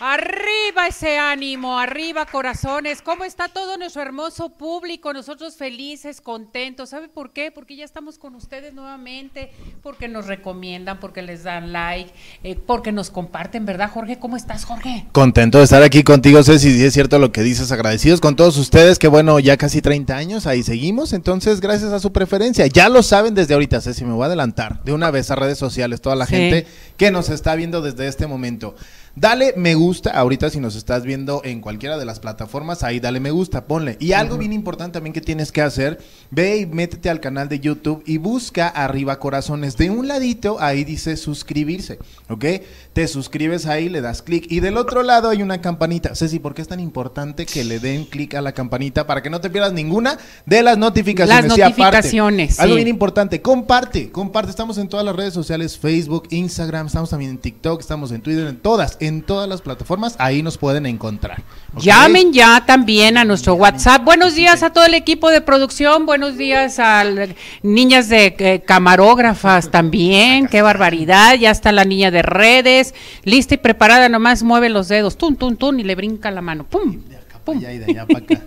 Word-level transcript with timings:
Arriba 0.00 0.86
ese 0.86 1.18
ánimo, 1.18 1.76
arriba 1.76 2.24
corazones. 2.24 3.02
¿Cómo 3.02 3.24
está 3.24 3.48
todo 3.48 3.76
nuestro 3.78 4.00
hermoso 4.00 4.50
público? 4.50 5.12
Nosotros 5.12 5.56
felices, 5.56 6.20
contentos. 6.20 6.90
¿Sabe 6.90 7.08
por 7.08 7.32
qué? 7.32 7.50
Porque 7.50 7.74
ya 7.74 7.84
estamos 7.84 8.16
con 8.16 8.36
ustedes 8.36 8.74
nuevamente, 8.74 9.50
porque 9.82 10.06
nos 10.06 10.26
recomiendan, 10.28 11.00
porque 11.00 11.20
les 11.22 11.42
dan 11.42 11.72
like, 11.72 12.12
eh, 12.44 12.54
porque 12.54 12.92
nos 12.92 13.10
comparten, 13.10 13.66
¿verdad, 13.66 13.90
Jorge? 13.90 14.20
¿Cómo 14.20 14.36
estás, 14.36 14.64
Jorge? 14.64 15.06
Contento 15.10 15.58
de 15.58 15.64
estar 15.64 15.82
aquí 15.82 16.04
contigo, 16.04 16.44
Ceci, 16.44 16.70
si 16.78 16.84
es 16.84 16.94
cierto 16.94 17.18
lo 17.18 17.32
que 17.32 17.42
dices, 17.42 17.72
agradecidos 17.72 18.20
con 18.20 18.36
todos 18.36 18.56
ustedes, 18.56 19.00
que 19.00 19.08
bueno, 19.08 19.40
ya 19.40 19.56
casi 19.56 19.82
30 19.82 20.16
años, 20.16 20.46
ahí 20.46 20.62
seguimos, 20.62 21.12
entonces 21.12 21.60
gracias 21.60 21.92
a 21.92 21.98
su 21.98 22.12
preferencia. 22.12 22.68
Ya 22.68 22.88
lo 22.88 23.02
saben 23.02 23.34
desde 23.34 23.54
ahorita, 23.54 23.80
Ceci, 23.80 24.04
me 24.04 24.12
voy 24.12 24.22
a 24.22 24.26
adelantar 24.26 24.80
de 24.84 24.92
una 24.92 25.10
vez 25.10 25.32
a 25.32 25.34
redes 25.34 25.58
sociales, 25.58 26.00
toda 26.00 26.14
la 26.14 26.26
Sí. 26.26 26.36
gente 26.36 26.66
que 26.96 27.10
nos 27.10 27.30
está 27.30 27.56
viendo 27.56 27.82
desde 27.82 28.06
este 28.06 28.28
momento. 28.28 28.76
Dale 29.20 29.52
me 29.56 29.74
gusta, 29.74 30.12
ahorita 30.12 30.48
si 30.48 30.60
nos 30.60 30.76
estás 30.76 31.02
viendo 31.02 31.40
en 31.42 31.60
cualquiera 31.60 31.98
de 31.98 32.04
las 32.04 32.20
plataformas, 32.20 32.84
ahí 32.84 33.00
dale 33.00 33.18
me 33.18 33.32
gusta, 33.32 33.66
ponle. 33.66 33.96
Y 33.98 34.12
algo 34.12 34.38
bien 34.38 34.52
importante 34.52 34.92
también 34.92 35.12
que 35.12 35.20
tienes 35.20 35.50
que 35.50 35.60
hacer, 35.60 35.98
ve 36.30 36.58
y 36.58 36.66
métete 36.66 37.10
al 37.10 37.18
canal 37.18 37.48
de 37.48 37.58
YouTube 37.58 38.04
y 38.06 38.18
busca 38.18 38.68
arriba 38.68 39.18
corazones. 39.18 39.76
De 39.76 39.90
un 39.90 40.06
ladito 40.06 40.60
ahí 40.60 40.84
dice 40.84 41.16
suscribirse, 41.16 41.98
¿ok? 42.28 42.44
Te 42.92 43.08
suscribes 43.08 43.66
ahí, 43.66 43.88
le 43.88 44.02
das 44.02 44.22
clic 44.22 44.46
y 44.48 44.60
del 44.60 44.76
otro 44.76 45.02
lado 45.02 45.30
hay 45.30 45.42
una 45.42 45.60
campanita. 45.60 46.14
Ceci, 46.14 46.38
¿por 46.38 46.54
qué 46.54 46.62
es 46.62 46.68
tan 46.68 46.78
importante 46.78 47.44
que 47.44 47.64
le 47.64 47.80
den 47.80 48.04
clic 48.04 48.34
a 48.34 48.40
la 48.40 48.52
campanita 48.52 49.08
para 49.08 49.20
que 49.20 49.30
no 49.30 49.40
te 49.40 49.50
pierdas 49.50 49.72
ninguna 49.72 50.16
de 50.46 50.62
las 50.62 50.78
notificaciones? 50.78 51.48
Las 51.48 51.58
notificaciones, 51.58 52.60
algo 52.60 52.76
bien 52.76 52.86
importante, 52.86 53.42
comparte, 53.42 54.12
comparte. 54.12 54.50
Estamos 54.50 54.78
en 54.78 54.88
todas 54.88 55.04
las 55.04 55.16
redes 55.16 55.34
sociales, 55.34 55.76
Facebook, 55.76 56.28
Instagram, 56.30 56.86
estamos 56.86 57.10
también 57.10 57.32
en 57.32 57.38
TikTok, 57.38 57.80
estamos 57.80 58.12
en 58.12 58.20
Twitter, 58.20 58.46
en 58.46 58.58
todas, 58.58 58.96
en 59.00 59.07
todas 59.22 59.48
las 59.48 59.60
plataformas, 59.60 60.16
ahí 60.18 60.42
nos 60.42 60.58
pueden 60.58 60.86
encontrar. 60.86 61.42
Llamen 61.76 62.32
ya 62.32 62.64
también 62.64 63.18
a 63.18 63.24
nuestro 63.24 63.54
WhatsApp. 63.54 64.04
Buenos 64.04 64.34
días 64.34 64.62
a 64.62 64.70
todo 64.70 64.84
el 64.84 64.94
equipo 64.94 65.30
de 65.30 65.40
producción, 65.40 66.06
buenos 66.06 66.36
días 66.36 66.78
a 66.78 67.04
niñas 67.62 68.08
de 68.08 68.34
eh, 68.38 68.62
camarógrafas 68.64 69.70
también, 69.70 70.46
qué 70.48 70.62
barbaridad, 70.62 71.34
ya 71.34 71.50
está 71.50 71.72
la 71.72 71.84
niña 71.84 72.10
de 72.10 72.22
redes, 72.22 72.94
lista 73.24 73.54
y 73.54 73.58
preparada, 73.58 74.08
nomás 74.08 74.42
mueve 74.42 74.68
los 74.68 74.88
dedos, 74.88 75.16
tun, 75.16 75.36
tun, 75.36 75.56
tun, 75.56 75.80
y 75.80 75.84
le 75.84 75.94
brinca 75.94 76.30
la 76.30 76.40
mano, 76.40 76.64
pum. 76.64 76.98
De 77.54 77.66
acá 77.66 77.68
para 77.68 77.68
allá 77.68 77.72
y 77.72 77.78
de 77.78 77.84
allá 77.84 78.06
para 78.06 78.18
acá. 78.24 78.40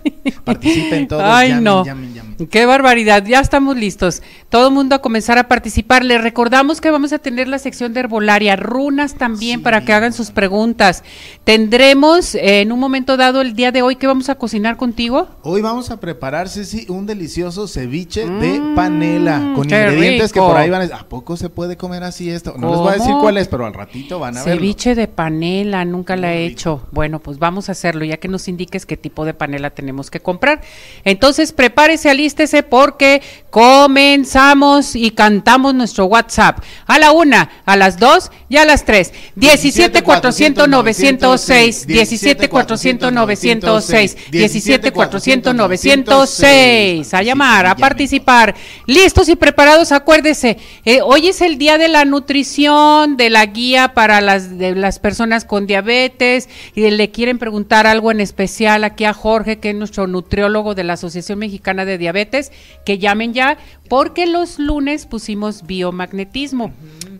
Participen 0.44 1.08
todos, 1.08 1.22
Ay, 1.24 1.48
llamen, 1.50 1.64
no. 1.64 1.84
llamen, 1.84 2.14
llamen. 2.14 2.46
Qué 2.48 2.66
barbaridad, 2.66 3.24
ya 3.24 3.40
estamos 3.40 3.76
listos. 3.76 4.22
Todo 4.48 4.68
el 4.68 4.74
mundo 4.74 4.94
a 4.96 4.98
comenzar 5.00 5.38
a 5.38 5.48
participar. 5.48 6.04
Les 6.04 6.20
recordamos 6.22 6.80
que 6.80 6.90
vamos 6.90 7.12
a 7.12 7.18
tener 7.18 7.46
la 7.48 7.58
sección 7.58 7.92
de 7.92 8.00
herbolaria, 8.00 8.56
runas 8.56 9.14
también 9.14 9.58
Sí. 9.60 9.62
para 9.64 9.84
que 9.84 9.92
hagan 9.92 10.12
sus 10.12 10.30
preguntas. 10.30 11.04
Tendremos 11.44 12.34
eh, 12.34 12.60
en 12.62 12.72
un 12.72 12.80
momento 12.80 13.16
dado 13.16 13.40
el 13.40 13.54
día 13.54 13.72
de 13.72 13.82
hoy 13.82 13.96
que 13.96 14.06
vamos 14.06 14.28
a 14.28 14.34
cocinar 14.36 14.76
contigo. 14.76 15.28
Hoy 15.42 15.60
vamos 15.60 15.90
a 15.90 16.00
preparar, 16.00 16.48
Ceci, 16.48 16.86
un 16.88 17.04
delicioso 17.06 17.68
ceviche 17.68 18.26
de 18.26 18.60
panela 18.74 19.38
con 19.54 19.66
Mm, 19.66 19.74
ingredientes 19.74 20.32
que 20.32 20.40
por 20.40 20.56
ahí 20.56 20.70
van 20.70 20.80
a 20.80 20.84
decir, 20.84 20.96
¿a 20.98 21.08
poco 21.08 21.36
se 21.36 21.48
puede 21.50 21.76
comer 21.76 22.02
así 22.04 22.30
esto? 22.30 22.54
No 22.58 22.70
les 22.70 22.78
voy 22.78 22.88
a 22.88 22.92
decir 22.92 23.14
cuál 23.20 23.36
es, 23.38 23.48
pero 23.48 23.66
al 23.66 23.74
ratito 23.74 24.18
van 24.18 24.36
a 24.36 24.44
verlo. 24.44 24.60
Ceviche 24.60 24.94
de 24.94 25.08
panela, 25.08 25.84
nunca 25.84 26.16
la 26.16 26.32
he 26.34 26.46
hecho. 26.46 26.86
Bueno, 26.90 27.18
pues 27.20 27.38
vamos 27.38 27.68
a 27.68 27.72
hacerlo, 27.72 28.04
ya 28.04 28.16
que 28.16 28.28
nos 28.28 28.48
indiques 28.48 28.86
qué 28.92 28.98
tipo 28.98 29.24
de 29.24 29.32
panela 29.32 29.70
tenemos 29.70 30.10
que 30.10 30.20
comprar. 30.20 30.60
Entonces, 31.02 31.54
prepárese, 31.54 32.10
alístese, 32.10 32.62
porque 32.62 33.22
comenzamos 33.48 34.94
y 34.94 35.12
cantamos 35.12 35.74
nuestro 35.74 36.04
WhatsApp. 36.04 36.58
A 36.86 36.98
la 36.98 37.12
una, 37.12 37.48
a 37.64 37.74
las 37.76 37.98
dos 37.98 38.30
y 38.50 38.58
a 38.58 38.66
las 38.66 38.84
tres. 38.84 39.14
17 39.36 40.02
400 40.02 40.68
906, 40.68 41.86
17 41.86 42.50
400 42.50 43.12
906, 43.14 44.16
17 44.30 44.92
400 44.92 45.54
906. 45.54 47.14
A 47.14 47.22
llamar, 47.22 47.64
a 47.64 47.74
participar. 47.74 48.54
Listos 48.84 49.30
y 49.30 49.36
preparados, 49.36 49.90
acuérdese, 49.90 50.58
eh, 50.84 51.00
hoy 51.02 51.28
es 51.28 51.40
el 51.40 51.56
día 51.56 51.78
de 51.78 51.88
la 51.88 52.04
nutrición, 52.04 53.16
de 53.16 53.30
la 53.30 53.46
guía 53.46 53.94
para 53.94 54.20
las, 54.20 54.58
de 54.58 54.74
las 54.74 54.98
personas 54.98 55.46
con 55.46 55.66
diabetes 55.66 56.50
y 56.74 56.90
le 56.90 57.10
quieren 57.10 57.38
preguntar 57.38 57.86
algo 57.86 58.10
en 58.10 58.20
especial 58.20 58.81
aquí 58.84 59.04
a 59.04 59.12
Jorge, 59.12 59.58
que 59.58 59.70
es 59.70 59.76
nuestro 59.76 60.06
nutriólogo 60.06 60.74
de 60.74 60.84
la 60.84 60.94
Asociación 60.94 61.38
Mexicana 61.38 61.84
de 61.84 61.98
Diabetes, 61.98 62.52
que 62.84 62.98
llamen 62.98 63.34
ya, 63.34 63.58
porque 63.88 64.26
los 64.26 64.58
lunes 64.58 65.06
pusimos 65.06 65.66
biomagnetismo. 65.66 66.72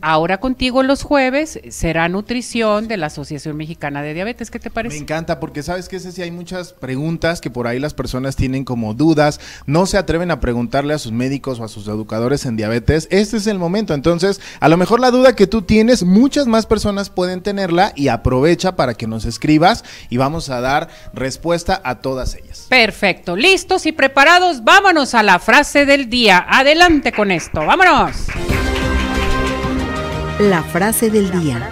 Ahora 0.03 0.39
contigo 0.41 0.83
los 0.83 1.05
jueves 1.05 1.61
será 1.71 2.09
nutrición 2.09 2.89
de 2.89 2.97
la 2.97 3.07
Asociación 3.07 3.57
Mexicana 3.57 4.03
de 4.03 4.15
Diabetes. 4.15 4.51
¿Qué 4.51 4.59
te 4.59 4.69
Me 4.69 4.75
parece? 4.75 4.97
encanta 4.99 5.39
porque 5.39 5.63
sabes 5.63 5.89
que 5.89 6.01
si 6.01 6.21
hay 6.23 6.33
muchas 6.33 6.73
preguntas 6.73 7.41
que 7.41 7.51
por 7.51 7.69
ahí 7.69 7.79
las 7.79 7.95
personas 7.95 8.35
tienen 8.35 8.65
como 8.65 8.95
dudas, 8.95 9.39
no 9.67 9.87
se 9.87 9.99
atreven 9.99 10.33
a 10.33 10.41
preguntarle 10.41 10.93
a 10.93 10.99
sus 10.99 11.13
médicos 11.13 11.61
o 11.61 11.65
a 11.65 11.69
sus 11.69 11.87
educadores 11.87 12.45
en 12.47 12.57
diabetes. 12.57 13.07
Este 13.13 13.37
es 13.37 13.47
el 13.47 13.61
momento. 13.61 13.95
Entonces, 13.95 14.41
a 14.59 14.69
lo 14.69 14.77
mejor 14.77 14.99
la 14.99 15.13
duda 15.13 15.37
que 15.37 15.47
tú 15.47 15.63
tienes, 15.63 16.03
muchas 16.03 16.49
más 16.49 16.67
personas 16.67 17.09
pueden 17.09 17.41
tenerla 17.41 17.93
y 17.95 18.09
aprovecha 18.09 18.75
para 18.75 18.95
que 18.95 19.07
nos 19.07 19.25
escribas 19.25 19.85
y 20.11 20.17
vamos 20.17 20.51
a 20.51 20.61
dar 20.61 20.89
respuesta 21.15 21.81
a 21.85 22.01
todas 22.01 22.35
ellas. 22.35 22.67
Perfecto, 22.69 23.37
listos 23.37 23.87
y 23.87 23.93
preparados, 23.93 24.65
vámonos 24.65 25.15
a 25.15 25.23
la 25.23 25.39
frase 25.39 25.87
del 25.87 26.11
día. 26.11 26.45
Adelante 26.49 27.13
con 27.13 27.31
esto, 27.31 27.65
vámonos. 27.65 28.27
La 30.39 30.63
frase 30.63 31.11
del 31.11 31.31
día. 31.31 31.71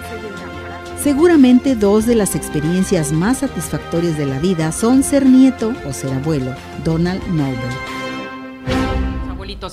Seguramente 1.01 1.75
dos 1.75 2.05
de 2.05 2.13
las 2.13 2.35
experiencias 2.35 3.11
más 3.11 3.39
satisfactorias 3.39 4.17
de 4.17 4.27
la 4.27 4.39
vida 4.39 4.71
son 4.71 5.01
ser 5.01 5.25
nieto 5.25 5.73
o 5.87 5.93
ser 5.93 6.13
abuelo. 6.13 6.53
Donald 6.83 7.25
Noble. 7.27 8.00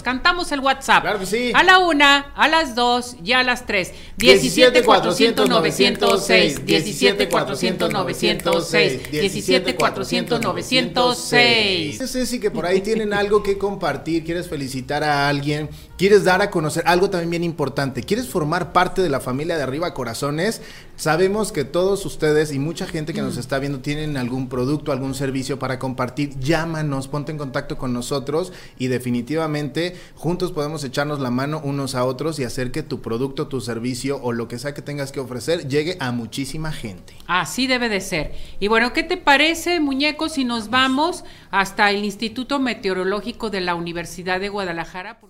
Cantamos 0.02 0.52
el 0.52 0.60
WhatsApp. 0.60 1.02
Claro 1.02 1.18
que 1.18 1.26
sí. 1.26 1.52
A 1.54 1.62
la 1.62 1.78
una, 1.78 2.32
a 2.34 2.48
las 2.48 2.74
dos 2.74 3.16
y 3.24 3.32
a 3.32 3.42
las 3.42 3.66
tres. 3.66 3.92
17 4.16 4.82
400 4.84 5.48
906, 5.48 6.64
17 6.64 7.28
400 7.28 7.92
906, 7.92 9.10
17 9.10 9.74
400 9.76 10.40
906. 10.40 11.98
Ceci, 12.08 12.40
que 12.40 12.50
por 12.50 12.66
ahí 12.66 12.80
tienen 12.80 13.12
algo 13.12 13.42
que 13.42 13.58
compartir, 13.58 14.24
quieres 14.24 14.48
felicitar 14.48 15.04
a 15.04 15.28
alguien, 15.28 15.68
quieres 15.96 16.24
dar 16.24 16.42
a 16.42 16.50
conocer 16.50 16.82
algo 16.86 17.10
también 17.10 17.30
bien 17.30 17.44
importante, 17.44 18.02
quieres 18.02 18.28
formar 18.28 18.72
parte 18.72 19.02
de 19.02 19.08
la 19.08 19.20
familia 19.20 19.56
de 19.56 19.62
Arriba 19.62 19.94
Corazones. 19.94 20.60
Sabemos 20.98 21.52
que 21.52 21.62
todos 21.62 22.04
ustedes 22.06 22.52
y 22.52 22.58
mucha 22.58 22.84
gente 22.84 23.14
que 23.14 23.22
nos 23.22 23.36
está 23.36 23.60
viendo 23.60 23.78
tienen 23.78 24.16
algún 24.16 24.48
producto, 24.48 24.90
algún 24.90 25.14
servicio 25.14 25.56
para 25.56 25.78
compartir. 25.78 26.36
Llámanos, 26.40 27.06
ponte 27.06 27.30
en 27.30 27.38
contacto 27.38 27.78
con 27.78 27.92
nosotros 27.92 28.52
y 28.80 28.88
definitivamente 28.88 29.94
juntos 30.16 30.50
podemos 30.50 30.82
echarnos 30.82 31.20
la 31.20 31.30
mano 31.30 31.60
unos 31.62 31.94
a 31.94 32.04
otros 32.04 32.40
y 32.40 32.44
hacer 32.44 32.72
que 32.72 32.82
tu 32.82 33.00
producto, 33.00 33.46
tu 33.46 33.60
servicio 33.60 34.20
o 34.20 34.32
lo 34.32 34.48
que 34.48 34.58
sea 34.58 34.74
que 34.74 34.82
tengas 34.82 35.12
que 35.12 35.20
ofrecer 35.20 35.68
llegue 35.68 35.96
a 36.00 36.10
muchísima 36.10 36.72
gente. 36.72 37.14
Así 37.28 37.68
debe 37.68 37.88
de 37.88 38.00
ser. 38.00 38.32
Y 38.58 38.66
bueno, 38.66 38.92
¿qué 38.92 39.04
te 39.04 39.16
parece, 39.16 39.78
muñeco, 39.78 40.28
si 40.28 40.44
nos 40.44 40.68
vamos 40.68 41.22
hasta 41.52 41.92
el 41.92 42.04
Instituto 42.04 42.58
Meteorológico 42.58 43.50
de 43.50 43.60
la 43.60 43.76
Universidad 43.76 44.40
de 44.40 44.48
Guadalajara? 44.48 45.20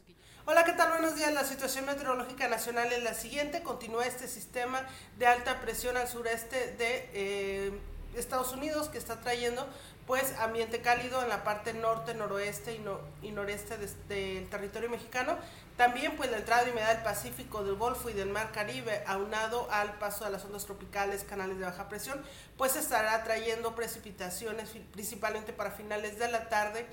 Hola, 0.50 0.64
¿qué 0.64 0.72
tal? 0.72 0.88
Buenos 0.92 1.14
días. 1.14 1.30
La 1.34 1.44
situación 1.44 1.84
meteorológica 1.84 2.48
nacional 2.48 2.90
es 2.90 3.02
la 3.02 3.12
siguiente. 3.12 3.62
Continúa 3.62 4.06
este 4.06 4.26
sistema 4.26 4.80
de 5.18 5.26
alta 5.26 5.60
presión 5.60 5.98
al 5.98 6.08
sureste 6.08 6.72
de 6.72 7.10
eh, 7.12 7.72
Estados 8.16 8.54
Unidos 8.54 8.88
que 8.88 8.96
está 8.96 9.20
trayendo 9.20 9.68
pues 10.06 10.32
ambiente 10.38 10.80
cálido 10.80 11.22
en 11.22 11.28
la 11.28 11.44
parte 11.44 11.74
norte, 11.74 12.14
noroeste 12.14 12.72
y, 12.74 12.78
no- 12.78 12.98
y 13.20 13.30
noreste 13.30 13.76
del 14.08 14.48
territorio 14.48 14.88
mexicano. 14.88 15.36
También 15.76 16.16
pues 16.16 16.30
la 16.30 16.38
entrada 16.38 16.64
de 16.64 16.70
humedad 16.70 16.94
del 16.94 17.04
Pacífico, 17.04 17.62
del 17.62 17.74
Golfo 17.74 18.08
y 18.08 18.14
del 18.14 18.30
Mar 18.30 18.50
Caribe, 18.50 19.02
aunado 19.06 19.70
al 19.70 19.98
paso 19.98 20.24
de 20.24 20.30
las 20.30 20.46
ondas 20.46 20.64
tropicales, 20.64 21.24
canales 21.24 21.58
de 21.58 21.66
baja 21.66 21.90
presión, 21.90 22.24
pues 22.56 22.74
estará 22.74 23.22
trayendo 23.22 23.74
precipitaciones 23.74 24.70
principalmente 24.94 25.52
para 25.52 25.72
finales 25.72 26.18
de 26.18 26.30
la 26.32 26.48
tarde 26.48 26.86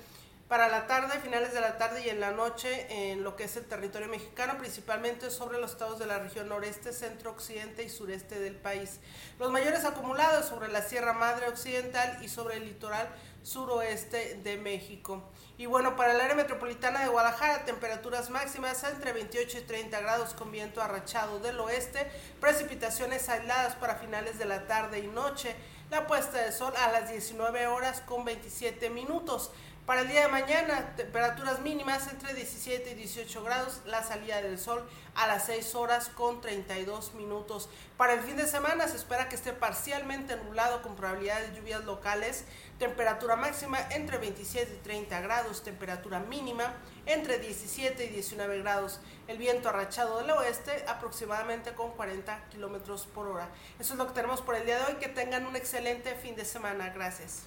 para 0.48 0.68
la 0.68 0.86
tarde, 0.86 1.18
finales 1.18 1.52
de 1.52 1.60
la 1.60 1.76
tarde 1.76 2.06
y 2.06 2.08
en 2.08 2.20
la 2.20 2.30
noche 2.30 2.86
en 2.88 3.24
lo 3.24 3.34
que 3.34 3.44
es 3.44 3.56
el 3.56 3.64
territorio 3.64 4.06
mexicano, 4.06 4.56
principalmente 4.58 5.30
sobre 5.30 5.60
los 5.60 5.72
estados 5.72 5.98
de 5.98 6.06
la 6.06 6.20
región 6.20 6.48
noreste, 6.48 6.92
centro, 6.92 7.32
occidente 7.32 7.82
y 7.82 7.88
sureste 7.88 8.38
del 8.38 8.54
país. 8.54 9.00
Los 9.40 9.50
mayores 9.50 9.84
acumulados 9.84 10.46
sobre 10.46 10.68
la 10.68 10.82
Sierra 10.82 11.14
Madre 11.14 11.48
Occidental 11.48 12.18
y 12.22 12.28
sobre 12.28 12.58
el 12.58 12.64
litoral 12.64 13.08
suroeste 13.42 14.40
de 14.42 14.56
México. 14.56 15.22
Y 15.58 15.66
bueno, 15.66 15.96
para 15.96 16.14
el 16.14 16.20
área 16.20 16.36
metropolitana 16.36 17.00
de 17.00 17.08
Guadalajara, 17.08 17.64
temperaturas 17.64 18.30
máximas 18.30 18.84
entre 18.84 19.12
28 19.12 19.58
y 19.58 19.62
30 19.62 20.00
grados 20.00 20.34
con 20.34 20.52
viento 20.52 20.80
arrachado 20.82 21.40
del 21.40 21.58
oeste, 21.58 22.10
precipitaciones 22.40 23.28
aisladas 23.28 23.74
para 23.76 23.96
finales 23.96 24.38
de 24.38 24.44
la 24.44 24.66
tarde 24.66 25.00
y 25.00 25.08
noche, 25.08 25.56
La 25.88 26.08
puesta 26.08 26.38
de 26.42 26.50
sol 26.50 26.74
a 26.76 26.90
las 26.90 27.10
19 27.10 27.68
horas 27.68 28.00
con 28.00 28.24
27 28.24 28.90
minutos. 28.90 29.52
Para 29.86 30.00
el 30.00 30.08
día 30.08 30.22
de 30.22 30.28
mañana, 30.28 30.96
temperaturas 30.96 31.60
mínimas 31.60 32.08
entre 32.08 32.34
17 32.34 32.90
y 32.90 32.94
18 32.94 33.44
grados, 33.44 33.82
la 33.86 34.02
salida 34.02 34.42
del 34.42 34.58
sol 34.58 34.84
a 35.14 35.28
las 35.28 35.46
6 35.46 35.76
horas 35.76 36.08
con 36.08 36.40
32 36.40 37.14
minutos. 37.14 37.68
Para 37.96 38.14
el 38.14 38.20
fin 38.22 38.36
de 38.36 38.48
semana 38.48 38.88
se 38.88 38.96
espera 38.96 39.28
que 39.28 39.36
esté 39.36 39.52
parcialmente 39.52 40.36
nublado 40.38 40.82
con 40.82 40.96
probabilidad 40.96 41.40
de 41.40 41.56
lluvias 41.56 41.84
locales, 41.84 42.46
temperatura 42.80 43.36
máxima 43.36 43.78
entre 43.90 44.18
27 44.18 44.74
y 44.74 44.82
30 44.82 45.20
grados, 45.20 45.62
temperatura 45.62 46.18
mínima 46.18 46.74
entre 47.06 47.38
17 47.38 48.06
y 48.06 48.08
19 48.08 48.58
grados. 48.62 48.98
El 49.28 49.38
viento 49.38 49.68
arrachado 49.68 50.18
del 50.18 50.32
oeste 50.32 50.84
aproximadamente 50.88 51.74
con 51.74 51.92
40 51.92 52.48
kilómetros 52.50 53.06
por 53.06 53.28
hora. 53.28 53.48
Eso 53.78 53.92
es 53.92 53.98
lo 53.98 54.08
que 54.08 54.14
tenemos 54.14 54.40
por 54.42 54.56
el 54.56 54.66
día 54.66 54.80
de 54.80 54.84
hoy. 54.86 54.94
Que 54.98 55.08
tengan 55.08 55.46
un 55.46 55.54
excelente 55.54 56.16
fin 56.16 56.34
de 56.34 56.44
semana. 56.44 56.90
Gracias. 56.90 57.44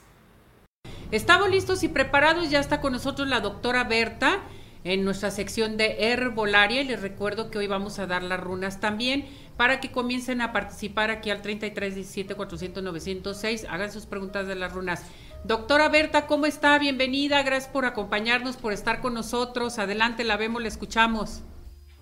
Estamos 1.12 1.50
listos 1.50 1.82
y 1.82 1.88
preparados, 1.88 2.52
ya 2.52 2.60
está 2.60 2.82
con 2.82 2.94
nosotros 2.94 3.28
la 3.28 3.40
doctora 3.40 3.84
Berta 3.84 4.42
en 4.84 5.04
nuestra 5.04 5.32
sección 5.32 5.76
de 5.76 6.12
herbolaria 6.12 6.82
y 6.82 6.84
les 6.84 7.02
recuerdo 7.02 7.50
que 7.50 7.58
hoy 7.58 7.66
vamos 7.66 7.98
a 7.98 8.06
dar 8.06 8.22
las 8.22 8.40
runas 8.40 8.80
también 8.80 9.26
para 9.58 9.80
que 9.80 9.92
comiencen 9.92 10.40
a 10.40 10.54
participar 10.54 11.10
aquí 11.10 11.32
al 11.32 11.42
33 11.42 11.96
17 11.96 12.36
400 12.36 12.84
906, 12.84 13.66
hagan 13.68 13.92
sus 13.92 14.06
preguntas 14.06 14.46
de 14.46 14.54
las 14.54 14.72
runas. 14.72 15.02
Doctora 15.44 15.90
Berta, 15.90 16.28
¿cómo 16.28 16.46
está? 16.46 16.78
Bienvenida, 16.78 17.42
gracias 17.42 17.72
por 17.72 17.86
acompañarnos, 17.86 18.56
por 18.56 18.72
estar 18.72 19.02
con 19.02 19.16
nosotros. 19.16 19.80
Adelante, 19.80 20.24
la 20.24 20.38
vemos, 20.38 20.62
la 20.62 20.68
escuchamos. 20.68 21.42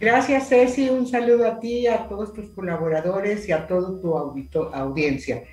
Gracias, 0.01 0.49
Ceci. 0.49 0.89
Un 0.89 1.07
saludo 1.07 1.47
a 1.47 1.61
ti, 1.61 1.87
a 1.87 2.09
todos 2.09 2.33
tus 2.33 2.49
colaboradores 2.49 3.47
y 3.47 3.53
a 3.53 3.67
toda 3.67 4.01
tu 4.01 4.17
audiencia. 4.17 5.45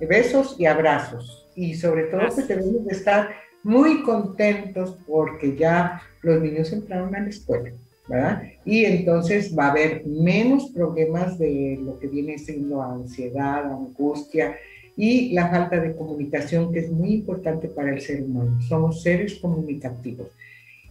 Besos 0.00 0.54
y 0.60 0.66
abrazos 0.66 1.43
y 1.56 1.74
sobre 1.74 2.04
todo 2.04 2.20
que 2.46 2.54
debemos 2.54 2.84
de 2.86 2.92
estar 2.92 3.30
muy 3.62 4.02
contentos 4.02 4.96
porque 5.06 5.56
ya 5.56 6.02
los 6.22 6.40
niños 6.40 6.72
entraron 6.72 7.14
a 7.14 7.20
la 7.20 7.28
escuela, 7.28 7.72
¿verdad? 8.08 8.42
Y 8.64 8.84
entonces 8.84 9.56
va 9.56 9.66
a 9.66 9.70
haber 9.70 10.06
menos 10.06 10.70
problemas 10.70 11.38
de 11.38 11.78
lo 11.82 11.98
que 11.98 12.08
viene 12.08 12.38
siendo 12.38 12.82
ansiedad, 12.82 13.64
angustia 13.64 14.56
y 14.96 15.32
la 15.32 15.48
falta 15.48 15.80
de 15.80 15.96
comunicación 15.96 16.72
que 16.72 16.80
es 16.80 16.90
muy 16.90 17.14
importante 17.14 17.68
para 17.68 17.92
el 17.92 18.00
ser 18.00 18.22
humano. 18.22 18.60
Somos 18.68 19.02
seres 19.02 19.34
comunicativos. 19.36 20.28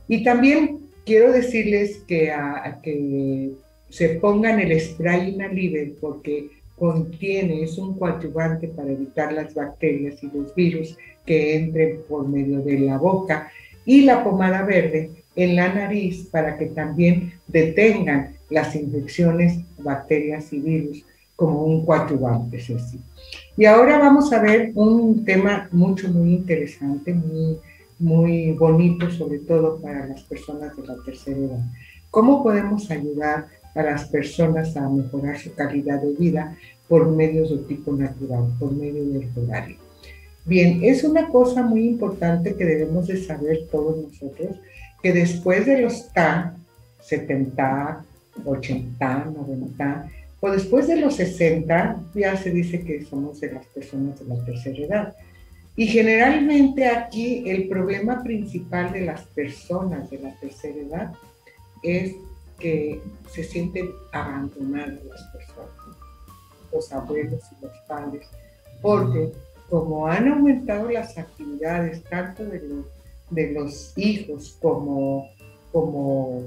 Y 0.08 0.24
también 0.24 0.80
quiero 1.06 1.32
decirles 1.32 2.04
que, 2.08 2.32
a, 2.32 2.80
que 2.82 3.52
se 3.90 4.10
pongan 4.16 4.60
el 4.60 4.80
spray 4.80 5.30
inalible 5.34 5.94
porque 6.02 6.50
contiene, 6.78 7.64
es 7.64 7.78
un 7.78 7.98
coadyuvante 7.98 8.68
para 8.68 8.92
evitar 8.92 9.32
las 9.34 9.54
bacterias 9.54 10.22
y 10.24 10.30
los 10.36 10.54
virus 10.56 10.98
que 11.26 11.56
entren 11.56 12.00
por 12.08 12.28
medio 12.28 12.60
de 12.62 12.80
la 12.80 12.98
boca 12.98 13.52
y 13.86 14.02
la 14.02 14.24
pomada 14.24 14.64
verde 14.64 15.12
en 15.36 15.56
la 15.56 15.74
nariz 15.74 16.28
para 16.32 16.58
que 16.58 16.68
también 16.68 17.34
detengan 17.48 18.36
las 18.50 18.76
infecciones, 18.76 19.60
bacterias 19.78 20.52
y 20.54 20.60
virus 20.60 21.06
como 21.36 21.64
un 21.64 21.86
coadyuvante. 21.86 22.58
Es 22.58 22.72
Y 23.58 23.66
ahora 23.66 23.98
vamos 23.98 24.32
a 24.32 24.42
ver 24.42 24.72
un 24.76 25.26
tema 25.26 25.68
mucho, 25.72 26.10
muy 26.10 26.34
interesante, 26.34 27.14
muy, 27.14 27.60
muy 28.00 28.52
bonito, 28.52 29.10
sobre 29.10 29.40
todo 29.40 29.80
para 29.82 30.08
las 30.08 30.22
personas 30.24 30.76
de 30.76 30.86
la 30.86 30.96
tercera 31.04 31.38
edad. 31.38 31.66
¿Cómo 32.12 32.44
podemos 32.44 32.90
ayudar 32.92 33.48
a 33.76 33.84
las 33.84 34.06
personas 34.06 34.76
a 34.78 34.88
mejorar 34.90 35.38
su 35.38 35.54
calidad 35.54 36.02
de 36.02 36.14
vida 36.14 36.58
por 36.88 37.10
medios 37.10 37.50
de 37.50 37.58
tipo 37.58 37.92
natural, 37.94 38.46
por 38.60 38.72
medio 38.72 39.04
del 39.06 39.30
horario. 39.36 39.78
Bien, 40.46 40.84
es 40.84 41.04
una 41.04 41.30
cosa 41.30 41.64
muy 41.64 41.88
importante 41.88 42.56
que 42.56 42.66
debemos 42.66 43.08
de 43.08 43.24
saber 43.24 43.68
todos 43.72 43.98
nosotros, 43.98 44.58
que 45.02 45.14
después 45.14 45.66
de 45.66 45.82
los 45.82 46.12
TAN, 46.12 46.56
70, 47.02 48.04
80, 48.46 49.26
90, 49.26 50.10
o 50.42 50.52
después 50.52 50.88
de 50.88 50.98
los 50.98 51.16
60, 51.16 52.02
ya 52.14 52.36
se 52.36 52.52
dice 52.52 52.82
que 52.82 53.06
somos 53.06 53.40
de 53.40 53.54
las 53.54 53.66
personas 53.68 54.20
de 54.20 54.26
la 54.26 54.44
tercera 54.44 54.78
edad. 54.78 55.16
Y 55.76 55.88
generalmente 55.88 56.88
aquí 56.88 57.50
el 57.50 57.68
problema 57.68 58.22
principal 58.22 58.92
de 58.92 59.02
las 59.02 59.22
personas 59.28 60.10
de 60.10 60.20
la 60.20 60.36
tercera 60.36 60.82
edad 60.82 61.14
es 61.82 62.16
que 62.64 63.02
se 63.30 63.44
sienten 63.44 63.92
abandonadas 64.14 65.04
las 65.04 65.22
personas, 65.24 65.70
los 66.72 66.94
abuelos 66.94 67.42
y 67.52 67.66
los 67.66 67.78
padres, 67.90 68.26
porque 68.82 69.34
como 69.70 70.08
han 70.08 70.30
aumentado 70.30 70.90
las 70.90 71.18
actividades 71.18 72.02
tanto 72.06 72.46
de 72.46 72.62
los, 72.62 72.86
de 73.32 73.52
los 73.52 73.92
hijos 73.98 74.58
como, 74.62 75.30
como 75.74 76.44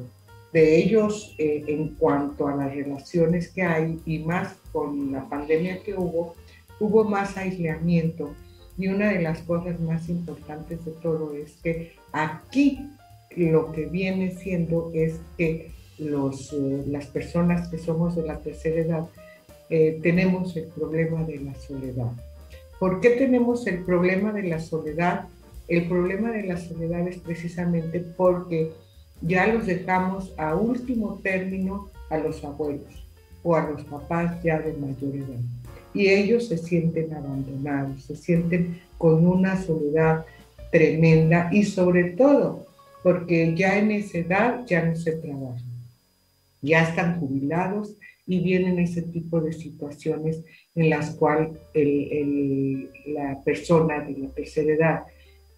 de 0.54 0.78
ellos 0.78 1.34
eh, 1.36 1.64
en 1.66 1.88
cuanto 1.96 2.48
a 2.48 2.56
las 2.56 2.74
relaciones 2.74 3.52
que 3.52 3.62
hay 3.62 4.00
y 4.06 4.20
más 4.20 4.56
con 4.72 5.12
la 5.12 5.28
pandemia 5.28 5.82
que 5.82 5.94
hubo, 5.94 6.34
hubo 6.80 7.04
más 7.04 7.36
aislamiento. 7.36 8.32
Y 8.78 8.88
una 8.88 9.10
de 9.10 9.20
las 9.20 9.40
cosas 9.40 9.78
más 9.80 10.08
importantes 10.08 10.82
de 10.86 10.92
todo 10.92 11.34
es 11.34 11.56
que 11.62 11.92
aquí 12.12 12.88
lo 13.36 13.70
que 13.72 13.84
viene 13.84 14.34
siendo 14.34 14.90
es 14.94 15.20
que 15.36 15.75
los, 15.98 16.52
eh, 16.52 16.84
las 16.87 17.06
personas 17.06 17.69
que 17.69 17.78
somos 17.78 18.16
de 18.16 18.22
la 18.22 18.38
tercera 18.38 18.81
edad 18.81 19.06
eh, 19.69 19.98
tenemos 20.02 20.56
el 20.56 20.66
problema 20.66 21.25
de 21.25 21.40
la 21.40 21.54
soledad. 21.54 22.12
¿Por 22.78 23.00
qué 23.00 23.10
tenemos 23.10 23.66
el 23.66 23.82
problema 23.84 24.32
de 24.32 24.44
la 24.44 24.60
soledad? 24.60 25.26
El 25.66 25.88
problema 25.88 26.31
de 26.31 26.44
la 26.44 26.56
soledad 26.56 27.08
es 27.08 27.19
precisamente 27.19 28.00
porque 28.00 28.70
ya 29.22 29.46
los 29.46 29.66
dejamos 29.66 30.32
a 30.37 30.54
último 30.54 31.19
término 31.22 31.88
a 32.10 32.19
los 32.19 32.44
abuelos 32.44 33.06
o 33.42 33.56
a 33.56 33.69
los 33.69 33.82
papás 33.84 34.42
ya 34.44 34.60
de 34.60 34.75
mayor 34.75 35.16
edad. 35.16 35.40
Y 35.94 36.08
ellos 36.08 36.49
se 36.49 36.58
sienten 36.58 37.14
abandonados, 37.14 38.04
se 38.04 38.14
sienten 38.14 38.81
con 38.99 39.26
una 39.26 39.60
soledad 39.62 40.26
tremenda 40.70 41.49
y 41.50 41.64
sobre 41.64 42.10
todo 42.10 42.66
porque 43.02 43.54
ya 43.56 43.78
en 43.78 43.92
esa 43.92 44.19
edad 44.19 44.66
ya 44.66 44.84
no 44.84 44.94
se 44.94 45.12
trabaja 45.12 45.65
ya 46.66 46.82
están 46.82 47.20
jubilados 47.20 47.96
y 48.26 48.40
vienen 48.40 48.78
ese 48.78 49.02
tipo 49.02 49.40
de 49.40 49.52
situaciones 49.52 50.42
en 50.74 50.90
las 50.90 51.14
cuales 51.14 51.56
la 53.06 53.40
persona 53.44 54.00
de 54.00 54.18
la 54.18 54.28
tercera 54.30 54.72
edad, 54.72 55.02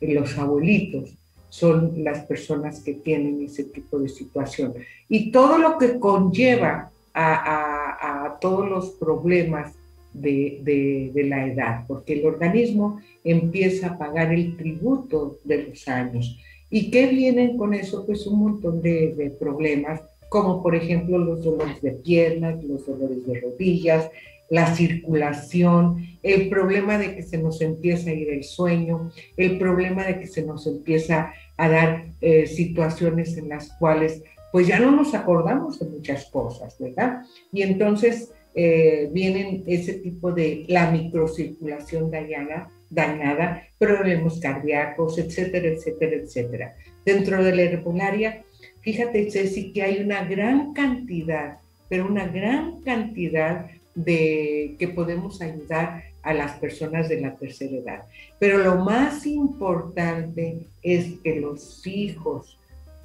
los 0.00 0.36
abuelitos, 0.38 1.16
son 1.48 2.04
las 2.04 2.26
personas 2.26 2.80
que 2.80 2.94
tienen 2.94 3.42
ese 3.42 3.64
tipo 3.64 3.98
de 3.98 4.10
situación. 4.10 4.74
Y 5.08 5.30
todo 5.32 5.56
lo 5.56 5.78
que 5.78 5.98
conlleva 5.98 6.90
a, 7.14 8.38
todos 8.40 8.68
los 8.68 8.90
problemas 8.90 9.74
de, 10.12 11.10
de, 11.12 11.24
la 11.24 11.46
edad, 11.46 11.84
porque 11.88 12.12
el 12.12 12.26
organismo 12.26 13.00
empieza 13.24 13.88
a 13.88 13.98
pagar 13.98 14.32
el 14.32 14.56
tributo 14.56 15.38
de 15.42 15.64
los 15.64 15.88
años. 15.88 16.38
¿Y 16.70 16.90
qué 16.90 17.08
vienen 17.08 17.56
con 17.56 17.74
eso? 17.74 18.06
Pues 18.06 18.26
un 18.26 18.38
montón 18.38 18.80
de, 18.80 19.14
de 19.16 19.30
problemas 19.30 20.02
como 20.28 20.62
por 20.62 20.74
ejemplo 20.74 21.18
los 21.18 21.44
dolores 21.44 21.80
de 21.82 21.92
piernas, 21.92 22.62
los 22.64 22.86
dolores 22.86 23.26
de 23.26 23.40
rodillas, 23.40 24.10
la 24.50 24.74
circulación, 24.74 26.06
el 26.22 26.48
problema 26.48 26.98
de 26.98 27.14
que 27.14 27.22
se 27.22 27.38
nos 27.38 27.60
empieza 27.60 28.10
a 28.10 28.14
ir 28.14 28.30
el 28.30 28.44
sueño, 28.44 29.10
el 29.36 29.58
problema 29.58 30.04
de 30.04 30.20
que 30.20 30.26
se 30.26 30.42
nos 30.42 30.66
empieza 30.66 31.32
a 31.56 31.68
dar 31.68 32.06
eh, 32.20 32.46
situaciones 32.46 33.36
en 33.36 33.48
las 33.50 33.72
cuales 33.78 34.22
pues 34.50 34.66
ya 34.66 34.78
no 34.78 34.90
nos 34.90 35.14
acordamos 35.14 35.78
de 35.78 35.86
muchas 35.86 36.24
cosas, 36.26 36.78
¿verdad? 36.78 37.22
Y 37.52 37.62
entonces 37.62 38.32
eh, 38.54 39.10
vienen 39.12 39.62
ese 39.66 39.94
tipo 39.94 40.32
de 40.32 40.64
la 40.68 40.90
microcirculación 40.90 42.10
dañada, 42.10 42.70
dañada, 42.88 43.62
problemas 43.78 44.40
cardíacos, 44.40 45.18
etcétera, 45.18 45.68
etcétera, 45.68 46.16
etcétera. 46.16 46.74
Dentro 47.04 47.44
de 47.44 47.54
la 47.54 47.62
herbolaria 47.62 48.44
Fíjate, 48.88 49.30
Ceci, 49.30 49.70
que 49.70 49.82
hay 49.82 49.98
una 49.98 50.24
gran 50.24 50.72
cantidad, 50.72 51.58
pero 51.90 52.06
una 52.06 52.26
gran 52.26 52.80
cantidad 52.80 53.66
de 53.94 54.76
que 54.78 54.88
podemos 54.88 55.42
ayudar 55.42 56.04
a 56.22 56.32
las 56.32 56.52
personas 56.52 57.06
de 57.10 57.20
la 57.20 57.36
tercera 57.36 57.76
edad. 57.76 58.02
Pero 58.38 58.56
lo 58.56 58.76
más 58.76 59.26
importante 59.26 60.60
es 60.82 61.20
que 61.22 61.38
los 61.38 61.86
hijos, 61.86 62.56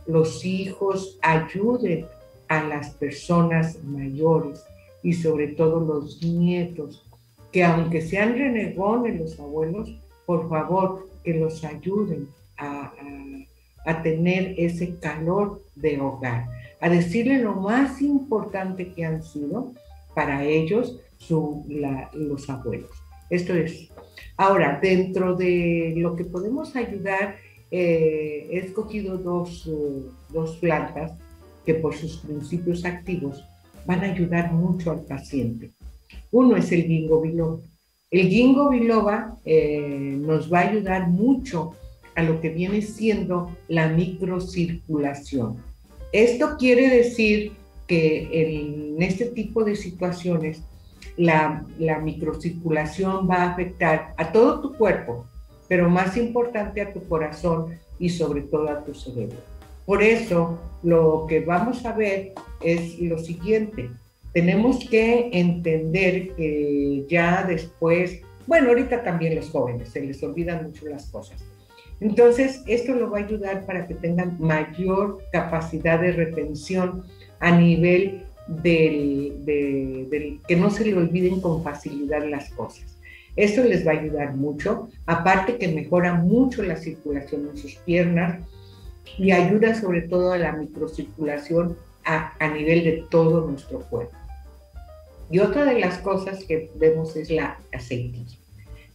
los 0.07 0.45
hijos 0.45 1.19
ayuden 1.21 2.05
a 2.47 2.63
las 2.63 2.91
personas 2.91 3.83
mayores 3.83 4.63
y 5.03 5.11
sobre 5.11 5.49
todo 5.49 5.81
los 5.81 6.23
nietos, 6.23 7.03
que 7.51 7.65
aunque 7.65 8.01
sean 8.01 8.37
renegones 8.37 9.19
los 9.19 9.37
abuelos, 9.37 9.93
por 10.25 10.47
favor, 10.47 11.09
que 11.25 11.33
los 11.33 11.61
ayuden 11.65 12.29
a 12.29 12.33
a 12.55 12.93
tener 14.01 14.55
ese 14.57 14.95
calor 14.99 15.63
de 15.75 15.99
hogar, 15.99 16.45
a 16.79 16.89
decirle 16.89 17.41
lo 17.41 17.55
más 17.55 18.01
importante 18.01 18.93
que 18.93 19.05
han 19.05 19.23
sido 19.23 19.73
para 20.13 20.43
ellos 20.45 20.99
los 21.29 22.49
abuelos. 22.49 22.91
Esto 23.29 23.53
es. 23.53 23.89
Ahora, 24.37 24.79
dentro 24.81 25.35
de 25.35 25.93
lo 25.97 26.15
que 26.15 26.25
podemos 26.25 26.75
ayudar, 26.75 27.35
eh, 27.71 28.47
he 28.51 28.59
escogido 28.59 29.17
dos, 29.17 29.65
uh, 29.65 30.11
dos 30.29 30.57
plantas 30.57 31.13
que 31.65 31.73
por 31.75 31.95
sus 31.95 32.17
principios 32.17 32.85
activos 32.85 33.43
van 33.85 34.01
a 34.01 34.11
ayudar 34.11 34.53
mucho 34.53 34.91
al 34.91 35.01
paciente. 35.01 35.71
Uno 36.31 36.55
es 36.55 36.71
el 36.71 36.83
ginkgo 36.83 37.21
biloba. 37.21 37.59
El 38.11 38.27
ginkgo 38.29 38.69
biloba 38.69 39.37
eh, 39.45 40.15
nos 40.19 40.51
va 40.51 40.59
a 40.59 40.69
ayudar 40.69 41.07
mucho 41.09 41.75
a 42.15 42.23
lo 42.23 42.39
que 42.41 42.49
viene 42.49 42.81
siendo 42.81 43.55
la 43.67 43.89
microcirculación. 43.89 45.57
Esto 46.11 46.57
quiere 46.57 46.89
decir 46.89 47.53
que 47.87 48.29
en 48.31 49.01
este 49.01 49.25
tipo 49.25 49.63
de 49.63 49.75
situaciones 49.75 50.61
la, 51.17 51.65
la 51.79 51.99
microcirculación 51.99 53.29
va 53.29 53.43
a 53.43 53.51
afectar 53.51 54.13
a 54.17 54.31
todo 54.31 54.61
tu 54.61 54.73
cuerpo, 54.73 55.25
pero 55.67 55.89
más 55.89 56.17
importante 56.17 56.81
a 56.81 56.93
tu 56.93 57.03
corazón 57.07 57.77
y 57.99 58.09
sobre 58.09 58.41
todo 58.41 58.69
a 58.69 58.83
tu 58.83 58.93
cerebro. 58.93 59.37
Por 59.85 60.01
eso 60.01 60.59
lo 60.81 61.25
que 61.27 61.41
vamos 61.41 61.85
a 61.85 61.93
ver 61.93 62.33
es 62.61 62.99
lo 62.99 63.17
siguiente. 63.17 63.89
Tenemos 64.33 64.87
que 64.89 65.29
entender 65.33 66.29
que 66.35 67.05
ya 67.09 67.43
después, 67.43 68.21
bueno, 68.47 68.69
ahorita 68.69 69.03
también 69.03 69.35
los 69.35 69.49
jóvenes, 69.49 69.89
se 69.89 70.01
les 70.01 70.23
olvidan 70.23 70.63
mucho 70.63 70.85
las 70.87 71.07
cosas. 71.07 71.43
Entonces, 72.03 72.61
esto 72.67 72.95
lo 72.95 73.09
va 73.09 73.19
a 73.19 73.23
ayudar 73.23 73.65
para 73.65 73.87
que 73.87 73.93
tengan 73.93 74.35
mayor 74.37 75.19
capacidad 75.31 76.01
de 76.01 76.11
retención 76.11 77.05
a 77.39 77.51
nivel 77.57 78.23
del, 78.47 80.41
que 80.45 80.55
no 80.57 80.69
se 80.69 80.83
le 80.83 80.97
olviden 80.97 81.39
con 81.39 81.63
facilidad 81.63 82.27
las 82.29 82.49
cosas. 82.49 82.97
Esto 83.37 83.63
les 83.63 83.87
va 83.87 83.91
a 83.91 83.99
ayudar 84.01 84.35
mucho, 84.35 84.89
aparte 85.05 85.57
que 85.57 85.69
mejora 85.69 86.13
mucho 86.15 86.61
la 86.61 86.75
circulación 86.75 87.47
en 87.47 87.57
sus 87.57 87.75
piernas, 87.75 88.41
y 89.17 89.31
ayuda 89.31 89.73
sobre 89.73 90.01
todo 90.01 90.33
a 90.33 90.37
la 90.37 90.51
microcirculación 90.51 91.77
a, 92.03 92.33
a 92.37 92.49
nivel 92.49 92.83
de 92.83 93.05
todo 93.09 93.49
nuestro 93.49 93.79
cuerpo. 93.79 94.17
Y 95.31 95.39
otra 95.39 95.63
de 95.63 95.79
las 95.79 95.99
cosas 95.99 96.43
que 96.43 96.69
vemos 96.75 97.15
es 97.15 97.29
la 97.29 97.59
aceitilla. 97.71 98.42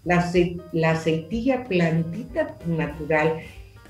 La, 0.04 0.30
la 0.72 0.90
aceitilla 0.92 1.64
plantita 1.64 2.56
natural, 2.66 3.40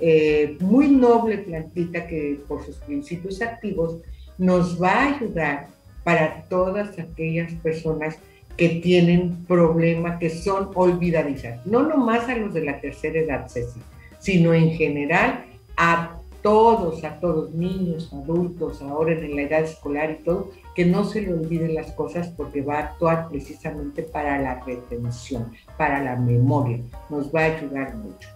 eh, 0.01 0.57
muy 0.61 0.89
noble 0.89 1.39
plantita 1.39 2.07
que 2.07 2.41
por 2.49 2.65
sus 2.65 2.77
principios 2.77 3.43
activos 3.43 3.97
nos 4.39 4.81
va 4.81 4.93
a 4.93 5.17
ayudar 5.17 5.69
para 6.05 6.45
todas 6.49 6.99
aquellas 6.99 7.53
personas 7.55 8.19
que 8.57 8.69
tienen 8.69 9.45
problemas 9.47 10.19
que 10.19 10.31
son 10.31 10.71
olvidadizas. 10.75 11.65
No 11.65 11.83
nomás 11.83 12.29
a 12.29 12.37
los 12.37 12.55
de 12.55 12.65
la 12.65 12.81
tercera 12.81 13.21
edad, 13.21 13.49
Ceci, 13.49 13.81
sino 14.19 14.53
en 14.53 14.73
general 14.73 15.45
a 15.77 16.18
todos, 16.43 17.05
a 17.05 17.19
todos, 17.21 17.53
niños, 17.55 18.13
adultos, 18.13 18.81
ahora 18.83 19.13
en 19.13 19.37
la 19.37 19.43
edad 19.43 19.65
escolar 19.65 20.11
y 20.11 20.25
todo, 20.25 20.51
que 20.75 20.85
no 20.85 21.05
se 21.05 21.23
le 21.23 21.35
olviden 21.35 21.75
las 21.75 21.93
cosas 21.93 22.29
porque 22.29 22.63
va 22.63 22.77
a 22.79 22.83
actuar 22.85 23.29
precisamente 23.29 24.03
para 24.03 24.39
la 24.41 24.63
retención, 24.65 25.53
para 25.77 26.03
la 26.03 26.17
memoria, 26.17 26.81
nos 27.11 27.35
va 27.35 27.43
a 27.43 27.57
ayudar 27.57 27.97
mucho. 27.97 28.29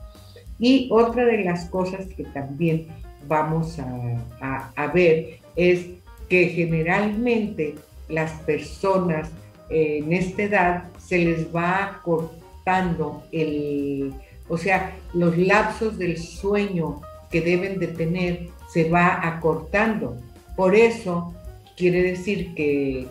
Y 0.59 0.89
otra 0.91 1.25
de 1.25 1.45
las 1.45 1.67
cosas 1.67 2.07
que 2.17 2.25
también 2.25 2.89
vamos 3.27 3.79
a, 3.79 4.73
a, 4.75 4.87
ver 4.89 5.39
es 5.57 5.87
que 6.29 6.49
generalmente 6.49 7.77
las 8.09 8.33
personas 8.43 9.31
en 9.71 10.13
esta 10.13 10.43
edad 10.43 10.85
se 10.99 11.19
les 11.19 11.55
va 11.55 12.01
cortando 12.05 13.23
el, 13.33 14.13
o 14.49 14.59
sea, 14.59 14.97
los 15.15 15.37
lapsos 15.39 15.99
del 15.99 16.19
sueño 16.19 17.01
que 17.33 17.41
deben 17.41 17.81
de 17.81 17.89
tener 17.89 18.49
se 18.69 18.89
va 18.89 19.27
acortando. 19.27 20.17
Por 20.55 20.77
eso 20.77 21.35
quiere 21.77 22.03
decir 22.03 22.55
que, 22.55 23.09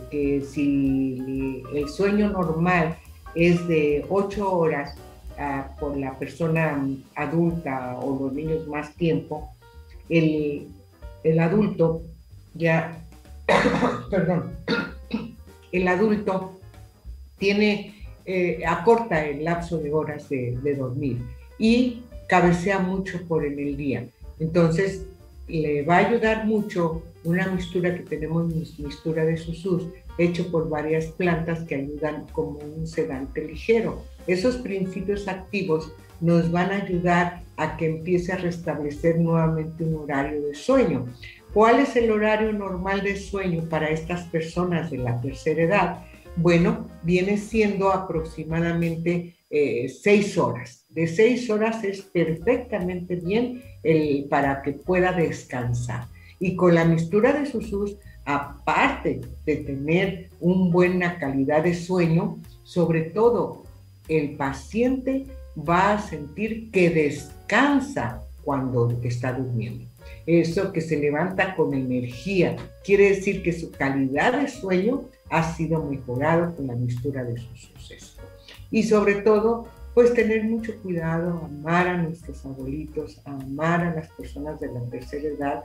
si 0.47 1.63
el 1.73 1.89
sueño 1.89 2.29
normal 2.29 2.97
es 3.35 3.67
de 3.67 4.05
8 4.07 4.51
horas 4.51 4.95
ah, 5.37 5.69
por 5.79 5.97
la 5.97 6.17
persona 6.17 6.87
adulta 7.15 7.97
o 7.99 8.23
los 8.23 8.33
niños 8.33 8.67
más 8.67 8.93
tiempo, 8.95 9.49
el, 10.07 10.67
adulto 11.39 12.03
ya, 12.53 13.03
perdón, 14.09 14.51
el 15.71 15.87
adulto 15.87 16.59
tiene, 17.39 17.95
eh, 18.25 18.61
acorta 18.67 19.25
el 19.25 19.43
lapso 19.43 19.79
de 19.79 19.91
horas 19.91 20.29
de, 20.29 20.57
de 20.61 20.75
dormir 20.75 21.17
y 21.57 22.03
cabecea 22.31 22.79
mucho 22.79 23.27
por 23.27 23.45
en 23.45 23.59
el 23.59 23.75
día. 23.75 24.07
Entonces, 24.39 25.05
le 25.49 25.81
va 25.81 25.97
a 25.97 26.07
ayudar 26.07 26.45
mucho 26.45 27.03
una 27.25 27.45
mistura 27.49 27.93
que 27.93 28.03
tenemos, 28.03 28.47
mistura 28.79 29.25
de 29.25 29.35
susus, 29.35 29.87
hecho 30.17 30.49
por 30.49 30.69
varias 30.69 31.07
plantas 31.07 31.59
que 31.65 31.75
ayudan 31.75 32.25
como 32.31 32.59
un 32.59 32.87
sedante 32.87 33.45
ligero. 33.45 34.05
Esos 34.27 34.55
principios 34.55 35.27
activos 35.27 35.91
nos 36.21 36.49
van 36.49 36.71
a 36.71 36.83
ayudar 36.83 37.43
a 37.57 37.75
que 37.75 37.87
empiece 37.87 38.31
a 38.31 38.37
restablecer 38.37 39.19
nuevamente 39.19 39.83
un 39.83 39.95
horario 39.95 40.41
de 40.41 40.55
sueño. 40.55 41.07
¿Cuál 41.53 41.81
es 41.81 41.97
el 41.97 42.11
horario 42.11 42.53
normal 42.53 43.01
de 43.03 43.17
sueño 43.17 43.65
para 43.65 43.89
estas 43.89 44.23
personas 44.29 44.89
de 44.89 44.99
la 44.99 45.19
tercera 45.19 45.63
edad? 45.63 46.05
Bueno, 46.35 46.87
viene 47.03 47.37
siendo 47.37 47.91
aproximadamente 47.91 49.35
eh, 49.49 49.89
seis 49.89 50.37
horas. 50.37 50.85
De 50.89 51.07
seis 51.07 51.49
horas 51.49 51.83
es 51.83 52.01
perfectamente 52.01 53.15
bien 53.15 53.61
para 54.29 54.61
que 54.61 54.73
pueda 54.73 55.11
descansar. 55.11 56.07
Y 56.39 56.55
con 56.55 56.75
la 56.75 56.85
mistura 56.85 57.33
de 57.33 57.45
susus, 57.45 57.97
aparte 58.25 59.21
de 59.45 59.55
tener 59.57 60.29
una 60.39 60.71
buena 60.71 61.19
calidad 61.19 61.63
de 61.63 61.73
sueño, 61.73 62.39
sobre 62.63 63.01
todo 63.01 63.63
el 64.07 64.35
paciente 64.35 65.25
va 65.57 65.93
a 65.93 66.01
sentir 66.01 66.71
que 66.71 66.89
descansa 66.89 68.21
cuando 68.43 68.99
está 69.03 69.33
durmiendo. 69.33 69.85
Eso 70.25 70.71
que 70.71 70.81
se 70.81 70.97
levanta 70.97 71.55
con 71.55 71.73
energía, 71.73 72.55
quiere 72.83 73.09
decir 73.09 73.43
que 73.43 73.53
su 73.53 73.71
calidad 73.71 74.39
de 74.39 74.47
sueño 74.47 75.03
ha 75.31 75.55
sido 75.55 75.83
mejorado 75.83 76.55
con 76.55 76.67
la 76.67 76.75
mistura 76.75 77.23
de 77.23 77.37
sus 77.37 77.61
sucesos 77.61 78.19
y 78.71 78.83
sobre 78.83 79.15
todo, 79.15 79.67
pues 79.93 80.13
tener 80.13 80.45
mucho 80.45 80.73
cuidado, 80.81 81.41
amar 81.43 81.87
a 81.87 81.97
nuestros 81.97 82.45
abuelitos, 82.45 83.21
amar 83.25 83.81
a 83.81 83.93
las 83.93 84.09
personas 84.09 84.59
de 84.59 84.71
la 84.71 84.79
tercera 84.89 85.27
edad, 85.27 85.63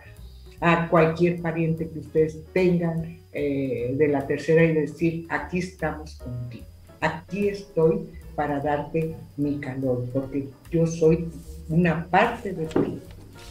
a 0.60 0.88
cualquier 0.88 1.40
pariente 1.40 1.88
que 1.88 2.00
ustedes 2.00 2.42
tengan 2.52 3.18
eh, 3.32 3.94
de 3.96 4.08
la 4.08 4.26
tercera 4.26 4.64
y 4.64 4.74
decir, 4.74 5.26
aquí 5.28 5.58
estamos 5.58 6.16
contigo, 6.16 6.64
aquí 7.00 7.48
estoy 7.48 8.08
para 8.34 8.58
darte 8.60 9.14
mi 9.36 9.58
calor, 9.58 10.04
porque 10.12 10.48
yo 10.70 10.86
soy 10.86 11.28
una 11.68 12.06
parte 12.08 12.52
de 12.52 12.66
ti. 12.66 13.00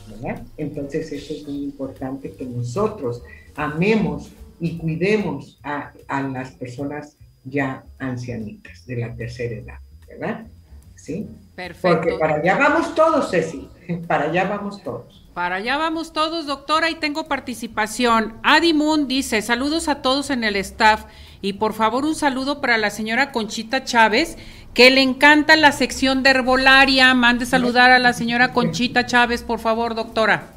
¿verdad? 0.09 0.43
Entonces 0.57 1.11
eso 1.11 1.33
es 1.33 1.47
muy 1.47 1.63
importante 1.63 2.31
que 2.31 2.45
nosotros 2.45 3.23
amemos 3.55 4.31
y 4.59 4.77
cuidemos 4.77 5.59
a, 5.63 5.91
a 6.07 6.21
las 6.21 6.51
personas 6.51 7.17
ya 7.43 7.83
ancianitas 7.99 8.85
de 8.85 8.97
la 8.97 9.15
tercera 9.15 9.55
edad, 9.55 9.79
¿verdad? 10.07 10.47
¿Sí? 10.95 11.27
Perfecto. 11.55 11.97
Porque 11.97 12.17
para 12.17 12.35
allá 12.35 12.57
vamos 12.57 12.95
todos, 12.95 13.29
Ceci, 13.29 13.69
para 14.07 14.25
allá 14.25 14.45
vamos 14.45 14.83
todos. 14.83 15.25
Para 15.33 15.55
allá 15.55 15.77
vamos 15.77 16.13
todos, 16.13 16.45
doctora, 16.45 16.89
y 16.89 16.95
tengo 16.95 17.27
participación. 17.27 18.39
Adi 18.43 18.73
Moon 18.73 19.07
dice, 19.07 19.41
saludos 19.41 19.87
a 19.87 20.01
todos 20.01 20.29
en 20.29 20.43
el 20.43 20.55
staff 20.55 21.05
y 21.41 21.53
por 21.53 21.73
favor 21.73 22.05
un 22.05 22.15
saludo 22.15 22.61
para 22.61 22.77
la 22.77 22.89
señora 22.89 23.31
Conchita 23.31 23.83
Chávez, 23.83 24.37
que 24.73 24.89
le 24.89 25.01
encanta 25.01 25.55
la 25.55 25.71
sección 25.71 26.23
de 26.23 26.31
herbolaria. 26.31 27.13
Mande 27.13 27.45
saludar 27.45 27.91
a 27.91 27.99
la 27.99 28.13
señora 28.13 28.53
Conchita 28.53 29.05
Chávez, 29.05 29.43
por 29.43 29.59
favor, 29.59 29.93
doctora. 29.93 30.54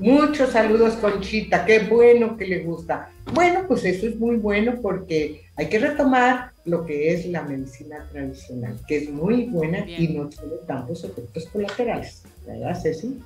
Muchos 0.00 0.52
saludos, 0.52 0.94
Conchita, 0.94 1.66
qué 1.66 1.80
bueno 1.80 2.38
que 2.38 2.46
le 2.46 2.60
gusta. 2.60 3.10
Bueno, 3.34 3.66
pues 3.68 3.84
eso 3.84 4.06
es 4.06 4.16
muy 4.16 4.36
bueno 4.36 4.78
porque 4.80 5.42
hay 5.56 5.68
que 5.68 5.78
retomar 5.78 6.52
lo 6.64 6.86
que 6.86 7.12
es 7.12 7.26
la 7.26 7.42
medicina 7.42 8.08
tradicional, 8.10 8.78
que 8.88 8.96
es 8.96 9.10
muy 9.10 9.44
buena 9.44 9.86
y 9.86 10.08
no 10.08 10.30
tiene 10.30 10.54
tantos 10.66 11.04
efectos 11.04 11.46
colaterales, 11.52 12.22
¿verdad, 12.46 12.80
Ceci? 12.80 13.20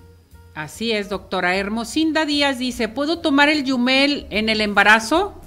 Así 0.56 0.90
es, 0.90 1.08
doctora. 1.08 1.56
Hermosinda 1.56 2.24
Díaz 2.24 2.58
dice, 2.58 2.88
¿puedo 2.88 3.20
tomar 3.20 3.48
el 3.48 3.62
yumel 3.62 4.26
en 4.30 4.48
el 4.48 4.60
embarazo? 4.60 5.40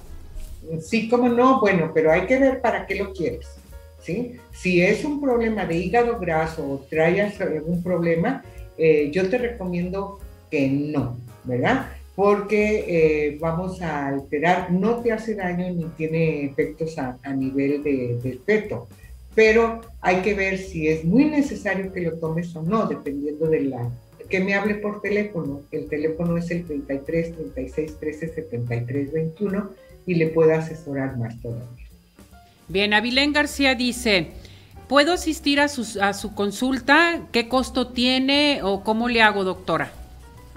Sí, 0.81 1.09
cómo 1.09 1.27
no, 1.27 1.59
bueno, 1.59 1.91
pero 1.93 2.09
hay 2.09 2.25
que 2.25 2.39
ver 2.39 2.61
para 2.61 2.85
qué 2.85 2.95
lo 2.95 3.11
quieres, 3.11 3.47
¿sí? 4.01 4.37
Si 4.53 4.81
es 4.81 5.03
un 5.03 5.19
problema 5.19 5.65
de 5.65 5.75
hígado 5.75 6.19
graso 6.19 6.65
o 6.65 6.85
traes 6.89 7.41
algún 7.41 7.83
problema, 7.83 8.45
eh, 8.77 9.09
yo 9.11 9.29
te 9.29 9.37
recomiendo 9.37 10.19
que 10.49 10.67
no, 10.69 11.17
¿verdad? 11.43 11.87
porque 12.17 12.85
eh, 12.87 13.37
vamos 13.39 13.79
a 13.83 14.07
alterar, 14.07 14.71
no 14.71 15.01
te 15.03 15.11
hace 15.11 15.35
daño 15.35 15.71
ni 15.71 15.85
tiene 15.97 16.45
efectos 16.45 16.97
a, 16.97 17.15
nivel 17.35 17.83
de, 17.83 18.17
del 18.23 18.41
pero 19.35 19.81
hay 20.01 20.23
que 20.23 20.33
ver 20.33 20.57
si 20.57 20.87
es 20.87 21.05
muy 21.05 21.25
necesario 21.25 21.93
que 21.93 22.01
lo 22.01 22.17
tomes 22.17 22.55
o 22.55 22.63
no, 22.63 22.87
dependiendo 22.87 23.45
de 23.45 23.61
la... 23.65 23.91
Que 24.31 24.39
me 24.39 24.55
hable 24.55 24.73
por 24.75 24.99
teléfono. 24.99 25.61
El 25.71 25.87
teléfono 25.89 26.37
es 26.37 26.49
el 26.49 26.65
33 26.65 27.35
36 27.53 27.99
13 27.99 28.33
73 28.33 29.13
21 29.13 29.69
y 30.07 30.15
le 30.15 30.27
puedo 30.29 30.55
asesorar 30.55 31.17
más 31.19 31.39
todavía. 31.39 31.67
Bien, 32.67 32.95
Avilén 32.95 33.31
García 33.31 33.75
dice, 33.75 34.31
¿puedo 34.87 35.13
asistir 35.13 35.59
a, 35.59 35.65
a 35.65 36.13
su 36.13 36.33
consulta? 36.33 37.27
¿Qué 37.31 37.47
costo 37.47 37.89
tiene 37.89 38.61
o 38.63 38.83
cómo 38.83 39.07
le 39.07 39.21
hago, 39.21 39.43
doctora? 39.43 39.91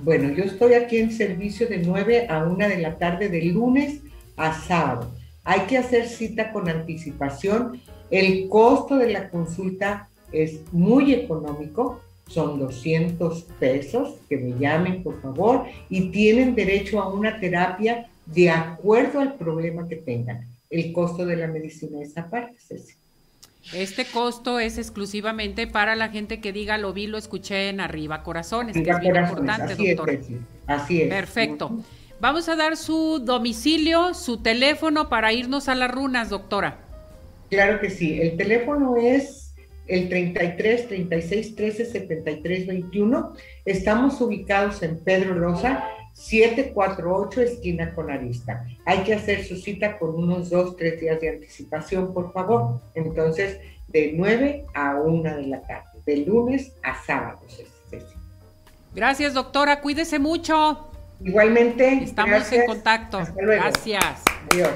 Bueno, 0.03 0.31
yo 0.31 0.45
estoy 0.45 0.73
aquí 0.73 0.97
en 0.97 1.13
servicio 1.13 1.69
de 1.69 1.79
9 1.79 2.27
a 2.31 2.45
1 2.45 2.69
de 2.69 2.79
la 2.79 2.97
tarde 2.97 3.29
de 3.29 3.43
lunes 3.43 4.01
a 4.37 4.59
sábado. 4.59 5.11
Hay 5.45 5.61
que 5.67 5.77
hacer 5.77 6.09
cita 6.09 6.53
con 6.53 6.71
anticipación. 6.71 7.83
El 8.11 8.49
costo 8.49 8.97
de 8.97 9.13
la 9.13 9.29
consulta 9.29 10.09
es 10.33 10.61
muy 10.73 11.13
económico, 11.13 12.01
son 12.29 12.59
200 12.59 13.43
pesos, 13.59 14.15
que 14.29 14.39
me 14.39 14.59
llamen 14.59 15.03
por 15.03 15.21
favor, 15.21 15.65
y 15.91 16.11
tienen 16.11 16.55
derecho 16.55 17.03
a 17.03 17.13
una 17.13 17.39
terapia 17.39 18.09
de 18.25 18.49
acuerdo 18.49 19.21
al 19.21 19.35
problema 19.35 19.87
que 19.87 19.97
tengan. 19.97 20.49
El 20.71 20.93
costo 20.93 21.27
de 21.27 21.37
la 21.37 21.47
medicina 21.47 22.01
es 22.01 22.17
aparte, 22.17 22.57
Ceci. 22.59 23.00
Este 23.73 24.05
costo 24.05 24.59
es 24.59 24.79
exclusivamente 24.79 25.67
para 25.67 25.95
la 25.95 26.09
gente 26.09 26.41
que 26.41 26.53
diga 26.53 26.79
lo 26.79 26.93
vi, 26.93 27.07
lo 27.07 27.19
escuché 27.19 27.69
en 27.69 27.81
arriba 27.81 28.23
corazones, 28.23 28.75
que 28.75 28.91
es 28.91 29.01
bien 29.01 29.17
importante, 29.17 29.75
así 29.75 29.89
doctor. 29.89 30.11
Es, 30.11 30.27
así 30.67 31.03
es. 31.03 31.09
Perfecto. 31.09 31.79
Vamos 32.21 32.49
a 32.49 32.57
dar 32.57 32.77
su 32.77 33.21
domicilio, 33.21 34.13
su 34.15 34.43
teléfono 34.43 35.09
para 35.09 35.33
irnos 35.33 35.69
a 35.69 35.75
las 35.75 35.91
runas, 35.91 36.29
doctora. 36.29 36.79
Claro 37.49 37.81
que 37.81 37.91
sí. 37.91 38.21
El 38.21 38.37
teléfono 38.37 38.97
es 38.97 39.55
el 39.87 40.09
33 40.09 40.89
36 40.89 41.57
13 41.57 41.85
73 41.87 42.67
21. 42.67 43.35
Estamos 43.65 44.21
ubicados 44.21 44.83
en 44.83 45.03
Pedro 45.03 45.35
Rosa 45.35 45.85
748 46.21 47.41
esquina 47.41 47.95
con 47.95 48.11
Arista. 48.11 48.67
Hay 48.85 48.99
que 49.05 49.15
hacer 49.15 49.43
su 49.45 49.57
cita 49.57 49.99
con 49.99 50.15
unos 50.15 50.51
dos, 50.51 50.77
tres 50.77 51.01
días 51.01 51.19
de 51.21 51.31
anticipación, 51.31 52.13
por 52.13 52.33
favor. 52.33 52.81
Entonces, 52.95 53.59
de 53.89 54.13
9 54.15 54.67
a 54.75 54.97
1 54.97 55.37
de 55.37 55.47
la 55.47 55.63
tarde, 55.63 55.89
de 56.05 56.17
lunes 56.19 56.75
a 56.83 57.03
sábado. 57.03 57.41
Gracias, 58.95 59.33
doctora. 59.33 59.81
Cuídese 59.81 60.19
mucho. 60.19 60.91
Igualmente. 61.25 62.05
Estamos 62.05 62.53
en 62.53 62.67
contacto. 62.67 63.21
Gracias. 63.37 64.23
Adiós. 64.53 64.71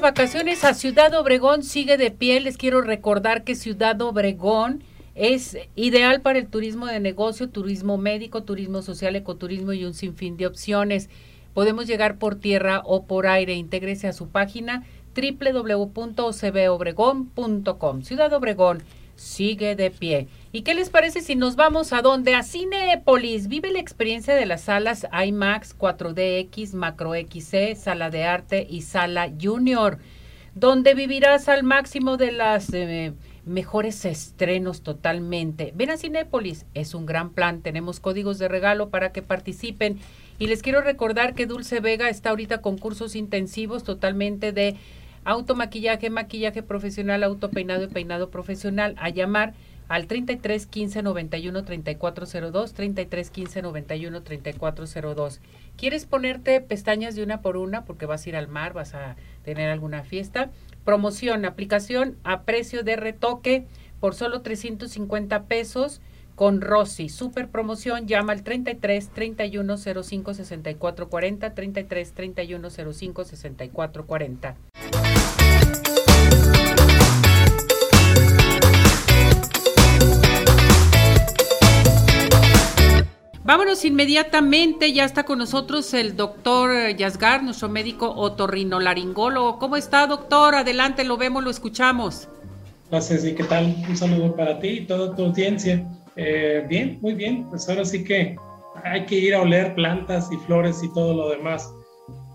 Vacaciones 0.00 0.64
a 0.64 0.74
Ciudad 0.74 1.14
Obregón, 1.14 1.62
sigue 1.62 1.96
de 1.96 2.10
pie. 2.10 2.40
Les 2.40 2.56
quiero 2.56 2.80
recordar 2.80 3.44
que 3.44 3.54
Ciudad 3.54 4.00
Obregón 4.00 4.82
es 5.14 5.56
ideal 5.74 6.20
para 6.20 6.38
el 6.38 6.46
turismo 6.46 6.86
de 6.86 7.00
negocio, 7.00 7.48
turismo 7.48 7.98
médico, 7.98 8.42
turismo 8.42 8.82
social, 8.82 9.16
ecoturismo 9.16 9.72
y 9.72 9.84
un 9.84 9.94
sinfín 9.94 10.36
de 10.36 10.46
opciones. 10.46 11.08
Podemos 11.54 11.86
llegar 11.86 12.18
por 12.18 12.36
tierra 12.36 12.82
o 12.84 13.06
por 13.06 13.26
aire. 13.26 13.54
Intégrese 13.54 14.06
a 14.06 14.12
su 14.12 14.28
página 14.28 14.84
www.ocbobregón.com. 15.16 18.02
Ciudad 18.02 18.32
Obregón 18.32 18.82
sigue 19.18 19.76
de 19.76 19.90
pie. 19.90 20.28
¿Y 20.52 20.62
qué 20.62 20.74
les 20.74 20.90
parece 20.90 21.20
si 21.20 21.34
nos 21.34 21.56
vamos 21.56 21.92
a 21.92 22.02
dónde? 22.02 22.34
A 22.34 22.42
Cinepolis. 22.42 23.48
Vive 23.48 23.70
la 23.70 23.80
experiencia 23.80 24.34
de 24.34 24.46
las 24.46 24.62
salas 24.62 25.06
IMAX, 25.12 25.76
4DX, 25.76 26.72
Macro 26.74 27.12
XC, 27.14 27.74
Sala 27.76 28.10
de 28.10 28.24
Arte 28.24 28.66
y 28.68 28.82
Sala 28.82 29.30
Junior, 29.40 29.98
donde 30.54 30.94
vivirás 30.94 31.48
al 31.48 31.64
máximo 31.64 32.16
de 32.16 32.32
las 32.32 32.72
eh, 32.72 33.12
mejores 33.44 34.04
estrenos 34.04 34.82
totalmente. 34.82 35.72
Ven 35.74 35.90
a 35.90 35.96
Cinépolis, 35.96 36.64
es 36.74 36.94
un 36.94 37.04
gran 37.04 37.30
plan. 37.30 37.60
Tenemos 37.60 38.00
códigos 38.00 38.38
de 38.38 38.48
regalo 38.48 38.88
para 38.88 39.12
que 39.12 39.22
participen. 39.22 39.98
Y 40.38 40.46
les 40.46 40.62
quiero 40.62 40.80
recordar 40.80 41.34
que 41.34 41.46
Dulce 41.46 41.80
Vega 41.80 42.08
está 42.08 42.30
ahorita 42.30 42.62
con 42.62 42.78
cursos 42.78 43.16
intensivos 43.16 43.82
totalmente 43.82 44.52
de 44.52 44.76
automaquillaje, 45.28 46.08
maquillaje 46.08 46.62
profesional, 46.62 47.22
autopeinado 47.22 47.84
y 47.84 47.88
peinado 47.88 48.30
profesional. 48.30 48.94
A 48.98 49.10
llamar 49.10 49.52
al 49.86 50.06
33 50.06 50.66
15 50.66 51.02
91 51.02 51.64
3402, 51.64 52.72
33 52.72 53.30
15 53.30 53.62
91 53.62 54.22
3402. 54.22 55.40
¿Quieres 55.76 56.06
ponerte 56.06 56.60
pestañas 56.62 57.14
de 57.14 57.22
una 57.22 57.42
por 57.42 57.58
una 57.58 57.84
porque 57.84 58.06
vas 58.06 58.24
a 58.24 58.28
ir 58.30 58.36
al 58.36 58.48
mar, 58.48 58.72
vas 58.72 58.94
a 58.94 59.16
tener 59.44 59.70
alguna 59.70 60.02
fiesta? 60.02 60.50
Promoción, 60.84 61.44
aplicación 61.44 62.16
a 62.24 62.42
precio 62.42 62.82
de 62.82 62.96
retoque 62.96 63.66
por 64.00 64.14
solo 64.14 64.40
350 64.40 65.42
pesos 65.44 66.00
con 66.36 66.62
Rosy. 66.62 67.10
Super 67.10 67.48
promoción, 67.48 68.06
llama 68.06 68.32
al 68.32 68.44
33 68.44 69.10
31 69.10 69.76
05 69.76 70.34
64 70.34 71.08
40, 71.10 71.54
33 71.54 72.12
31 72.12 72.70
05 72.70 73.24
64 73.24 74.06
40. 74.06 74.56
Vámonos 83.48 83.82
inmediatamente, 83.86 84.92
ya 84.92 85.06
está 85.06 85.24
con 85.24 85.38
nosotros 85.38 85.94
el 85.94 86.16
doctor 86.16 86.94
Yasgar, 86.94 87.42
nuestro 87.42 87.70
médico 87.70 88.12
otorrinolaringólogo. 88.14 89.58
¿Cómo 89.58 89.76
está, 89.76 90.06
doctor? 90.06 90.54
Adelante, 90.54 91.02
lo 91.02 91.16
vemos, 91.16 91.42
lo 91.42 91.48
escuchamos. 91.48 92.28
Gracias, 92.90 93.24
¿y 93.24 93.34
qué 93.34 93.44
tal? 93.44 93.74
Un 93.88 93.96
saludo 93.96 94.36
para 94.36 94.60
ti 94.60 94.68
y 94.68 94.80
toda 94.86 95.16
tu 95.16 95.24
audiencia. 95.24 95.82
Eh, 96.16 96.66
bien, 96.68 96.98
muy 97.00 97.14
bien, 97.14 97.48
pues 97.48 97.66
ahora 97.70 97.86
sí 97.86 98.04
que 98.04 98.36
hay 98.84 99.06
que 99.06 99.14
ir 99.14 99.34
a 99.34 99.40
oler 99.40 99.74
plantas 99.74 100.28
y 100.30 100.36
flores 100.44 100.82
y 100.82 100.92
todo 100.92 101.14
lo 101.14 101.30
demás, 101.30 101.72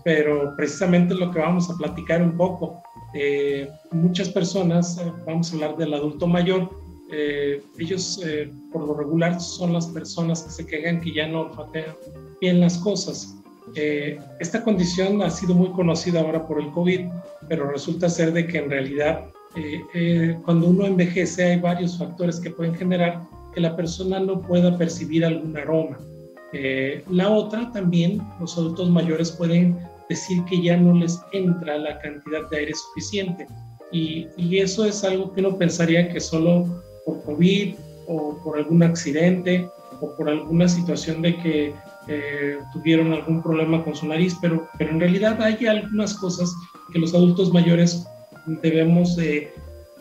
pero 0.02 0.52
precisamente 0.56 1.14
lo 1.14 1.30
que 1.30 1.38
vamos 1.38 1.70
a 1.70 1.76
platicar 1.76 2.22
un 2.22 2.36
poco. 2.36 2.82
Eh, 3.14 3.68
muchas 3.92 4.30
personas, 4.30 4.98
eh, 4.98 5.12
vamos 5.24 5.52
a 5.52 5.54
hablar 5.54 5.76
del 5.76 5.94
adulto 5.94 6.26
mayor, 6.26 6.68
eh, 7.16 7.62
ellos 7.78 8.20
eh, 8.24 8.50
por 8.72 8.88
lo 8.88 8.94
regular 8.94 9.40
son 9.40 9.72
las 9.72 9.86
personas 9.86 10.42
que 10.42 10.50
se 10.50 10.66
quejan 10.66 11.00
que 11.00 11.14
ya 11.14 11.28
no 11.28 11.42
olfatean 11.42 11.94
bien 12.40 12.60
las 12.60 12.76
cosas. 12.78 13.36
Eh, 13.76 14.18
esta 14.40 14.64
condición 14.64 15.22
ha 15.22 15.30
sido 15.30 15.54
muy 15.54 15.70
conocida 15.70 16.20
ahora 16.20 16.44
por 16.44 16.60
el 16.60 16.72
COVID, 16.72 17.02
pero 17.48 17.70
resulta 17.70 18.08
ser 18.08 18.32
de 18.32 18.46
que 18.46 18.58
en 18.58 18.70
realidad 18.70 19.26
cuando 20.44 20.66
uno 20.66 20.84
envejece 20.84 21.44
hay 21.44 21.60
varios 21.60 21.96
factores 21.96 22.40
que 22.40 22.50
pueden 22.50 22.74
generar 22.74 23.22
que 23.54 23.60
la 23.60 23.76
persona 23.76 24.18
no 24.18 24.42
pueda 24.42 24.76
percibir 24.76 25.24
algún 25.24 25.56
aroma. 25.56 25.96
la 27.08 27.28
otra 27.30 27.70
también, 27.70 28.20
los 28.40 28.58
adultos 28.58 28.90
mayores 28.90 29.30
pueden 29.30 29.78
decir 30.08 30.42
que 30.46 30.60
ya 30.60 30.76
no 30.76 30.94
les 30.94 31.20
entra 31.32 31.78
la 31.78 32.00
cantidad 32.00 32.50
de 32.50 32.56
aire 32.56 32.72
suficiente. 32.74 33.46
Y, 33.92 34.26
y, 34.36 34.58
eso 34.58 34.84
es 34.84 35.04
algo 35.04 35.32
que 35.32 35.40
uno 35.40 35.56
pensaría 35.56 36.08
que 36.08 36.18
solo 36.18 36.82
por 37.04 37.22
COVID 37.24 37.74
o 38.06 38.38
por 38.42 38.58
algún 38.58 38.82
accidente 38.82 39.68
o 40.00 40.14
por 40.16 40.28
alguna 40.28 40.68
situación 40.68 41.22
de 41.22 41.36
que 41.36 41.74
eh, 42.08 42.58
tuvieron 42.72 43.12
algún 43.12 43.42
problema 43.42 43.82
con 43.82 43.94
su 43.94 44.06
nariz, 44.06 44.36
pero, 44.40 44.68
pero 44.78 44.90
en 44.90 45.00
realidad 45.00 45.40
hay 45.40 45.66
algunas 45.66 46.14
cosas 46.14 46.54
que 46.92 46.98
los 46.98 47.14
adultos 47.14 47.52
mayores 47.52 48.06
debemos 48.62 49.16
de 49.16 49.50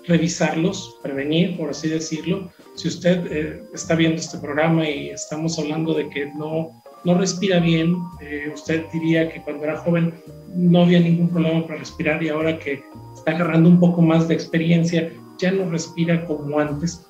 revisarlos, 0.06 1.00
prevenir, 1.02 1.58
por 1.58 1.70
así 1.70 1.88
decirlo. 1.88 2.50
Si 2.76 2.88
usted 2.88 3.26
eh, 3.32 3.64
está 3.74 3.96
viendo 3.96 4.18
este 4.18 4.38
programa 4.38 4.90
y 4.90 5.10
estamos 5.10 5.58
hablando 5.58 5.94
de 5.94 6.10
que 6.10 6.26
no, 6.36 6.84
no 7.06 7.18
respira 7.18 7.60
bien, 7.60 7.96
eh, 8.22 8.52
usted 8.54 8.86
diría 8.92 9.30
que 9.30 9.42
cuando 9.42 9.64
era 9.64 9.78
joven 9.78 10.14
no 10.54 10.84
había 10.84 11.00
ningún 11.00 11.30
problema 11.30 11.66
para 11.66 11.80
respirar 11.80 12.22
y 12.22 12.30
ahora 12.30 12.60
que 12.60 12.84
está 13.16 13.32
agarrando 13.32 13.70
un 13.70 13.80
poco 13.80 14.02
más 14.02 14.28
de 14.28 14.34
experiencia, 14.34 15.12
ya 15.44 15.52
no 15.52 15.70
respira 15.70 16.26
como 16.26 16.58
antes. 16.60 17.06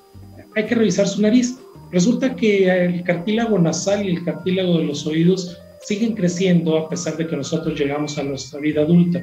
Hay 0.56 0.66
que 0.66 0.74
revisar 0.74 1.06
su 1.06 1.22
nariz. 1.22 1.58
Resulta 1.92 2.34
que 2.34 2.68
el 2.68 3.04
cartílago 3.04 3.58
nasal 3.58 4.04
y 4.04 4.16
el 4.16 4.24
cartílago 4.24 4.78
de 4.78 4.86
los 4.86 5.06
oídos 5.06 5.56
siguen 5.82 6.14
creciendo 6.14 6.76
a 6.76 6.88
pesar 6.88 7.16
de 7.16 7.26
que 7.28 7.36
nosotros 7.36 7.78
llegamos 7.78 8.18
a 8.18 8.24
nuestra 8.24 8.58
vida 8.58 8.82
adulta. 8.82 9.22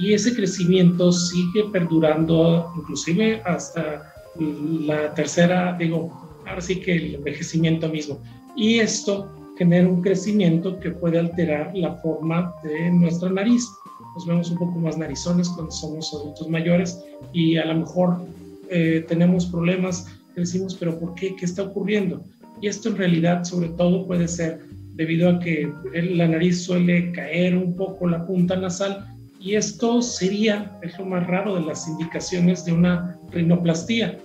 Y 0.00 0.12
ese 0.12 0.34
crecimiento 0.34 1.10
sigue 1.10 1.64
perdurando 1.72 2.72
inclusive 2.76 3.42
hasta 3.44 4.14
la 4.86 5.12
tercera, 5.14 5.76
digo, 5.78 6.10
ahora 6.46 6.60
sí 6.60 6.76
que 6.80 6.94
el 6.96 7.14
envejecimiento 7.16 7.88
mismo. 7.88 8.20
Y 8.56 8.78
esto 8.78 9.28
genera 9.58 9.88
un 9.88 10.02
crecimiento 10.02 10.78
que 10.78 10.90
puede 10.92 11.18
alterar 11.18 11.72
la 11.74 11.94
forma 11.96 12.54
de 12.62 12.90
nuestra 12.90 13.28
nariz. 13.30 13.66
Nos 14.14 14.26
vemos 14.26 14.50
un 14.50 14.58
poco 14.58 14.78
más 14.78 14.96
narizones 14.96 15.48
cuando 15.48 15.72
somos 15.72 16.12
adultos 16.14 16.48
mayores 16.48 17.02
y 17.32 17.56
a 17.56 17.64
lo 17.64 17.74
mejor 17.80 18.20
eh, 18.72 19.04
tenemos 19.06 19.46
problemas, 19.46 20.06
decimos, 20.34 20.74
pero 20.74 20.98
¿por 20.98 21.14
qué? 21.14 21.36
¿Qué 21.36 21.44
está 21.44 21.62
ocurriendo? 21.62 22.24
Y 22.60 22.68
esto 22.68 22.88
en 22.88 22.96
realidad 22.96 23.44
sobre 23.44 23.68
todo 23.70 24.06
puede 24.06 24.26
ser 24.28 24.60
debido 24.94 25.28
a 25.28 25.38
que 25.40 25.70
la 25.92 26.26
nariz 26.28 26.64
suele 26.64 27.12
caer 27.12 27.56
un 27.56 27.76
poco 27.76 28.08
la 28.08 28.26
punta 28.26 28.56
nasal 28.56 29.06
y 29.40 29.56
esto 29.56 30.00
sería, 30.00 30.78
es 30.82 30.96
lo 30.98 31.04
más 31.04 31.26
raro 31.26 31.56
de 31.56 31.62
las 31.62 31.88
indicaciones 31.88 32.64
de 32.64 32.72
una 32.72 33.18
rinoplastía. 33.32 34.16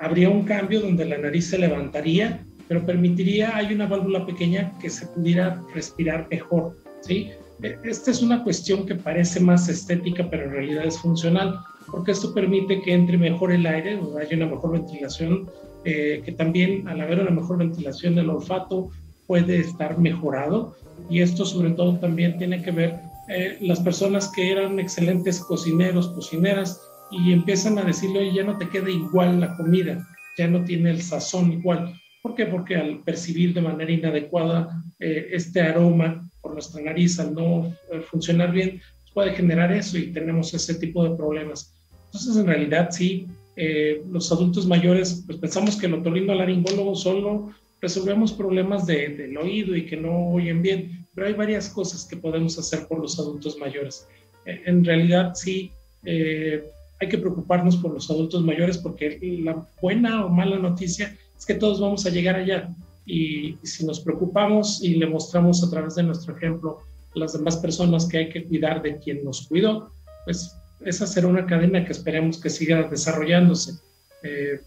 Habría 0.00 0.30
un 0.30 0.44
cambio 0.44 0.80
donde 0.80 1.04
la 1.04 1.18
nariz 1.18 1.50
se 1.50 1.58
levantaría, 1.58 2.44
pero 2.68 2.86
permitiría, 2.86 3.56
hay 3.56 3.74
una 3.74 3.86
válvula 3.86 4.24
pequeña 4.24 4.72
que 4.80 4.88
se 4.88 5.06
pudiera 5.06 5.60
respirar 5.74 6.28
mejor, 6.30 6.76
¿sí? 7.00 7.30
E, 7.62 7.76
esta 7.82 8.12
es 8.12 8.22
una 8.22 8.44
cuestión 8.44 8.86
que 8.86 8.94
parece 8.94 9.40
más 9.40 9.68
estética, 9.68 10.28
pero 10.30 10.44
en 10.44 10.52
realidad 10.52 10.84
es 10.86 10.98
funcional, 10.98 11.58
porque 11.90 12.12
esto 12.12 12.34
permite 12.34 12.80
que 12.82 12.92
entre 12.92 13.18
mejor 13.18 13.52
el 13.52 13.66
aire, 13.66 13.96
o 13.96 14.16
haya 14.18 14.36
una 14.36 14.46
mejor 14.46 14.72
ventilación, 14.72 15.48
eh, 15.84 16.22
que 16.24 16.32
también 16.32 16.86
al 16.88 17.00
haber 17.00 17.20
una 17.20 17.30
mejor 17.30 17.58
ventilación 17.58 18.14
del 18.14 18.30
olfato 18.30 18.90
puede 19.26 19.58
estar 19.60 19.98
mejorado, 19.98 20.76
y 21.10 21.20
esto 21.20 21.44
sobre 21.44 21.70
todo 21.70 21.98
también 21.98 22.38
tiene 22.38 22.62
que 22.62 22.70
ver 22.70 23.00
eh, 23.28 23.56
las 23.60 23.80
personas 23.80 24.28
que 24.28 24.50
eran 24.50 24.78
excelentes 24.78 25.40
cocineros, 25.40 26.08
cocineras, 26.08 26.80
y 27.10 27.32
empiezan 27.32 27.78
a 27.78 27.84
decirle, 27.84 28.20
oye, 28.20 28.34
ya 28.34 28.44
no 28.44 28.56
te 28.56 28.68
queda 28.68 28.90
igual 28.90 29.40
la 29.40 29.56
comida, 29.56 30.06
ya 30.38 30.48
no 30.48 30.64
tiene 30.64 30.90
el 30.90 31.02
sazón 31.02 31.52
igual. 31.52 31.94
¿Por 32.22 32.34
qué? 32.34 32.46
Porque 32.46 32.76
al 32.76 33.00
percibir 33.00 33.52
de 33.52 33.60
manera 33.60 33.90
inadecuada 33.90 34.82
eh, 34.98 35.28
este 35.32 35.60
aroma 35.60 36.28
por 36.40 36.54
nuestra 36.54 36.82
nariz, 36.82 37.18
al 37.18 37.34
no 37.34 37.66
eh, 37.92 38.00
funcionar 38.00 38.52
bien, 38.52 38.80
puede 39.14 39.32
generar 39.32 39.72
eso 39.72 39.98
y 39.98 40.12
tenemos 40.12 40.52
ese 40.54 40.74
tipo 40.74 41.04
de 41.04 41.16
problemas. 41.16 41.74
Entonces, 42.06 42.36
en 42.36 42.46
realidad, 42.46 42.90
sí, 42.90 43.26
los 44.10 44.32
adultos 44.32 44.66
mayores, 44.66 45.22
pues 45.26 45.38
pensamos 45.38 45.76
que 45.76 45.86
el 45.86 45.94
otorrinolaringólogo 45.94 46.94
solo 46.94 47.52
resolvemos 47.82 48.32
problemas 48.32 48.86
del 48.86 49.36
oído 49.36 49.76
y 49.76 49.86
que 49.86 49.96
no 49.96 50.30
oyen 50.30 50.62
bien, 50.62 51.06
pero 51.14 51.26
hay 51.26 51.34
varias 51.34 51.68
cosas 51.68 52.06
que 52.06 52.16
podemos 52.16 52.58
hacer 52.58 52.86
por 52.86 53.00
los 53.00 53.18
adultos 53.18 53.58
mayores. 53.58 54.06
Eh, 54.46 54.62
en 54.66 54.84
realidad, 54.84 55.34
sí, 55.34 55.72
eh, 56.04 56.64
hay 57.00 57.08
que 57.08 57.18
preocuparnos 57.18 57.76
por 57.76 57.92
los 57.92 58.08
adultos 58.10 58.42
mayores 58.42 58.78
porque 58.78 59.18
la 59.42 59.66
buena 59.80 60.24
o 60.24 60.28
mala 60.28 60.58
noticia 60.58 61.16
es 61.36 61.44
que 61.44 61.54
todos 61.54 61.80
vamos 61.80 62.06
a 62.06 62.10
llegar 62.10 62.36
allá. 62.36 62.70
Y, 63.04 63.56
si 63.64 63.84
nos 63.84 63.98
preocupamos 63.98 64.80
y 64.82 64.94
le 64.94 65.06
mostramos 65.06 65.64
a 65.64 65.70
través 65.70 65.96
de 65.96 66.04
nuestro 66.04 66.36
ejemplo 66.36 66.78
las 67.14 67.32
demás 67.32 67.56
personas 67.56 68.06
que 68.06 68.18
hay 68.18 68.28
que 68.30 68.44
cuidar 68.44 68.82
de 68.82 68.98
quien 68.98 69.24
nos 69.24 69.46
cuidó, 69.46 69.92
pues 70.24 70.56
esa 70.84 71.06
será 71.06 71.28
una 71.28 71.46
cadena 71.46 71.84
que 71.84 71.92
esperemos 71.92 72.38
que 72.40 72.50
siga 72.50 72.82
desarrollándose. 72.84 73.74
Eh, 74.22 74.60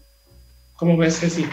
¿Cómo 0.74 0.96
ves, 0.96 1.20
Ceci? 1.20 1.44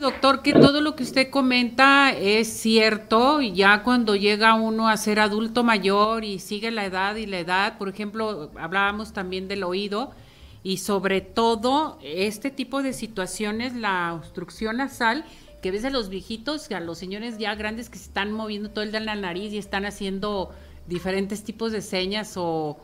Doctor, 0.00 0.40
que 0.40 0.54
todo 0.54 0.80
lo 0.80 0.96
que 0.96 1.02
usted 1.02 1.28
comenta 1.28 2.10
es 2.12 2.48
cierto, 2.48 3.42
y 3.42 3.52
ya 3.52 3.82
cuando 3.82 4.16
llega 4.16 4.54
uno 4.54 4.88
a 4.88 4.96
ser 4.96 5.20
adulto 5.20 5.62
mayor 5.62 6.24
y 6.24 6.38
sigue 6.38 6.70
la 6.70 6.86
edad 6.86 7.16
y 7.16 7.26
la 7.26 7.38
edad, 7.38 7.76
por 7.76 7.90
ejemplo, 7.90 8.50
hablábamos 8.56 9.12
también 9.12 9.46
del 9.46 9.62
oído, 9.62 10.12
y 10.62 10.78
sobre 10.78 11.20
todo 11.20 11.98
este 12.02 12.50
tipo 12.50 12.82
de 12.82 12.94
situaciones, 12.94 13.74
la 13.74 14.14
obstrucción 14.14 14.78
nasal, 14.78 15.26
que 15.62 15.70
ves 15.70 15.84
a 15.84 15.90
los 15.90 16.08
viejitos, 16.08 16.70
a 16.70 16.80
los 16.80 16.98
señores 16.98 17.38
ya 17.38 17.54
grandes 17.54 17.90
que 17.90 17.98
se 17.98 18.04
están 18.04 18.32
moviendo 18.32 18.70
todo 18.70 18.84
el 18.84 18.90
día 18.90 19.00
en 19.00 19.06
la 19.06 19.16
nariz 19.16 19.52
y 19.52 19.58
están 19.58 19.84
haciendo 19.84 20.50
diferentes 20.86 21.44
tipos 21.44 21.72
de 21.72 21.82
señas 21.82 22.36
o, 22.36 22.78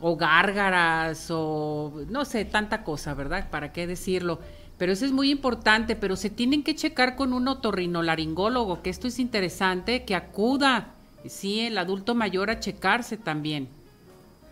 o 0.00 0.16
gárgaras 0.16 1.28
o 1.30 2.04
no 2.08 2.24
sé, 2.24 2.44
tanta 2.44 2.84
cosa, 2.84 3.14
¿verdad? 3.14 3.50
¿Para 3.50 3.72
qué 3.72 3.86
decirlo? 3.86 4.40
pero 4.80 4.94
eso 4.94 5.04
es 5.04 5.12
muy 5.12 5.30
importante, 5.30 5.94
pero 5.94 6.16
se 6.16 6.30
tienen 6.30 6.62
que 6.62 6.74
checar 6.74 7.14
con 7.14 7.34
un 7.34 7.46
otorrinolaringólogo, 7.48 8.80
que 8.80 8.88
esto 8.88 9.08
es 9.08 9.18
interesante, 9.18 10.04
que 10.04 10.14
acuda, 10.14 10.94
sí, 11.26 11.60
el 11.60 11.76
adulto 11.76 12.14
mayor 12.14 12.48
a 12.48 12.60
checarse 12.60 13.18
también. 13.18 13.68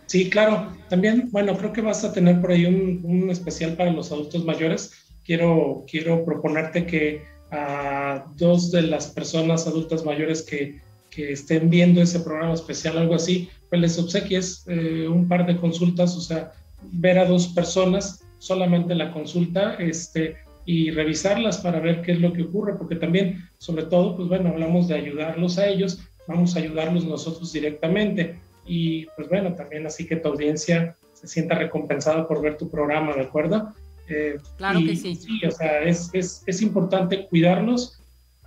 Sí, 0.05 0.29
claro. 0.29 0.71
También, 0.91 1.31
bueno, 1.33 1.57
creo 1.57 1.73
que 1.73 1.81
vas 1.81 2.05
a 2.05 2.12
tener 2.12 2.43
por 2.43 2.51
ahí 2.51 2.67
un, 2.67 3.31
especial 3.31 3.73
para 3.73 3.91
los 3.91 4.12
adultos 4.12 4.45
mayores. 4.45 4.93
Quiero, 5.25 5.87
quiero 5.91 6.27
proponerte 6.27 6.85
que 6.85 7.25
a 7.51 8.27
dos 8.37 8.71
de 8.71 8.83
las 8.83 9.09
personas 9.09 9.67
adultas 9.67 10.05
mayores 10.05 10.43
que, 10.43 10.81
que 11.11 11.33
estén 11.33 11.71
viendo 11.71 12.03
ese 12.03 12.21
programa 12.21 12.55
especial, 12.55 12.99
algo 12.99 13.15
así, 13.15 13.49
pues 13.69 13.81
les 13.81 13.99
obsequies 13.99 14.65
eh, 14.67 15.09
un 15.09 15.29
par 15.29 15.47
de 15.47 15.57
consultas, 15.57 16.17
o 16.17 16.21
sea, 16.21 16.53
ver 16.83 17.19
a 17.19 17.25
dos 17.25 17.49
personas 17.49 18.25
solamente 18.39 18.95
la 18.95 19.13
consulta 19.13 19.75
este, 19.75 20.37
y 20.65 20.91
revisarlas 20.91 21.59
para 21.59 21.81
ver 21.81 22.03
qué 22.03 22.13
es 22.13 22.21
lo 22.21 22.33
que 22.33 22.43
ocurre, 22.43 22.75
porque 22.77 22.97
también, 22.97 23.49
sobre 23.59 23.85
todo, 23.85 24.17
pues 24.17 24.29
bueno, 24.29 24.51
hablamos 24.51 24.89
de 24.89 24.95
ayudarlos 24.95 25.59
a 25.59 25.67
ellos, 25.67 26.01
vamos 26.27 26.55
a 26.55 26.61
ayudarlos 26.61 27.05
nosotros 27.05 27.53
directamente. 27.53 28.39
Y 28.67 29.07
pues 29.17 29.29
bueno, 29.29 29.55
también 29.55 29.87
así 29.87 30.07
que 30.07 30.17
tu 30.17 30.29
audiencia 30.29 30.97
se 31.15 31.27
sienta 31.27 31.55
recompensada 31.55 32.29
por 32.29 32.43
ver 32.43 32.59
tu 32.59 32.69
programa, 32.69 33.15
¿de 33.15 33.23
acuerdo? 33.23 33.73
Eh, 34.09 34.38
claro 34.57 34.81
que 34.81 34.97
sí. 34.97 35.14
Sí, 35.14 35.40
o 35.47 35.51
sea, 35.51 35.83
es, 35.83 36.11
es, 36.12 36.42
es 36.47 36.62
importante 36.62 37.27
cuidarlos 37.27 37.99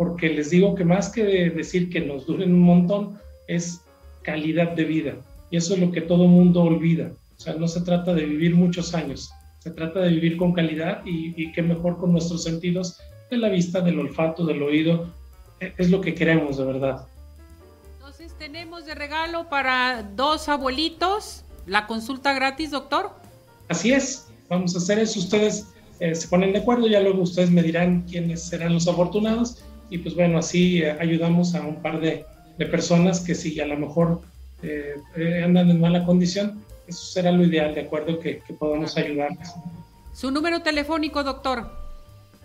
porque 0.01 0.29
les 0.29 0.49
digo 0.49 0.73
que 0.73 0.83
más 0.83 1.09
que 1.09 1.23
decir 1.51 1.89
que 1.89 1.99
nos 2.01 2.25
duren 2.25 2.53
un 2.53 2.61
montón, 2.61 3.19
es 3.47 3.81
calidad 4.23 4.71
de 4.71 4.85
vida. 4.85 5.15
Y 5.51 5.57
eso 5.57 5.75
es 5.75 5.79
lo 5.79 5.91
que 5.91 6.01
todo 6.01 6.25
mundo 6.25 6.63
olvida. 6.63 7.11
O 7.37 7.39
sea, 7.39 7.53
no 7.53 7.67
se 7.67 7.81
trata 7.81 8.13
de 8.13 8.25
vivir 8.25 8.55
muchos 8.55 8.95
años, 8.95 9.31
se 9.59 9.69
trata 9.69 9.99
de 9.99 10.09
vivir 10.09 10.37
con 10.37 10.53
calidad 10.53 11.01
y, 11.05 11.51
qué 11.51 11.61
mejor 11.61 11.97
con 11.97 12.11
nuestros 12.13 12.43
sentidos 12.43 12.99
de 13.29 13.37
la 13.37 13.49
vista, 13.49 13.81
del 13.81 13.99
olfato, 13.99 14.45
del 14.45 14.63
oído. 14.63 15.07
E, 15.59 15.73
es 15.77 15.91
lo 15.91 16.01
que 16.01 16.15
queremos 16.15 16.57
de 16.57 16.65
verdad. 16.65 17.07
Entonces 17.97 18.33
tenemos 18.39 18.85
de 18.85 18.95
regalo 18.95 19.49
para 19.49 20.01
dos 20.15 20.49
abuelitos 20.49 21.43
la 21.67 21.85
consulta 21.85 22.33
gratis, 22.33 22.71
doctor. 22.71 23.11
Así 23.67 23.91
es, 23.91 24.30
vamos 24.51 24.75
a 24.75 24.79
hacer 24.79 24.99
eso. 24.99 25.19
Ustedes 25.19 25.65
eh, 25.99 26.13
se 26.13 26.27
ponen 26.27 26.51
de 26.51 26.59
acuerdo, 26.59 26.87
ya 26.87 26.99
luego 26.99 27.21
ustedes 27.23 27.49
me 27.49 27.63
dirán 27.63 28.01
quiénes 28.01 28.43
serán 28.43 28.73
los 28.73 28.87
afortunados 28.87 29.63
y 29.89 29.97
pues 29.97 30.13
bueno, 30.13 30.37
así 30.37 30.83
eh, 30.83 30.91
ayudamos 30.99 31.55
a 31.55 31.61
un 31.61 31.81
par 31.81 31.99
de, 31.99 32.25
personas 32.69 33.21
que 33.21 33.33
si 33.33 33.59
a 33.59 33.65
lo 33.65 33.75
mejor 33.75 34.21
eh, 34.61 34.93
andan 35.43 35.71
en 35.71 35.79
mala 35.79 36.05
condición, 36.05 36.63
eso 36.85 37.03
será 37.05 37.31
lo 37.31 37.43
ideal, 37.43 37.73
de 37.73 37.81
acuerdo, 37.81 38.19
que, 38.19 38.39
podamos 38.59 38.95
ayudarles. 38.97 39.49
¿Su 40.13 40.29
número 40.29 40.61
telefónico, 40.61 41.23
doctor? 41.23 41.71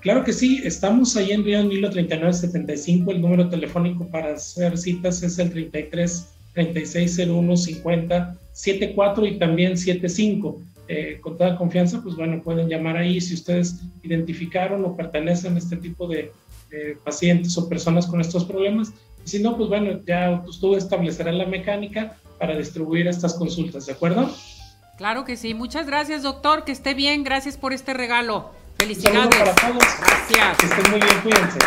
Claro 0.01 0.25
que 0.25 0.33
sí, 0.33 0.63
estamos 0.65 1.15
ahí 1.19 1.33
en 1.33 1.45
Río 1.45 1.61
3975. 1.91 3.11
El 3.11 3.21
número 3.21 3.51
telefónico 3.51 4.07
para 4.07 4.33
hacer 4.33 4.79
citas 4.79 5.23
es 5.23 5.39
el 5.39 5.51
33 5.51 6.29
3601 6.55 7.57
50 7.59 8.39
74 8.55 9.27
y 9.27 9.39
también 9.39 9.77
75. 9.77 10.63
Eh, 10.89 11.19
con 11.21 11.37
toda 11.37 11.57
confianza, 11.57 12.01
pues 12.03 12.15
bueno, 12.15 12.41
pueden 12.43 12.69
llamar 12.69 12.97
ahí 12.97 13.21
si 13.21 13.35
ustedes 13.35 13.81
identificaron 14.03 14.85
o 14.85 14.95
pertenecen 14.95 15.57
a 15.57 15.59
este 15.59 15.77
tipo 15.77 16.07
de, 16.07 16.33
pacientes 17.05 17.57
o 17.57 17.69
personas 17.69 18.07
con 18.07 18.21
estos 18.21 18.45
problemas. 18.45 18.93
Y 19.25 19.29
si 19.29 19.43
no, 19.43 19.57
pues 19.57 19.69
bueno, 19.69 20.01
ya 20.07 20.43
tú 20.61 20.77
establecerás 20.77 21.35
la 21.35 21.47
mecánica 21.47 22.17
para 22.39 22.57
distribuir 22.57 23.07
estas 23.07 23.35
consultas, 23.35 23.87
¿de 23.87 23.93
acuerdo? 23.93 24.31
Claro 24.99 25.25
que 25.25 25.37
sí. 25.37 25.55
Muchas 25.55 25.87
gracias, 25.87 26.23
doctor. 26.23 26.65
Que 26.65 26.73
esté 26.73 26.95
bien. 26.95 27.25
Gracias 27.25 27.57
por 27.57 27.73
este 27.73 27.95
regalo. 27.95 28.51
Felicidades. 28.79 29.35
para 29.37 29.55
todos. 29.55 29.85
Gracias. 30.01 30.59
Que 30.59 30.67
estén 30.67 30.91
muy 30.91 31.01
bien. 31.01 31.21
Cuídense. 31.23 31.59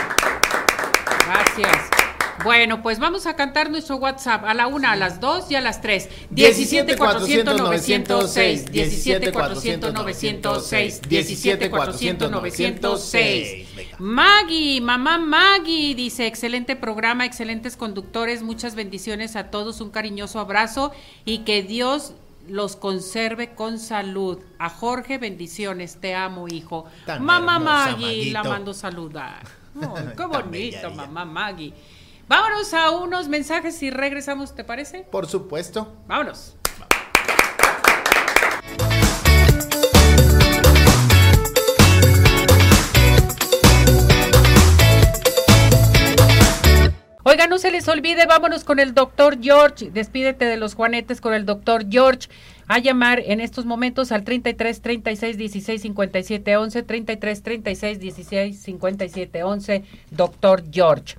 Gracias. 1.25 1.98
Bueno, 2.43 2.81
pues 2.81 2.99
vamos 2.99 3.25
a 3.25 3.35
cantar 3.35 3.69
nuestro 3.69 3.97
WhatsApp 3.97 4.45
a 4.45 4.53
la 4.53 4.67
una, 4.67 4.91
a 4.91 4.95
las 4.95 5.19
dos 5.19 5.49
y 5.51 5.55
a 5.55 5.61
las 5.61 5.81
tres. 5.81 6.09
17 6.29 6.95
400 6.95 7.57
906. 7.57 8.71
17 8.71 9.31
400 9.31 9.93
906. 9.93 11.01
17 11.07 11.69
400 11.69 12.31
906. 12.31 13.67
Maggie, 13.99 14.81
mamá 14.81 15.17
Maggie, 15.17 15.95
dice: 15.95 16.27
excelente 16.27 16.75
programa, 16.75 17.25
excelentes 17.25 17.75
conductores. 17.75 18.43
Muchas 18.43 18.75
bendiciones 18.75 19.35
a 19.35 19.51
todos. 19.51 19.81
Un 19.81 19.89
cariñoso 19.89 20.39
abrazo 20.39 20.91
y 21.25 21.39
que 21.39 21.63
Dios 21.63 22.13
los 22.47 22.75
conserve 22.75 23.53
con 23.53 23.79
salud. 23.79 24.39
A 24.57 24.69
Jorge, 24.69 25.17
bendiciones. 25.17 25.97
Te 25.99 26.15
amo, 26.15 26.47
hijo. 26.47 26.85
mamá 27.19 27.59
Maggie, 27.59 28.31
la 28.31 28.43
mando 28.43 28.73
saludar. 28.73 29.43
qué 30.17 30.25
bonito, 30.25 30.91
mamá 30.91 31.25
Maggie. 31.25 31.73
Vámonos 32.29 32.75
a 32.75 32.91
unos 32.91 33.27
mensajes 33.27 33.81
y 33.81 33.89
regresamos, 33.89 34.53
¿te 34.53 34.63
parece? 34.63 34.99
Por 34.99 35.25
supuesto. 35.25 35.95
Vámonos. 36.05 36.55
Oiga, 47.23 47.47
no 47.47 47.57
se 47.57 47.71
les 47.71 47.87
olvide, 47.87 48.27
vámonos 48.27 48.63
con 48.63 48.77
el 48.77 48.93
doctor 48.93 49.39
George. 49.41 49.89
Despídete 49.89 50.45
de 50.45 50.57
los 50.57 50.75
juanetes 50.75 51.21
con 51.21 51.33
el 51.33 51.47
doctor 51.47 51.89
George. 51.89 52.29
A 52.67 52.77
llamar 52.77 53.23
en 53.25 53.41
estos 53.41 53.65
momentos 53.65 54.11
al 54.11 54.23
33 54.23 54.81
36 54.83 55.35
16 55.35 55.81
57 55.81 56.57
11, 56.57 56.83
33 56.83 57.41
36 57.41 57.99
16 57.99 58.61
57 58.61 59.43
11, 59.43 59.83
doctor 60.11 60.63
George. 60.71 61.15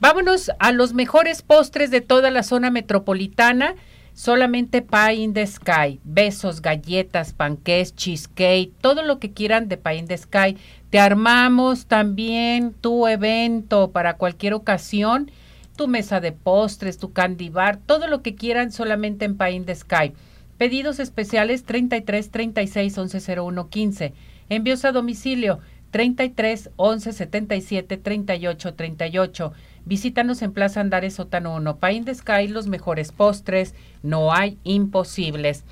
Vámonos 0.00 0.50
a 0.58 0.72
los 0.72 0.94
mejores 0.94 1.42
postres 1.42 1.90
de 1.90 2.00
toda 2.00 2.30
la 2.30 2.42
zona 2.42 2.70
metropolitana. 2.70 3.74
Solamente 4.14 4.80
Pie 4.80 5.16
in 5.16 5.34
the 5.34 5.46
Sky. 5.46 6.00
Besos, 6.04 6.62
galletas, 6.62 7.34
panqués, 7.34 7.94
cheesecake, 7.94 8.72
todo 8.80 9.02
lo 9.02 9.18
que 9.18 9.32
quieran 9.32 9.68
de 9.68 9.76
Pie 9.76 9.96
in 9.96 10.06
the 10.06 10.16
Sky. 10.16 10.56
Te 10.88 10.98
armamos 10.98 11.84
también 11.84 12.72
tu 12.72 13.06
evento 13.06 13.90
para 13.90 14.16
cualquier 14.16 14.54
ocasión, 14.54 15.30
tu 15.76 15.86
mesa 15.86 16.20
de 16.20 16.32
postres, 16.32 16.96
tu 16.96 17.12
candy 17.12 17.50
bar, 17.50 17.76
todo 17.76 18.06
lo 18.06 18.22
que 18.22 18.34
quieran 18.34 18.72
solamente 18.72 19.26
en 19.26 19.36
Pie 19.36 19.52
in 19.52 19.66
the 19.66 19.74
Sky. 19.74 20.14
Pedidos 20.56 20.98
especiales 20.98 21.64
33 21.64 22.30
36 22.30 22.96
11 22.96 23.40
01 23.40 23.68
15. 23.68 24.14
Envíos 24.48 24.84
a 24.86 24.92
domicilio 24.92 25.60
33 25.90 26.70
11 26.76 27.12
77 27.12 27.96
38 27.96 28.74
38. 28.74 29.52
Visítanos 29.90 30.40
en 30.42 30.52
Plaza 30.52 30.80
Andares 30.80 31.14
Sótano 31.14 31.52
1. 31.56 31.78
Pain 31.78 32.04
de 32.04 32.14
Sky, 32.14 32.46
los 32.46 32.68
mejores 32.68 33.10
postres. 33.10 33.74
No 34.04 34.32
hay 34.32 34.56
imposibles. 34.62 35.64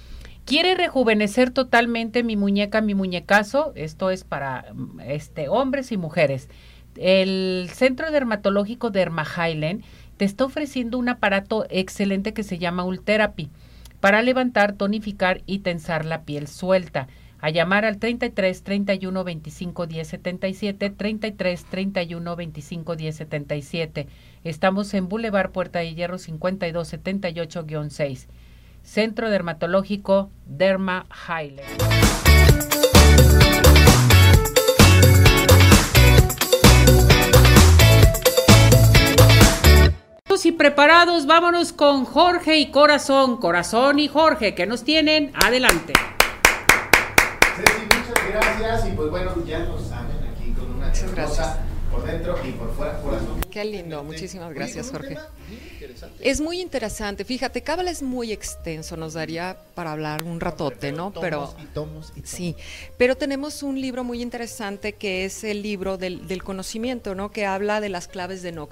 ¿Quiere 0.44 0.74
rejuvenecer 0.74 1.50
totalmente 1.50 2.24
mi 2.24 2.34
muñeca, 2.36 2.80
mi 2.80 2.96
muñecazo? 2.96 3.70
Esto 3.76 4.10
es 4.10 4.24
para 4.24 4.74
este, 5.06 5.48
hombres 5.48 5.92
y 5.92 5.98
mujeres. 5.98 6.48
El 6.96 7.70
Centro 7.72 8.10
Dermatológico 8.10 8.90
Derma 8.90 9.24
Highland 9.24 9.84
te 10.16 10.24
está 10.24 10.46
ofreciendo 10.46 10.98
un 10.98 11.08
aparato 11.08 11.66
excelente 11.70 12.34
que 12.34 12.42
se 12.42 12.58
llama 12.58 12.82
Ultherapy 12.82 13.50
para 14.00 14.22
levantar, 14.22 14.72
tonificar 14.72 15.42
y 15.46 15.60
tensar 15.60 16.04
la 16.04 16.22
piel 16.22 16.48
suelta 16.48 17.06
a 17.40 17.50
llamar 17.50 17.84
al 17.84 17.98
33 17.98 18.62
31 18.62 19.24
25 19.24 19.86
10 19.86 20.08
77, 20.08 20.90
33 20.90 21.64
31 21.64 22.36
25 22.36 22.96
10 22.96 23.16
77. 23.16 24.08
Estamos 24.44 24.92
en 24.94 25.08
Boulevard 25.08 25.50
Puerta 25.50 25.78
de 25.80 25.94
Hierro 25.94 26.18
52 26.18 26.92
78-6. 26.92 28.26
Centro 28.82 29.30
Dermatológico 29.30 30.30
Derma 30.46 31.06
Highland. 31.28 31.98
y 40.44 40.52
preparados, 40.52 41.26
vámonos 41.26 41.72
con 41.72 42.04
Jorge 42.04 42.58
y 42.58 42.70
Corazón, 42.70 43.38
Corazón 43.38 43.98
y 43.98 44.06
Jorge, 44.08 44.54
que 44.54 44.66
nos 44.66 44.84
tienen 44.84 45.32
adelante 45.34 45.94
gracias 48.28 48.88
y 48.88 48.92
pues 48.92 49.10
bueno, 49.10 49.32
ya 49.46 49.60
lo 49.60 49.78
saben 49.78 50.16
aquí 50.32 50.52
con 50.52 50.70
una 50.72 50.92
hermosa 50.92 51.64
por 51.90 52.04
dentro 52.04 52.38
y 52.44 52.52
por 52.52 52.74
fuera, 52.74 53.00
corazón. 53.00 53.40
Qué 53.50 53.64
lindo, 53.64 54.04
muchísimas 54.04 54.52
gracias 54.52 54.90
Jorge. 54.90 55.16
Es 56.20 56.40
muy 56.40 56.60
interesante, 56.60 57.24
fíjate, 57.24 57.62
Cábala 57.62 57.90
es 57.90 58.02
muy 58.02 58.32
extenso, 58.32 58.96
nos 58.96 59.14
daría 59.14 59.56
para 59.74 59.92
hablar 59.92 60.22
un 60.22 60.40
ratote, 60.40 60.92
¿no? 60.92 61.12
pero 61.12 61.54
sí, 62.24 62.56
pero 62.96 63.16
tenemos 63.16 63.62
un 63.62 63.80
libro 63.80 64.04
muy 64.04 64.20
interesante 64.20 64.92
que 64.92 65.24
es 65.24 65.44
el 65.44 65.62
libro 65.62 65.96
del, 65.96 66.28
del 66.28 66.42
conocimiento, 66.42 67.14
¿no? 67.14 67.30
Que 67.30 67.46
habla 67.46 67.80
de 67.80 67.88
las 67.88 68.06
claves 68.08 68.42
de 68.42 68.50
Enoch. 68.50 68.70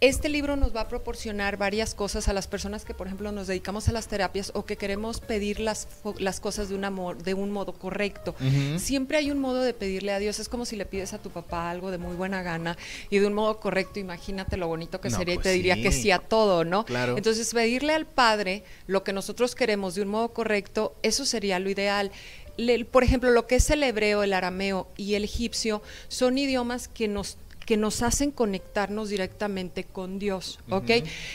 Este 0.00 0.30
libro 0.30 0.56
nos 0.56 0.74
va 0.74 0.82
a 0.82 0.88
proporcionar 0.88 1.58
varias 1.58 1.94
cosas 1.94 2.26
a 2.28 2.32
las 2.32 2.46
personas 2.46 2.86
que, 2.86 2.94
por 2.94 3.06
ejemplo, 3.06 3.32
nos 3.32 3.48
dedicamos 3.48 3.86
a 3.90 3.92
las 3.92 4.08
terapias 4.08 4.50
o 4.54 4.64
que 4.64 4.76
queremos 4.76 5.20
pedir 5.20 5.60
las, 5.60 5.88
las 6.18 6.40
cosas 6.40 6.70
de 6.70 6.74
un, 6.74 6.86
amor, 6.86 7.22
de 7.22 7.34
un 7.34 7.50
modo 7.50 7.74
correcto. 7.74 8.34
Siempre 8.78 9.18
hay 9.18 9.30
un 9.30 9.38
modo 9.38 9.62
de 9.62 9.74
pedirle 9.74 10.12
a 10.12 10.18
Dios. 10.18 10.38
Es 10.38 10.48
como 10.48 10.64
si 10.64 10.76
le 10.76 10.86
pides 10.86 11.12
a 11.12 11.18
tu 11.18 11.28
papá 11.28 11.70
algo 11.70 11.90
de 11.90 11.98
muy 11.98 12.16
buena 12.16 12.42
gana 12.42 12.78
y 13.10 13.18
de 13.18 13.26
un 13.26 13.34
modo 13.34 13.60
correcto. 13.60 14.00
Imagínate 14.00 14.56
lo 14.56 14.68
bonito 14.68 15.02
que 15.02 15.10
sería 15.10 15.34
y 15.34 15.36
te 15.36 15.42
pues 15.42 15.54
diría 15.54 15.74
que 15.74 15.92
sí 15.92 16.10
a 16.10 16.18
todo, 16.18 16.64
¿no? 16.64 16.86
Claro. 16.86 17.18
Entonces, 17.18 17.52
pedirle 17.52 17.92
al 17.92 18.06
Padre 18.06 18.64
lo 18.86 19.04
que 19.04 19.12
nosotros 19.12 19.54
queremos 19.54 19.96
de 19.96 20.02
un 20.02 20.08
modo 20.08 20.32
correcto, 20.32 20.96
eso 21.02 21.26
sería 21.26 21.58
lo 21.58 21.68
ideal 21.68 22.10
por 22.90 23.04
ejemplo, 23.04 23.30
lo 23.30 23.46
que 23.46 23.56
es 23.56 23.70
el 23.70 23.82
hebreo, 23.82 24.22
el 24.22 24.32
arameo 24.32 24.88
y 24.96 25.14
el 25.14 25.24
egipcio 25.24 25.82
son 26.08 26.36
idiomas 26.36 26.88
que 26.88 27.08
nos 27.08 27.38
que 27.70 27.76
nos 27.76 28.02
hacen 28.02 28.32
conectarnos 28.32 29.10
directamente 29.10 29.84
con 29.84 30.18
Dios, 30.18 30.58
¿ok? 30.70 30.90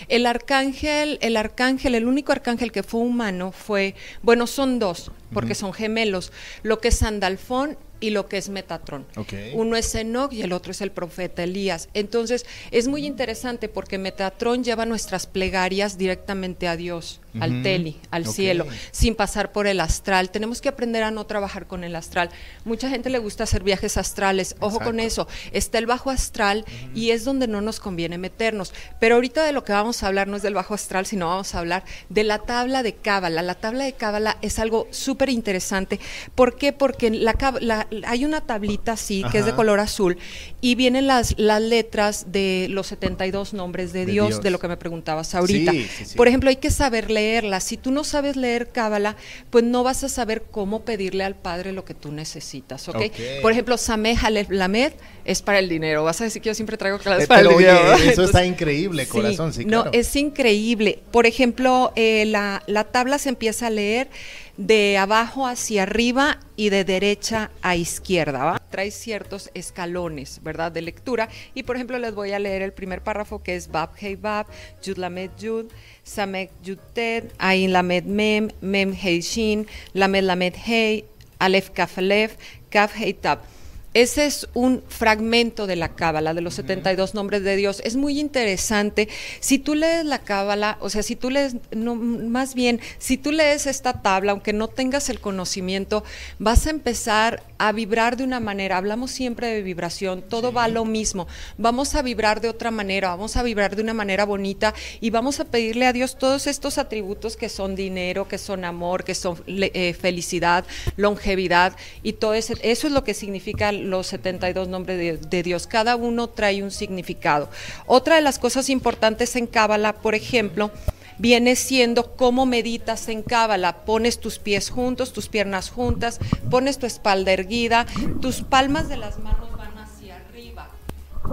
El 0.10 0.26
arcángel, 0.26 1.18
el 1.22 1.38
arcángel, 1.38 1.96
el 1.96 2.08
único 2.08 2.34
arcángel 2.34 2.74
que 2.74 2.84
fue 2.84 3.00
humano 3.00 3.54
fue, 3.54 3.96
bueno, 4.22 4.46
son 4.46 4.78
dos, 4.78 5.14
porque 5.32 5.56
son 5.56 5.72
gemelos, 5.72 6.34
lo 6.62 6.82
que 6.82 6.90
es 6.90 6.98
Sandalfón 6.98 7.78
y 8.06 8.12
lo 8.12 8.28
que 8.28 8.38
es 8.38 8.50
Metatrón. 8.50 9.06
Uno 9.54 9.76
es 9.76 9.96
Enoch 9.96 10.32
y 10.32 10.44
el 10.44 10.54
otro 10.54 10.72
es 10.72 10.82
el 10.82 10.92
profeta 10.92 11.44
Elías. 11.44 11.90
Entonces, 11.94 12.46
es 12.70 12.88
muy 12.88 13.06
interesante 13.06 13.68
porque 13.68 13.98
Metatrón 13.98 14.64
lleva 14.64 14.86
nuestras 14.86 15.26
plegarias 15.26 15.98
directamente 15.98 16.68
a 16.68 16.78
Dios, 16.78 17.20
al 17.40 17.64
teli, 17.64 18.00
al 18.12 18.28
cielo, 18.28 18.68
sin 18.92 19.16
pasar 19.16 19.52
por 19.52 19.66
el 19.66 19.80
astral. 19.80 20.30
Tenemos 20.30 20.62
que 20.62 20.70
aprender 20.70 21.04
a 21.04 21.12
no 21.12 21.26
trabajar 21.26 21.66
con 21.66 21.84
el 21.84 21.96
astral. 21.96 22.30
Mucha 22.64 22.90
gente 22.90 23.10
le 23.10 23.18
gusta 23.18 23.44
hacer 23.44 23.64
viajes 23.64 23.98
astrales. 23.98 24.56
Ojo 24.60 24.80
con 24.80 25.00
eso. 25.00 25.28
Está 25.52 25.80
el 25.80 25.88
bajo 25.88 26.12
astral 26.12 26.64
y 26.94 27.10
es 27.10 27.26
donde 27.26 27.48
no 27.48 27.62
nos 27.62 27.80
conviene 27.80 28.18
meternos. 28.20 28.72
Pero 29.00 29.16
ahorita 29.16 29.44
de 29.44 29.52
lo 29.52 29.64
que 29.64 29.74
vamos 29.74 30.04
a 30.04 30.08
hablar 30.08 30.28
no 30.28 30.38
es 30.38 30.44
del 30.44 30.54
bajo 30.54 30.76
astral, 30.76 31.08
sino 31.08 31.28
vamos 31.28 31.56
a 31.56 31.60
hablar 31.60 31.84
de 32.10 32.24
la 32.24 32.40
tabla 32.40 32.84
de 32.84 32.94
Cábala. 32.94 33.42
La 33.42 33.56
tabla 33.56 33.86
de 33.86 33.94
Cábala 33.94 34.38
es 34.44 34.60
algo 34.60 34.88
súper 34.92 35.30
interesante. 35.30 36.00
¿Por 36.36 36.56
qué? 36.56 36.72
Porque 36.72 37.10
la, 37.10 37.36
la 37.62 37.88
hay 38.06 38.26
una 38.26 38.42
tablita 38.42 38.94
así, 38.94 39.24
que 39.32 39.40
es 39.40 39.46
de 39.46 39.54
color 39.54 39.80
azul, 39.80 40.18
y 40.62 40.76
vienen 40.76 41.08
las, 41.08 41.36
las 41.38 41.62
letras 41.62 42.32
de 42.32 42.68
los 42.70 42.88
72 42.88 43.54
nombres 43.54 43.94
de, 43.94 44.06
Dios, 44.06 44.42
de 44.42 44.50
lo 44.50 44.60
que 44.60 44.68
me 44.68 44.78
preguntabas 44.78 45.36
ahorita. 45.36 45.72
Por 46.16 46.28
ejemplo, 46.28 46.50
hay 46.50 46.58
que 46.58 46.72
saber 46.72 47.12
leerla. 47.12 47.60
Si 47.60 47.78
tú 47.78 47.92
no 47.92 48.04
sabes 48.04 48.36
leer 48.36 48.70
Cábala, 48.70 49.16
pues 49.50 49.64
no 49.64 49.84
vas 49.84 50.04
a 50.04 50.10
saber 50.10 50.44
cómo 50.52 50.82
pedirle 50.82 51.24
al 51.24 51.36
Padre 51.36 51.72
lo 51.72 51.86
que 51.86 51.94
tú 51.94 52.12
necesitas, 52.12 52.88
¿ok? 52.90 53.04
Por 53.42 53.52
ejemplo, 53.52 53.78
Sameh 53.78 54.18
Lamed 54.50 54.94
es 55.26 55.42
para 55.42 55.60
el 55.60 55.70
dinero. 55.70 56.04
Vas 56.04 56.22
a 56.22 56.26
decir 56.26 56.42
que 56.42 56.50
yo 56.50 56.56
siempre 56.56 56.78
traigo 56.78 57.00
clases 57.00 57.26
eh, 57.26 57.28
para 57.28 57.42
el 57.42 57.50
dinero. 57.50 57.94
eso 57.94 58.24
está 58.24 58.46
increíble, 58.46 59.08
corazón, 59.08 59.54
sí, 59.54 59.66
No, 59.66 59.86
es 59.92 60.16
increíble. 60.16 61.00
Por 61.12 61.26
ejemplo, 61.26 61.92
eh, 61.96 62.26
la, 62.26 62.64
la 62.68 62.86
tabla 62.86 63.18
se 63.18 63.30
empieza 63.30 63.68
a 63.68 63.70
leer 63.70 64.08
de 64.58 64.98
abajo 64.98 65.48
hacia 65.48 65.84
arriba 65.84 66.40
y 66.56 66.70
de 66.70 66.84
derecha 66.84 67.52
a 67.62 67.76
izquierda. 67.76 68.62
Trae 68.70 68.92
ciertos 68.92 69.50
escalones, 69.54 70.42
¿verdad? 70.44 70.72
De 70.72 70.82
lectura. 70.82 71.30
Y 71.54 71.64
por 71.64 71.76
ejemplo, 71.76 72.00
les 72.00 72.14
voy 72.14 72.32
a 72.32 72.40
leer 72.40 72.62
el 72.62 72.74
primer 72.74 73.02
párrafo 73.02 73.44
que 73.44 73.56
es 73.56 73.70
Bab 73.70 73.92
Hei 74.00 74.16
Bab, 74.16 74.48
Yud 74.84 74.98
Lamed 74.98 75.32
Yud, 75.40 75.66
Samek 76.04 76.52
Yud 76.64 76.80
Ted, 76.94 77.32
Ain 77.38 77.74
Lamed 77.74 78.06
Mem, 78.06 78.50
Mem 78.62 78.94
Hei 78.94 79.22
Shin, 79.22 79.68
Lamed 79.94 80.24
Lamed 80.24 80.56
Hei, 80.66 81.06
Alef 81.40 81.72
Kaf 81.72 81.98
Alef, 81.98 82.38
Kaf 82.70 82.94
Hei 82.96 83.14
Tab. 83.14 83.55
Ese 83.96 84.26
es 84.26 84.50
un 84.54 84.84
fragmento 84.90 85.68
de 85.68 85.78
la 85.78 85.96
Cábala, 85.96 86.34
de 86.34 86.42
los 86.42 86.56
72 86.56 87.14
nombres 87.14 87.44
de 87.44 87.56
Dios. 87.56 87.82
Es 87.86 87.96
muy 87.96 88.20
interesante. 88.20 89.08
Si 89.40 89.58
tú 89.58 89.74
lees 89.74 90.04
la 90.04 90.20
Cábala, 90.20 90.78
o 90.82 90.90
sea, 90.90 91.02
si 91.02 91.16
tú 91.16 91.30
lees, 91.30 91.56
no, 91.72 91.96
más 91.96 92.56
bien, 92.56 92.82
si 92.98 93.16
tú 93.16 93.32
lees 93.32 93.68
esta 93.68 94.02
tabla, 94.02 94.34
aunque 94.34 94.52
no 94.52 94.68
tengas 94.68 95.08
el 95.08 95.22
conocimiento, 95.22 96.04
vas 96.40 96.68
a 96.68 96.72
empezar 96.72 97.42
a 97.58 97.72
vibrar 97.72 98.18
de 98.18 98.26
una 98.26 98.42
manera. 98.42 98.76
Hablamos 98.76 99.12
siempre 99.12 99.48
de 99.48 99.62
vibración, 99.62 100.22
todo 100.22 100.52
va 100.52 100.66
a 100.66 100.68
lo 100.68 100.84
mismo. 100.84 101.26
Vamos 101.58 101.96
a 101.96 102.02
vibrar 102.02 102.42
de 102.42 102.50
otra 102.50 102.72
manera, 102.72 103.12
vamos 103.12 103.38
a 103.38 103.44
vibrar 103.44 103.78
de 103.78 103.82
una 103.82 103.94
manera 103.94 104.26
bonita 104.26 104.74
y 105.00 105.10
vamos 105.10 105.40
a 105.40 105.46
pedirle 105.46 105.86
a 105.86 105.94
Dios 105.94 106.18
todos 106.18 106.48
estos 106.48 106.80
atributos 106.80 107.38
que 107.38 107.48
son 107.48 107.76
dinero, 107.76 108.28
que 108.28 108.40
son 108.40 108.66
amor, 108.66 109.06
que 109.06 109.16
son 109.16 109.42
eh, 109.48 109.94
felicidad, 109.94 110.66
longevidad 110.98 111.78
y 112.04 112.12
todo 112.12 112.34
eso. 112.34 112.56
Eso 112.62 112.88
es 112.88 112.94
lo 112.94 113.06
que 113.06 113.14
significa 113.14 113.72
los 113.86 114.08
72 114.08 114.68
nombres 114.68 115.30
de, 115.30 115.44
Dios. 115.44 115.68
Cada 115.68 115.96
uno 115.96 116.28
trae 116.28 116.64
un 116.64 116.72
significado. 116.72 117.50
Otra 117.86 118.16
de 118.16 118.22
las 118.22 118.40
cosas 118.40 118.70
importantes 118.70 119.36
en 119.36 119.48
Cábala, 119.48 119.94
por 119.94 120.16
ejemplo, 120.16 120.72
viene 121.18 121.56
siendo 121.56 122.16
cómo 122.16 122.46
meditas 122.46 123.08
en 123.10 123.24
Cábala. 123.24 123.86
Pones 123.86 124.20
tus 124.20 124.40
pies 124.40 124.70
juntos, 124.70 125.14
tus 125.14 125.30
piernas 125.30 125.70
juntas, 125.70 126.20
pones 126.50 126.78
tu 126.78 126.86
espalda 126.86 127.32
erguida, 127.32 127.86
tus 128.22 128.42
palmas 128.42 128.90
de 128.90 128.98
las 128.98 129.20
manos. 129.20 129.55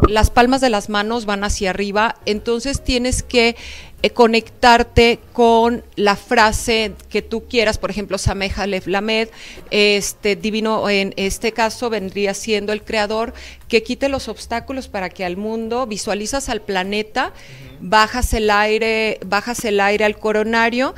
Las 0.08 0.30
palmas 0.30 0.60
de 0.60 0.70
las 0.70 0.88
manos 0.88 1.26
van 1.26 1.44
hacia 1.44 1.70
arriba, 1.70 2.16
entonces 2.26 2.82
tienes 2.82 3.22
que 3.22 3.56
eh, 4.02 4.10
conectarte 4.10 5.20
con 5.32 5.84
la 5.96 6.16
frase 6.16 6.92
que 7.08 7.22
tú 7.22 7.44
quieras, 7.48 7.78
por 7.78 7.90
ejemplo, 7.90 8.18
Sameja 8.18 8.66
Lamed, 8.66 9.28
este 9.70 10.34
divino, 10.34 10.88
en 10.90 11.14
este 11.16 11.52
caso 11.52 11.88
vendría 11.88 12.34
siendo 12.34 12.72
el 12.72 12.82
creador 12.82 13.32
que 13.68 13.82
quite 13.82 14.08
los 14.08 14.28
obstáculos 14.28 14.88
para 14.88 15.08
que 15.08 15.24
al 15.24 15.36
mundo 15.36 15.86
visualizas 15.86 16.48
al 16.48 16.62
planeta 16.62 17.32
bajas 17.80 18.32
el 18.34 18.50
aire, 18.50 19.18
bajas 19.24 19.64
el 19.64 19.78
aire 19.80 20.04
al 20.04 20.18
coronario, 20.18 20.94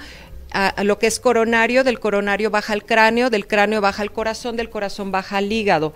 a, 0.52 0.84
lo 0.84 0.98
que 0.98 1.08
es 1.08 1.18
coronario, 1.18 1.82
del 1.84 1.98
coronario 1.98 2.50
baja 2.50 2.72
al 2.72 2.84
cráneo, 2.84 3.28
del 3.28 3.46
cráneo 3.46 3.80
baja 3.80 4.02
al 4.02 4.12
corazón, 4.12 4.56
del 4.56 4.70
corazón 4.70 5.10
baja 5.10 5.38
al 5.38 5.52
hígado. 5.52 5.92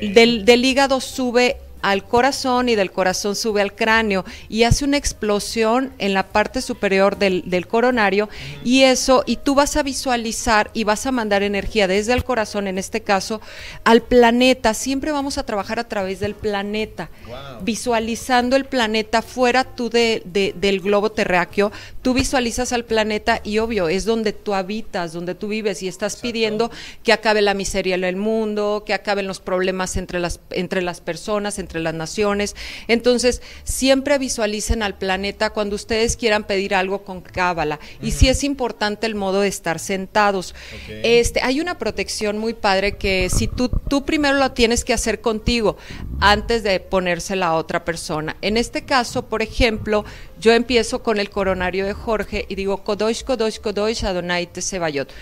Del, 0.00 0.44
del 0.44 0.64
hígado 0.64 1.00
sube 1.00 1.56
al 1.82 2.04
corazón 2.04 2.68
y 2.68 2.74
del 2.74 2.92
corazón 2.92 3.36
sube 3.36 3.60
al 3.60 3.74
cráneo 3.74 4.24
y 4.48 4.64
hace 4.64 4.84
una 4.84 4.96
explosión 4.96 5.92
en 5.98 6.14
la 6.14 6.26
parte 6.28 6.62
superior 6.62 7.18
del, 7.18 7.66
coronario 7.66 8.28
y 8.64 8.82
eso, 8.82 9.22
y 9.26 9.36
tú 9.36 9.54
vas 9.54 9.76
a 9.76 9.82
visualizar 9.82 10.70
y 10.74 10.84
vas 10.84 11.06
a 11.06 11.12
mandar 11.12 11.42
energía 11.42 11.86
desde 11.86 12.12
el 12.12 12.24
corazón, 12.24 12.66
en 12.66 12.78
este 12.78 13.02
caso, 13.02 13.40
al 13.84 14.02
planeta. 14.02 14.74
Siempre 14.74 15.12
vamos 15.12 15.38
a 15.38 15.44
trabajar 15.44 15.78
a 15.78 15.88
través 15.88 16.20
del 16.20 16.34
planeta, 16.34 17.10
visualizando 17.62 18.56
el 18.56 18.64
planeta 18.64 19.22
fuera 19.22 19.64
tú 19.64 19.90
de, 19.90 20.22
del 20.56 20.80
globo 20.80 21.12
terráqueo, 21.12 21.70
tú 22.02 22.14
visualizas 22.14 22.72
al 22.72 22.84
planeta 22.84 23.40
y 23.44 23.58
obvio, 23.58 23.88
es 23.88 24.04
donde 24.04 24.32
tú 24.32 24.54
habitas, 24.54 25.12
donde 25.12 25.34
tú 25.34 25.48
vives 25.48 25.82
y 25.82 25.88
estás 25.88 26.16
pidiendo 26.16 26.70
que 27.02 27.12
acabe 27.12 27.42
la 27.42 27.54
miseria 27.54 27.94
en 27.94 28.04
el 28.04 28.16
mundo, 28.16 28.82
que 28.84 28.94
acaben 28.94 29.26
los 29.26 29.40
problemas 29.40 29.96
entre 29.96 30.18
las, 30.18 30.40
entre 30.50 30.82
las 30.82 31.00
personas, 31.00 31.58
entre 31.58 31.69
las 31.78 31.94
naciones. 31.94 32.56
Entonces, 32.88 33.42
siempre 33.62 34.18
visualicen 34.18 34.82
al 34.82 34.98
planeta 34.98 35.50
cuando 35.50 35.76
ustedes 35.76 36.16
quieran 36.16 36.44
pedir 36.44 36.74
algo 36.74 37.04
con 37.04 37.20
cábala. 37.20 37.78
Y 38.02 38.10
sí 38.10 38.28
es 38.28 38.42
importante 38.42 39.06
el 39.06 39.14
modo 39.14 39.42
de 39.42 39.48
estar 39.48 39.78
sentados. 39.78 40.54
Este, 40.88 41.40
hay 41.42 41.60
una 41.60 41.78
protección 41.78 42.38
muy 42.38 42.54
padre 42.54 42.96
que 42.96 43.30
si 43.30 43.46
tú, 43.46 43.68
tú 43.68 44.04
primero 44.04 44.34
lo 44.34 44.50
tienes 44.52 44.84
que 44.84 44.92
hacer 44.92 45.20
contigo 45.20 45.76
antes 46.20 46.62
de 46.62 46.80
ponérsela 46.80 47.48
a 47.48 47.54
otra 47.54 47.84
persona. 47.84 48.36
En 48.42 48.56
este 48.56 48.84
caso, 48.84 49.26
por 49.26 49.42
ejemplo, 49.42 50.04
yo 50.40 50.52
empiezo 50.52 51.02
con 51.02 51.20
el 51.20 51.30
coronario 51.30 51.86
de 51.86 51.92
Jorge 51.92 52.46
y 52.48 52.54
digo, 52.54 52.82
Kodosh, 52.82 53.24
Kodosh, 53.24 53.60
Kodosh, 53.60 54.04
Adonai 54.04 54.46
Tesebayot. 54.46 55.12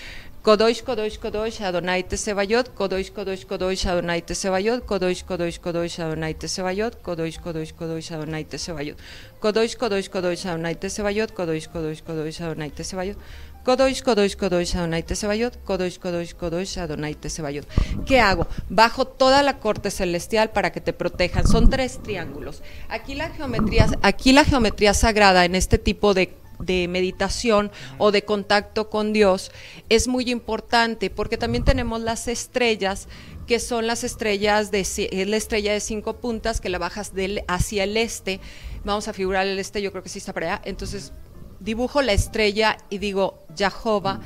Kodosh, 0.42 0.83
Kodosh, 0.85 1.18
Kodosh, 1.18 1.61
Adonai 1.61 2.05
Tesebayot, 2.05 2.70
Kodosh, 2.74 3.11
Kodosh, 3.12 3.44
Kodosh, 3.44 3.85
Adonai 3.87 4.22
Tesebayot, 4.22 4.87
Kodosh, 4.87 5.24
Kodosh, 5.24 5.59
Kodosh, 5.59 5.98
Adonai 6.01 6.35
Tesebayot, 6.35 6.94
Kodosh, 7.03 7.38
Kodosh, 7.38 7.72
Kodosh, 7.74 8.11
Adonai 8.12 8.44
Tesebayot, 8.44 8.96
Kodosh, 9.40 9.77
Kodosh, 9.77 10.09
Kodosh, 10.09 10.46
Adonai 10.46 10.74
Tesebayot, 10.77 11.27
Kodosh, 11.27 11.66
Kodosh, 11.68 12.03
Kodosh, 12.05 12.40
Adonai 12.40 12.70
Tesebayot, 12.70 13.16
Kodosh, 13.64 14.03
Kodosh, 14.03 14.37
Kodosh, 14.37 14.74
Adonai 14.77 15.03
Tesebayot, 15.03 15.59
Kodosh, 15.66 15.98
Kodosh, 15.98 16.35
Kodosh, 16.35 16.79
Adonai 16.79 17.14
Tesebayot. 17.14 17.66
¿Qué 18.07 18.20
hago? 18.20 18.46
Bajo 18.70 19.07
toda 19.07 19.42
la 19.42 19.59
corte 19.59 19.90
celestial 19.90 20.51
para 20.51 20.70
que 20.70 20.81
te 20.81 20.92
protejan. 20.92 21.46
Son 21.48 21.68
tres 21.68 22.01
triángulos. 22.03 22.62
Aquí 22.88 23.16
la 23.16 23.29
geometría, 23.31 23.87
aquí 24.03 24.33
la 24.33 24.44
geometría 24.44 24.94
sagrada 24.94 25.44
en 25.44 25.57
este 25.57 25.79
tipo 25.79 26.14
de 26.14 26.33
de 26.59 26.88
meditación 26.88 27.71
o 27.99 28.11
de 28.11 28.25
contacto 28.25 28.90
con 28.90 29.12
Dios 29.12 29.51
es 29.88 30.09
muy 30.09 30.31
importante 30.31 31.11
porque 31.11 31.37
también 31.37 31.64
tenemos 31.64 32.01
las 32.01 32.29
estrellas 32.29 33.09
que 33.47 33.61
son 33.61 33.87
las 33.87 34.05
estrellas 34.05 34.71
de 34.71 34.87
la 35.27 35.37
estrella 35.37 35.73
de 35.73 35.81
cinco 35.81 36.16
puntas 36.16 36.61
que 36.61 36.68
la 36.68 36.79
bajas 36.79 37.12
hacia 37.47 37.85
el 37.85 37.97
este. 37.97 38.40
Vamos 38.85 39.09
a 39.09 39.14
figurar 39.14 39.47
el 39.47 39.59
este 39.59 39.81
yo 39.81 39.90
creo 39.90 40.03
que 40.03 40.11
sí 40.11 40.18
está 40.18 40.35
para 40.35 40.55
allá. 40.55 40.62
Entonces 40.66 41.12
dibujo 41.59 42.03
la 42.03 42.12
estrella 42.12 42.77
y 42.90 42.99
digo 42.99 43.38
Jehová 43.57 44.21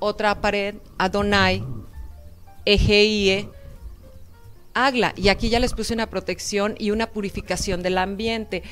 otra 0.00 0.40
pared 0.40 0.76
Adonai 0.98 1.64
Ejeie 2.64 3.48
Agla. 4.86 5.12
Y 5.16 5.28
aquí 5.28 5.48
ya 5.48 5.60
les 5.60 5.74
puse 5.74 5.94
una 5.94 6.08
protección 6.08 6.74
y 6.78 6.90
una 6.90 7.10
purificación 7.10 7.82
del 7.82 7.98
ambiente. 7.98 8.62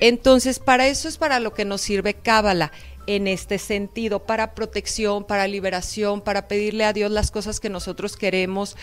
Entonces, 0.00 0.58
para 0.58 0.86
eso 0.86 1.08
es 1.08 1.18
para 1.18 1.40
lo 1.40 1.52
que 1.52 1.64
nos 1.64 1.80
sirve 1.80 2.14
Cábala 2.14 2.72
en 3.06 3.26
este 3.26 3.58
sentido, 3.58 4.20
para 4.24 4.54
protección, 4.54 5.24
para 5.24 5.48
liberación, 5.48 6.20
para 6.20 6.46
pedirle 6.46 6.84
a 6.84 6.92
Dios 6.92 7.10
las 7.10 7.30
cosas 7.30 7.60
que 7.60 7.68
nosotros 7.68 8.16
queremos. 8.16 8.76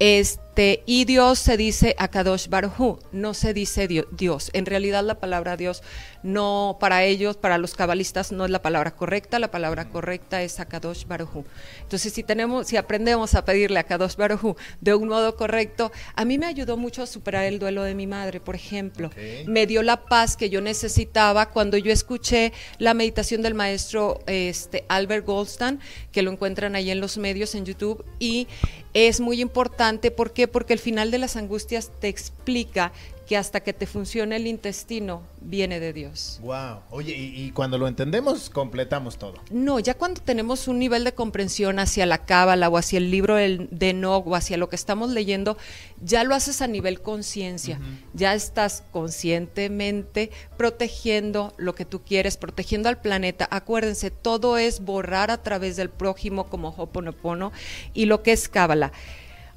Este, 0.00 0.82
y 0.86 1.04
Dios 1.04 1.38
se 1.38 1.58
dice 1.58 1.94
Akadosh 1.98 2.48
Baruj 2.48 2.98
no 3.12 3.34
se 3.34 3.52
dice 3.52 3.86
Dios. 3.86 4.50
En 4.54 4.64
realidad 4.64 5.04
la 5.04 5.20
palabra 5.20 5.58
Dios 5.58 5.82
no 6.22 6.78
para 6.80 7.04
ellos, 7.04 7.36
para 7.36 7.58
los 7.58 7.74
cabalistas 7.74 8.32
no 8.32 8.46
es 8.46 8.50
la 8.50 8.62
palabra 8.62 8.92
correcta, 8.92 9.38
la 9.38 9.50
palabra 9.50 9.90
correcta 9.90 10.42
es 10.42 10.58
Akadosh 10.58 11.06
Baruj 11.06 11.44
Entonces, 11.82 12.14
si 12.14 12.22
tenemos 12.22 12.66
si 12.66 12.78
aprendemos 12.78 13.34
a 13.34 13.44
pedirle 13.44 13.76
a 13.76 13.82
Akadosh 13.82 14.16
Baruj 14.16 14.56
de 14.80 14.94
un 14.94 15.08
modo 15.08 15.36
correcto, 15.36 15.92
a 16.14 16.24
mí 16.24 16.38
me 16.38 16.46
ayudó 16.46 16.78
mucho 16.78 17.02
a 17.02 17.06
superar 17.06 17.44
el 17.44 17.58
duelo 17.58 17.82
de 17.82 17.94
mi 17.94 18.06
madre, 18.06 18.40
por 18.40 18.54
ejemplo. 18.54 19.10
Me 19.46 19.66
dio 19.66 19.82
la 19.82 20.06
paz 20.06 20.34
que 20.34 20.48
yo 20.48 20.62
necesitaba 20.62 21.50
cuando 21.50 21.76
yo 21.76 21.92
escuché 21.92 22.54
la 22.78 22.94
meditación 22.94 23.42
del 23.42 23.54
maestro 23.54 24.20
este, 24.26 24.86
Albert 24.88 25.26
Goldstein, 25.26 25.78
que 26.10 26.22
lo 26.22 26.32
encuentran 26.32 26.74
ahí 26.74 26.90
en 26.90 27.00
los 27.00 27.18
medios 27.18 27.54
en 27.54 27.66
YouTube, 27.66 28.04
y 28.18 28.48
es 28.94 29.20
muy 29.20 29.40
importante, 29.40 30.10
¿por 30.10 30.32
qué? 30.32 30.48
Porque 30.48 30.72
el 30.72 30.78
final 30.78 31.10
de 31.10 31.18
las 31.18 31.36
angustias 31.36 31.90
te 32.00 32.08
explica 32.08 32.92
que 33.30 33.36
hasta 33.36 33.60
que 33.60 33.72
te 33.72 33.86
funcione 33.86 34.34
el 34.34 34.48
intestino 34.48 35.22
viene 35.40 35.78
de 35.78 35.92
Dios. 35.92 36.40
Wow. 36.42 36.80
Oye, 36.90 37.14
y, 37.16 37.52
cuando 37.52 37.78
lo 37.78 37.86
entendemos, 37.86 38.50
completamos 38.50 39.18
todo. 39.18 39.34
No, 39.52 39.78
ya 39.78 39.94
cuando 39.94 40.20
tenemos 40.20 40.66
un 40.66 40.80
nivel 40.80 41.04
de 41.04 41.14
comprensión 41.14 41.78
hacia 41.78 42.06
la 42.06 42.26
cábala 42.26 42.68
o 42.68 42.76
hacia 42.76 42.96
el 42.96 43.12
libro 43.12 43.36
de 43.36 43.92
No 43.94 44.16
o 44.16 44.34
hacia 44.34 44.56
lo 44.56 44.68
que 44.68 44.74
estamos 44.74 45.10
leyendo, 45.10 45.56
ya 46.02 46.24
lo 46.24 46.34
haces 46.34 46.60
a 46.60 46.66
nivel 46.66 47.02
conciencia. 47.02 47.78
Ya 48.14 48.34
estás 48.34 48.82
conscientemente 48.90 50.32
protegiendo 50.56 51.54
lo 51.56 51.76
que 51.76 51.84
tú 51.84 52.02
quieres, 52.02 52.36
protegiendo 52.36 52.88
al 52.88 53.00
planeta. 53.00 53.46
Acuérdense, 53.52 54.10
todo 54.10 54.58
es 54.58 54.80
borrar 54.80 55.30
a 55.30 55.40
través 55.40 55.76
del 55.76 55.88
prójimo 55.88 56.48
como 56.48 56.70
Hoponopono 56.70 57.52
y 57.94 58.06
lo 58.06 58.24
que 58.24 58.32
es 58.32 58.48
cábala. 58.48 58.90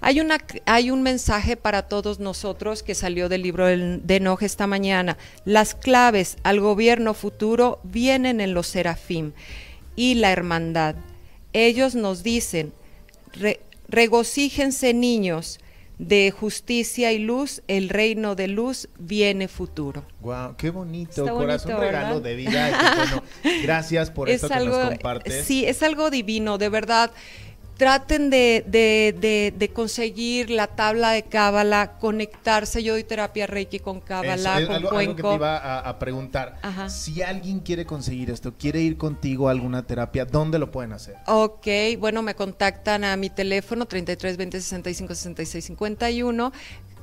Hay, 0.06 0.20
una, 0.20 0.38
hay 0.66 0.92
un 0.92 1.02
mensaje 1.02 1.56
para 1.56 1.84
todos 1.84 2.20
nosotros 2.20 2.84
que 2.84 2.94
salió 2.94 3.30
del 3.30 3.42
libro 3.42 3.68
de 3.68 4.16
Enoje 4.16 4.46
esta 4.46 4.68
mañana. 4.68 5.18
Las 5.46 5.76
claves 5.76 6.36
al 6.44 6.60
gobierno 6.60 7.14
futuro 7.14 7.80
vienen 7.84 8.42
en 8.42 8.54
los 8.54 8.68
serafim 8.68 9.32
y 9.96 10.16
la 10.16 10.34
hermandad. 10.34 10.96
Ellos 11.54 11.96
nos 11.96 12.22
dicen, 12.22 12.74
regocíjense 13.88 14.94
niños, 14.94 15.62
de 16.00 16.32
justicia 16.32 17.14
y 17.14 17.20
luz, 17.20 17.62
el 17.68 17.88
reino 17.88 18.36
de 18.36 18.50
luz 18.50 18.90
viene 19.00 19.48
futuro. 19.48 20.04
Wow, 20.20 20.58
qué 20.58 20.70
bonito, 20.70 21.26
corazón 21.26 21.80
regalo 21.80 22.20
de 22.20 22.36
vida. 22.36 23.24
gracias 23.64 24.10
por 24.12 24.30
esto 24.30 24.50
que 24.50 24.66
nos 24.66 24.90
compartes. 24.90 25.46
Sí, 25.46 25.66
es 25.66 25.82
algo 25.82 26.10
divino, 26.10 26.58
de 26.58 26.68
verdad 26.68 27.12
traten 27.78 28.30
de, 28.30 28.64
de, 28.68 29.54
de, 29.58 29.70
conseguir 29.70 30.50
la 30.50 30.68
tabla 30.68 31.12
de 31.12 31.24
Cábala, 31.24 31.98
conectarse. 32.00 32.84
Yo 32.84 32.94
doy 32.94 33.04
terapia 33.04 33.48
Reiki 33.48 33.80
con 33.80 34.00
Cábala, 34.00 34.54
con 34.66 34.76
algo, 34.76 34.98
Algo 34.98 35.16
que 35.16 35.24
te 35.24 35.36
iba 35.36 35.80
a, 35.80 36.00
preguntar. 36.00 36.60
Si 36.88 37.22
alguien 37.22 37.60
quiere 37.60 37.86
conseguir 37.86 38.30
esto, 38.30 38.54
quiere 38.58 38.82
ir 38.82 38.98
contigo 38.98 39.48
a 39.48 39.52
alguna 39.52 39.86
terapia, 39.86 40.26
¿dónde 40.26 40.60
lo 40.60 40.72
pueden 40.72 40.94
hacer? 40.94 41.16
Ok, 41.28 41.68
bueno, 42.00 42.22
me 42.22 42.36
contactan 42.36 43.04
a 43.04 43.16
mi 43.18 43.30
teléfono 43.30 43.86
33 43.86 44.38
20 44.38 44.62
65 44.62 45.16
66 45.16 45.66
51, 45.66 46.52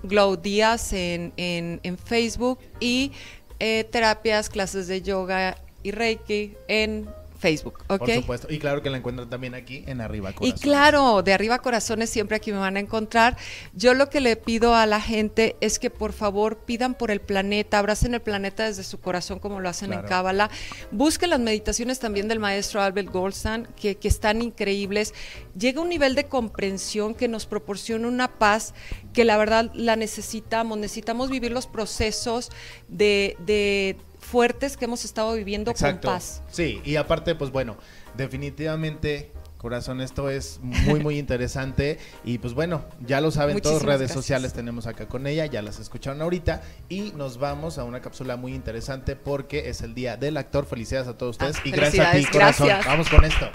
Glow 0.03 0.37
Díaz 0.37 0.93
en, 0.93 1.33
en, 1.37 1.81
en 1.83 1.99
Facebook 1.99 2.59
y 2.79 3.13
eh, 3.59 3.85
terapias, 3.91 4.49
clases 4.49 4.89
de 4.89 5.03
yoga 5.03 5.57
y 5.83 5.91
Reiki 5.91 6.55
en 6.69 7.09
Facebook, 7.41 7.79
¿ok? 7.89 7.99
Por 7.99 8.15
supuesto. 8.15 8.47
Y 8.51 8.59
claro 8.59 8.83
que 8.83 8.91
la 8.91 8.99
encuentran 8.99 9.31
también 9.31 9.55
aquí 9.55 9.83
en 9.87 10.03
Arriba 10.03 10.33
Corazones. 10.33 10.61
Y 10.61 10.63
claro, 10.63 11.23
de 11.23 11.33
Arriba 11.33 11.59
Corazones 11.61 12.11
siempre 12.11 12.37
aquí 12.37 12.53
me 12.53 12.59
van 12.59 12.77
a 12.77 12.81
encontrar. 12.81 13.39
Yo 13.75 13.95
lo 13.95 14.11
que 14.11 14.21
le 14.21 14.37
pido 14.37 14.75
a 14.75 14.85
la 14.85 15.01
gente 15.01 15.57
es 15.63 15.79
que 15.79 15.89
por 15.89 16.13
favor 16.13 16.59
pidan 16.59 16.95
por 16.95 17.11
el 17.11 17.21
planeta, 17.21 17.79
abracen 17.79 18.13
el 18.13 18.21
planeta 18.21 18.67
desde 18.67 18.85
su 18.85 19.01
corazón 19.01 19.39
como 19.39 19.61
lo 19.61 19.71
hacen 19.71 19.93
en 19.95 20.03
Cábala. 20.03 20.51
Busquen 20.91 21.31
las 21.31 21.41
meditaciones 21.41 21.99
también 21.99 22.29
del 22.29 22.41
maestro 22.41 22.83
Albert 22.83 23.11
Goldstein, 23.11 23.67
que, 23.75 23.97
que 23.97 24.09
están 24.09 24.43
increíbles. 24.43 25.15
Llega 25.59 25.81
un 25.81 25.89
nivel 25.89 26.15
de 26.15 26.25
comprensión 26.25 27.15
que 27.15 27.27
nos 27.27 27.47
proporciona 27.47 28.07
una 28.07 28.39
paz 28.39 28.75
que 29.15 29.25
la 29.25 29.39
verdad 29.39 29.71
la 29.73 29.97
necesitamos. 29.97 30.77
Necesitamos 30.77 31.31
vivir 31.31 31.53
los 31.53 31.67
procesos 31.67 32.51
de, 32.89 33.37
de 33.47 33.97
fuertes 34.31 34.77
que 34.77 34.85
hemos 34.85 35.05
estado 35.05 35.35
viviendo 35.35 35.75
con 35.75 35.99
paz. 35.99 36.43
Sí, 36.51 36.81
y 36.85 36.97
aparte, 36.97 37.35
pues 37.35 37.51
bueno, 37.51 37.77
definitivamente 38.17 39.33
Corazón, 39.61 40.01
esto 40.01 40.31
es 40.31 40.59
muy, 40.63 41.01
muy 41.01 41.19
interesante. 41.19 41.99
Y 42.25 42.39
pues 42.39 42.55
bueno, 42.55 42.83
ya 43.07 43.21
lo 43.21 43.31
saben, 43.31 43.61
todas 43.61 43.83
redes 43.83 44.11
sociales 44.11 44.55
tenemos 44.55 44.87
acá 44.87 45.07
con 45.07 45.27
ella, 45.27 45.45
ya 45.45 45.61
las 45.61 45.79
escucharon 45.79 46.23
ahorita. 46.23 46.63
Y 46.89 47.13
nos 47.15 47.37
vamos 47.37 47.77
a 47.77 47.85
una 47.85 48.01
cápsula 48.01 48.37
muy 48.37 48.55
interesante 48.55 49.17
porque 49.17 49.69
es 49.69 49.83
el 49.83 49.95
día 49.95 50.17
del 50.17 50.39
actor. 50.39 50.65
Felicidades 50.65 51.09
a 51.09 51.19
todos 51.19 51.33
ustedes. 51.33 51.57
Ah, 51.59 51.63
y 51.67 51.71
gracias 51.73 52.07
a 52.07 52.13
ti, 52.13 52.25
Corazón. 52.25 52.69
Vamos 52.87 53.11
con 53.11 53.23
esto. 53.23 53.51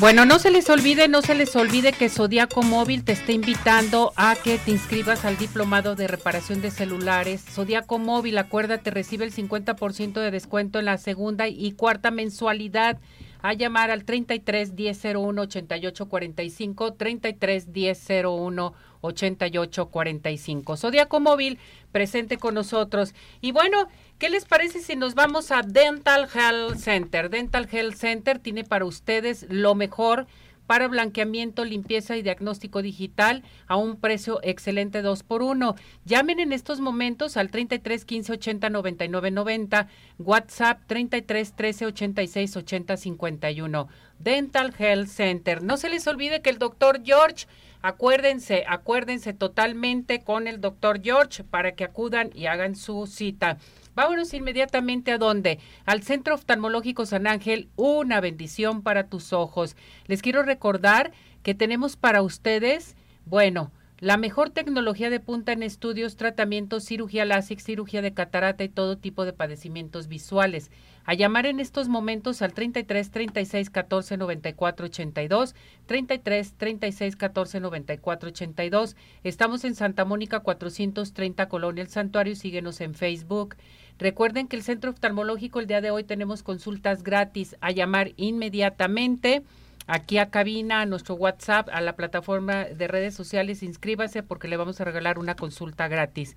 Bueno, 0.00 0.24
no 0.24 0.38
se 0.38 0.50
les 0.50 0.70
olvide, 0.70 1.08
no 1.08 1.20
se 1.20 1.34
les 1.34 1.54
olvide 1.56 1.92
que 1.92 2.08
Zodiaco 2.08 2.62
Móvil 2.62 3.04
te 3.04 3.12
está 3.12 3.32
invitando 3.32 4.14
a 4.16 4.34
que 4.34 4.56
te 4.56 4.70
inscribas 4.70 5.26
al 5.26 5.36
diplomado 5.36 5.94
de 5.94 6.08
reparación 6.08 6.62
de 6.62 6.70
celulares. 6.70 7.44
Zodiaco 7.44 7.98
Móvil, 7.98 8.38
acuérdate, 8.38 8.90
recibe 8.90 9.26
el 9.26 9.32
50% 9.34 10.14
de 10.14 10.30
descuento 10.30 10.78
en 10.78 10.86
la 10.86 10.96
segunda 10.96 11.48
y 11.48 11.72
cuarta 11.72 12.10
mensualidad. 12.10 12.98
A 13.42 13.52
llamar 13.52 13.90
al 13.90 14.04
33 14.04 14.72
1001 14.72 15.42
88 15.42 16.08
45, 16.08 16.92
33 16.94 17.68
1001 17.68 18.66
88 18.66 18.89
45. 19.00 20.76
Zodiaco 20.76 21.20
Móvil, 21.20 21.58
presente 21.92 22.36
con 22.38 22.54
nosotros. 22.54 23.14
Y 23.40 23.52
bueno, 23.52 23.88
¿Qué 24.20 24.28
les 24.28 24.44
parece 24.44 24.80
si 24.80 24.96
nos 24.96 25.14
vamos 25.14 25.50
a 25.50 25.62
Dental 25.62 26.28
Health 26.34 26.76
Center? 26.76 27.30
Dental 27.30 27.66
Health 27.72 27.94
Center 27.94 28.38
tiene 28.38 28.64
para 28.64 28.84
ustedes 28.84 29.46
lo 29.48 29.74
mejor 29.74 30.26
para 30.66 30.88
blanqueamiento, 30.88 31.64
limpieza 31.64 32.18
y 32.18 32.22
diagnóstico 32.22 32.82
digital 32.82 33.42
a 33.66 33.76
un 33.76 33.96
precio 33.96 34.38
excelente 34.42 35.00
2 35.00 35.22
por 35.22 35.42
1 35.42 35.74
Llamen 36.04 36.38
en 36.38 36.52
estos 36.52 36.80
momentos 36.80 37.38
al 37.38 37.50
33 37.50 38.04
15 38.04 38.32
80 38.34 38.68
99 38.68 39.30
90, 39.30 39.88
WhatsApp 40.18 40.82
33 40.86 41.54
13 41.54 41.86
86 41.86 42.56
80 42.56 42.96
51. 42.98 43.88
Dental 44.18 44.74
Health 44.78 45.08
Center. 45.08 45.62
No 45.62 45.78
se 45.78 45.88
les 45.88 46.06
olvide 46.06 46.42
que 46.42 46.50
el 46.50 46.58
doctor 46.58 47.00
George, 47.02 47.46
acuérdense, 47.82 48.64
acuérdense 48.68 49.32
totalmente 49.32 50.22
con 50.22 50.46
el 50.46 50.60
doctor 50.60 51.00
George 51.02 51.44
para 51.44 51.72
que 51.72 51.84
acudan 51.84 52.30
y 52.34 52.46
hagan 52.46 52.76
su 52.76 53.06
cita. 53.06 53.58
Vámonos 53.94 54.32
inmediatamente 54.34 55.12
a 55.12 55.18
dónde? 55.18 55.58
Al 55.84 56.02
Centro 56.02 56.34
Oftalmológico 56.34 57.06
San 57.06 57.26
Ángel, 57.26 57.68
una 57.76 58.20
bendición 58.20 58.82
para 58.82 59.08
tus 59.08 59.32
ojos. 59.32 59.76
Les 60.06 60.22
quiero 60.22 60.42
recordar 60.42 61.12
que 61.42 61.54
tenemos 61.54 61.96
para 61.96 62.22
ustedes, 62.22 62.96
bueno, 63.26 63.72
la 64.00 64.16
mejor 64.16 64.48
tecnología 64.48 65.10
de 65.10 65.20
punta 65.20 65.52
en 65.52 65.62
estudios, 65.62 66.16
tratamientos, 66.16 66.84
cirugía 66.84 67.26
láser, 67.26 67.60
cirugía 67.60 68.00
de 68.00 68.14
catarata 68.14 68.64
y 68.64 68.70
todo 68.70 68.96
tipo 68.96 69.26
de 69.26 69.34
padecimientos 69.34 70.08
visuales. 70.08 70.70
A 71.04 71.12
llamar 71.12 71.44
en 71.44 71.60
estos 71.60 71.88
momentos 71.88 72.40
al 72.40 72.54
33 72.54 73.10
36 73.10 73.68
14 73.68 74.16
94 74.16 74.86
82, 74.86 75.54
33 75.84 76.54
36 76.54 77.16
14 77.16 77.60
94 77.60 78.28
82. 78.30 78.96
Estamos 79.22 79.64
en 79.64 79.74
Santa 79.74 80.06
Mónica 80.06 80.40
430 80.40 81.48
Colonia 81.50 81.82
El 81.82 81.88
Santuario. 81.88 82.34
Síguenos 82.36 82.80
en 82.80 82.94
Facebook. 82.94 83.56
Recuerden 83.98 84.48
que 84.48 84.56
el 84.56 84.62
Centro 84.62 84.92
Oftalmológico 84.92 85.60
el 85.60 85.66
día 85.66 85.82
de 85.82 85.90
hoy 85.90 86.04
tenemos 86.04 86.42
consultas 86.42 87.02
gratis 87.02 87.54
a 87.60 87.70
llamar 87.70 88.12
inmediatamente 88.16 89.42
aquí 89.86 90.18
a 90.18 90.30
cabina, 90.30 90.82
a 90.82 90.86
nuestro 90.86 91.14
WhatsApp, 91.14 91.68
a 91.72 91.80
la 91.80 91.94
plataforma 91.94 92.64
de 92.64 92.88
redes 92.88 93.14
sociales. 93.14 93.62
Inscríbase 93.62 94.22
porque 94.22 94.48
le 94.48 94.56
vamos 94.56 94.80
a 94.80 94.84
regalar 94.84 95.18
una 95.18 95.34
consulta 95.34 95.88
gratis. 95.88 96.36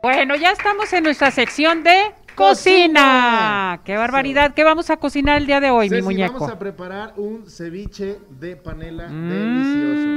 Bueno, 0.00 0.36
ya 0.36 0.52
estamos 0.52 0.92
en 0.92 1.04
nuestra 1.04 1.30
sección 1.30 1.82
de 1.82 2.12
cocina. 2.34 3.80
¡Qué 3.84 3.96
barbaridad! 3.96 4.54
¿Qué 4.54 4.62
vamos 4.62 4.90
a 4.90 4.96
cocinar 4.96 5.38
el 5.38 5.46
día 5.46 5.60
de 5.60 5.70
hoy, 5.70 5.90
mi 5.90 6.02
muñeco? 6.02 6.34
Vamos 6.34 6.50
a 6.50 6.58
preparar 6.58 7.14
un 7.16 7.50
ceviche 7.50 8.18
de 8.30 8.56
panela 8.56 9.08
mm. 9.08 9.28
delicioso. 9.28 10.08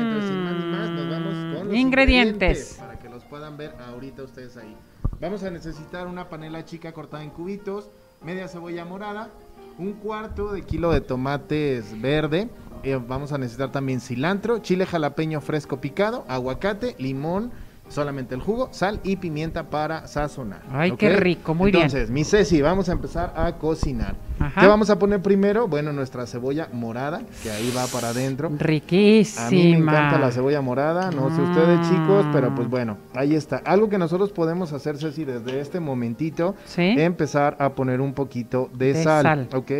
entonces, 0.00 0.30
sin 0.30 0.44
más 0.44 0.52
ni 0.54 0.64
más, 0.66 0.90
nos 0.90 1.10
vamos 1.10 1.56
con 1.56 1.68
los 1.68 1.76
ingredientes. 1.76 2.80
Puedan 3.28 3.56
ver 3.56 3.74
ahorita 3.88 4.22
ustedes 4.22 4.56
ahí. 4.56 4.76
Vamos 5.20 5.42
a 5.42 5.50
necesitar 5.50 6.06
una 6.06 6.28
panela 6.28 6.64
chica 6.64 6.92
cortada 6.92 7.22
en 7.22 7.30
cubitos, 7.30 7.90
media 8.22 8.48
cebolla 8.48 8.84
morada, 8.84 9.30
un 9.78 9.94
cuarto 9.94 10.52
de 10.52 10.62
kilo 10.62 10.92
de 10.92 11.00
tomates 11.00 12.00
verde. 12.00 12.48
Eh, 12.82 12.96
vamos 12.96 13.32
a 13.32 13.38
necesitar 13.38 13.72
también 13.72 14.00
cilantro, 14.00 14.58
chile 14.58 14.86
jalapeño 14.86 15.40
fresco 15.40 15.80
picado, 15.80 16.24
aguacate, 16.28 16.94
limón 16.98 17.50
solamente 17.88 18.34
el 18.34 18.40
jugo, 18.40 18.68
sal 18.72 19.00
y 19.02 19.16
pimienta 19.16 19.70
para 19.70 20.06
sazonar. 20.06 20.62
Ay, 20.72 20.92
qué 20.92 21.16
rico, 21.16 21.54
muy 21.54 21.70
bien. 21.70 21.84
Entonces, 21.84 22.10
mi 22.10 22.24
Ceci, 22.24 22.60
vamos 22.62 22.88
a 22.88 22.92
empezar 22.92 23.32
a 23.36 23.52
cocinar. 23.52 24.14
¿Qué 24.58 24.66
vamos 24.66 24.88
a 24.90 24.98
poner 24.98 25.20
primero? 25.20 25.66
Bueno, 25.66 25.92
nuestra 25.92 26.26
cebolla 26.26 26.68
morada, 26.72 27.22
que 27.42 27.50
ahí 27.50 27.72
va 27.76 27.86
para 27.86 28.10
adentro. 28.10 28.50
Riquísima. 28.56 29.46
A 29.46 29.50
mí 29.50 29.72
me 29.72 29.78
encanta 29.78 30.18
la 30.18 30.30
cebolla 30.30 30.60
morada, 30.60 31.10
no 31.10 31.34
sé 31.34 31.42
ustedes 31.42 31.88
chicos, 31.88 32.26
pero 32.32 32.54
pues 32.54 32.68
bueno, 32.68 32.98
ahí 33.14 33.34
está. 33.34 33.56
Algo 33.64 33.88
que 33.88 33.98
nosotros 33.98 34.30
podemos 34.30 34.72
hacer, 34.72 34.96
Ceci, 34.96 35.24
desde 35.24 35.60
este 35.60 35.80
momentito, 35.80 36.54
empezar 36.76 37.56
a 37.58 37.70
poner 37.70 38.00
un 38.00 38.14
poquito 38.14 38.70
de, 38.74 39.02
sal, 39.02 39.22
sal, 39.22 39.48
¿ok? 39.54 39.72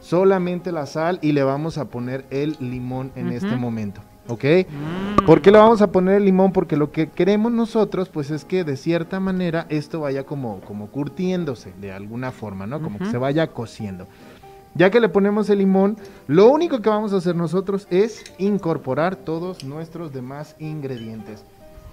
Solamente 0.00 0.70
la 0.70 0.86
sal 0.86 1.18
y 1.20 1.32
le 1.32 1.42
vamos 1.42 1.78
a 1.78 1.86
poner 1.86 2.24
el 2.30 2.56
limón 2.60 3.10
en 3.16 3.32
este 3.32 3.56
momento. 3.56 4.00
¿Ok? 4.28 4.44
Mm. 4.68 5.24
¿Por 5.26 5.42
qué 5.42 5.50
le 5.50 5.58
vamos 5.58 5.82
a 5.82 5.90
poner 5.90 6.16
el 6.16 6.24
limón? 6.24 6.52
Porque 6.52 6.76
lo 6.76 6.92
que 6.92 7.08
queremos 7.08 7.52
nosotros, 7.52 8.08
pues 8.08 8.30
es 8.30 8.44
que 8.44 8.64
de 8.64 8.76
cierta 8.76 9.18
manera 9.18 9.66
esto 9.68 10.00
vaya 10.00 10.24
como, 10.24 10.60
como 10.60 10.88
curtiéndose 10.88 11.72
de 11.80 11.92
alguna 11.92 12.30
forma, 12.30 12.66
¿no? 12.66 12.80
Como 12.80 12.98
que 12.98 13.06
se 13.06 13.18
vaya 13.18 13.48
cociendo. 13.48 14.06
Ya 14.74 14.90
que 14.90 15.00
le 15.00 15.08
ponemos 15.08 15.48
el 15.48 15.58
limón, 15.58 15.96
lo 16.26 16.48
único 16.48 16.82
que 16.82 16.90
vamos 16.90 17.12
a 17.12 17.16
hacer 17.16 17.34
nosotros 17.34 17.88
es 17.90 18.24
incorporar 18.38 19.16
todos 19.16 19.64
nuestros 19.64 20.12
demás 20.12 20.54
ingredientes. 20.58 21.44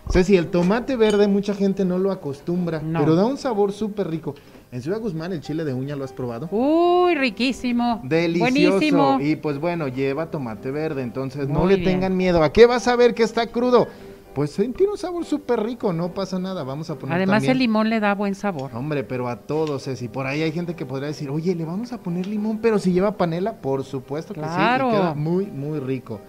Ceci, 0.09 0.35
el 0.35 0.47
tomate 0.47 0.97
verde 0.97 1.27
mucha 1.27 1.53
gente 1.53 1.85
no 1.85 1.97
lo 1.97 2.11
acostumbra, 2.11 2.81
pero 2.81 3.15
da 3.15 3.25
un 3.25 3.37
sabor 3.37 3.71
súper 3.71 4.09
rico. 4.09 4.35
En 4.73 4.81
Ciudad 4.81 4.99
Guzmán, 4.99 5.31
el 5.31 5.39
chile 5.39 5.63
de 5.65 5.73
uña, 5.75 5.95
¿lo 5.95 6.03
has 6.03 6.13
probado? 6.13 6.49
Uy, 6.49 7.13
riquísimo. 7.13 8.01
Delicioso. 8.03 8.71
Buenísimo. 8.71 9.19
Y 9.21 9.35
pues 9.35 9.59
bueno, 9.59 9.87
lleva 9.87 10.31
tomate 10.31 10.71
verde, 10.71 11.03
entonces 11.03 11.47
no 11.47 11.67
le 11.67 11.77
tengan 11.77 12.17
miedo. 12.17 12.41
¿A 12.41 12.51
qué 12.51 12.65
vas 12.65 12.87
a 12.87 12.95
ver 12.95 13.13
que 13.13 13.21
está 13.21 13.45
crudo? 13.45 13.87
Pues 14.33 14.55
tiene 14.55 14.91
un 14.91 14.97
sabor 14.97 15.25
súper 15.25 15.61
rico, 15.61 15.93
no 15.93 16.15
pasa 16.15 16.39
nada. 16.39 16.63
Vamos 16.63 16.89
a 16.89 16.97
poner. 16.97 17.17
Además, 17.17 17.43
el 17.43 17.59
limón 17.59 17.87
le 17.87 17.99
da 17.99 18.15
buen 18.15 18.33
sabor. 18.33 18.71
Hombre, 18.73 19.03
pero 19.03 19.27
a 19.27 19.41
todos, 19.41 19.83
si 19.83 20.07
por 20.07 20.25
ahí 20.25 20.41
hay 20.41 20.51
gente 20.51 20.73
que 20.75 20.87
podría 20.87 21.09
decir, 21.09 21.29
oye, 21.29 21.53
le 21.53 21.65
vamos 21.65 21.93
a 21.93 21.99
poner 21.99 22.25
limón, 22.25 22.57
pero 22.57 22.79
si 22.79 22.91
lleva 22.91 23.15
panela, 23.15 23.61
por 23.61 23.83
supuesto 23.83 24.33
que 24.33 24.41
sí, 24.41 24.47
y 24.47 24.89
queda 24.89 25.13
muy, 25.13 25.45
muy 25.45 25.81
rico. 25.81 26.19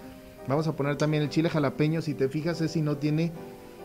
Vamos 0.47 0.67
a 0.67 0.75
poner 0.75 0.97
también 0.97 1.23
el 1.23 1.29
chile 1.29 1.49
jalapeño, 1.49 2.03
si 2.03 2.13
te 2.13 2.29
fijas, 2.29 2.59
si 2.59 2.81
no 2.83 2.97
tiene 2.97 3.31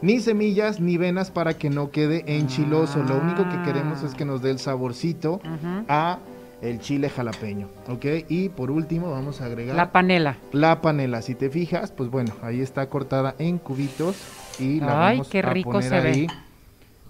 ni 0.03 0.20
semillas 0.20 0.80
ni 0.80 0.96
venas 0.96 1.30
para 1.30 1.55
que 1.55 1.70
no 1.70 1.90
quede 1.90 2.24
enchiloso. 2.26 3.03
Lo 3.03 3.18
único 3.18 3.48
que 3.48 3.62
queremos 3.62 4.03
es 4.03 4.14
que 4.14 4.24
nos 4.24 4.42
dé 4.42 4.51
el 4.51 4.59
saborcito 4.59 5.40
a 5.88 6.18
el 6.62 6.78
chile 6.80 7.09
jalapeño, 7.09 7.68
¿ok? 7.88 8.05
Y 8.28 8.51
por 8.51 8.70
último 8.70 9.11
vamos 9.11 9.40
a 9.40 9.46
agregar... 9.46 9.76
La 9.76 9.92
panela. 9.92 10.36
La 10.53 10.82
panela, 10.82 11.22
si 11.22 11.34
te 11.34 11.48
fijas, 11.48 11.90
pues 11.90 12.11
bueno, 12.11 12.34
ahí 12.42 12.61
está 12.61 12.88
cortada 12.88 13.34
en 13.38 13.59
cubitos 13.59 14.16
y 14.59 14.80
la 14.80 15.09
Ay, 15.09 15.22
qué 15.30 15.40
rico 15.40 15.72
poner 15.72 15.88
se 15.88 15.96
ahí 15.96 16.26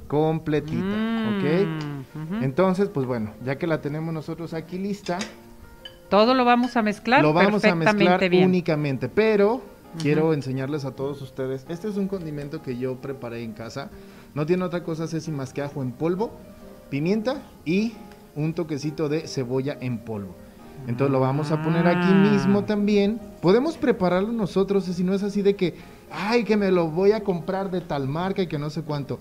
completita, 0.07 0.83
¿ok? 0.83 1.67
Mm, 2.15 2.43
Entonces, 2.43 2.89
pues 2.89 3.07
bueno, 3.07 3.31
ya 3.45 3.57
que 3.59 3.69
la 3.69 3.81
tenemos 3.81 4.13
nosotros 4.13 4.55
aquí 4.55 4.77
lista... 4.77 5.19
Todo 6.09 6.35
lo 6.35 6.45
vamos 6.45 6.77
a 6.77 6.83
mezclar 6.83 7.23
Lo 7.23 7.33
vamos 7.33 7.65
a 7.65 7.77
mezclar 7.77 8.21
únicamente, 8.33 9.09
pero 9.09 9.63
quiero 9.99 10.33
enseñarles 10.33 10.85
a 10.85 10.93
todos 10.93 11.21
ustedes. 11.23 11.67
Este 11.69 11.89
es 11.89 11.97
un 11.97 12.09
condimento 12.09 12.63
que 12.63 12.77
yo 12.77 12.97
preparé 12.97 13.43
en 13.43 13.53
casa. 13.53 13.91
No 14.35 14.47
tiene 14.47 14.65
otra 14.65 14.83
cosa, 14.83 15.07
Ceci, 15.07 15.31
más 15.31 15.53
que 15.53 15.63
ajo 15.63 15.83
en 15.83 15.93
polvo, 15.93 16.31
pimienta 16.89 17.43
y 17.65 17.93
un 18.37 18.55
toquecito 18.55 19.09
de 19.09 19.27
cebolla 19.27 19.77
en 19.81 19.99
polvo. 19.99 20.35
Entonces 20.87 21.13
lo 21.13 21.21
vamos 21.21 21.51
a 21.51 21.63
poner 21.63 21.87
aquí 21.87 22.09
ah. 22.09 22.31
mismo 22.33 22.65
también. 22.65 23.21
Podemos 23.43 23.77
prepararlo 23.77 24.33
nosotros, 24.33 24.85
si 24.85 25.05
no 25.05 25.15
es 25.15 25.23
así 25.23 25.43
de 25.43 25.57
que, 25.57 25.75
ay, 26.11 26.45
que 26.45 26.57
me 26.57 26.71
lo 26.71 26.89
voy 26.89 27.13
a 27.13 27.23
comprar 27.23 27.71
de 27.71 27.81
tal 27.81 28.09
marca 28.09 28.43
y 28.43 28.47
que 28.47 28.59
no 28.59 28.71
sé 28.71 28.83
cuánto. 28.83 29.19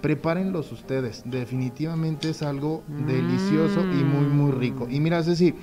Prepárenlos 0.00 0.70
ustedes. 0.70 1.22
Definitivamente 1.24 2.30
es 2.30 2.42
algo 2.42 2.82
delicioso 3.06 3.80
y 3.80 4.04
muy, 4.04 4.26
muy 4.26 4.52
rico. 4.52 4.86
Y 4.88 5.00
mira, 5.00 5.22
Ceci, 5.22 5.54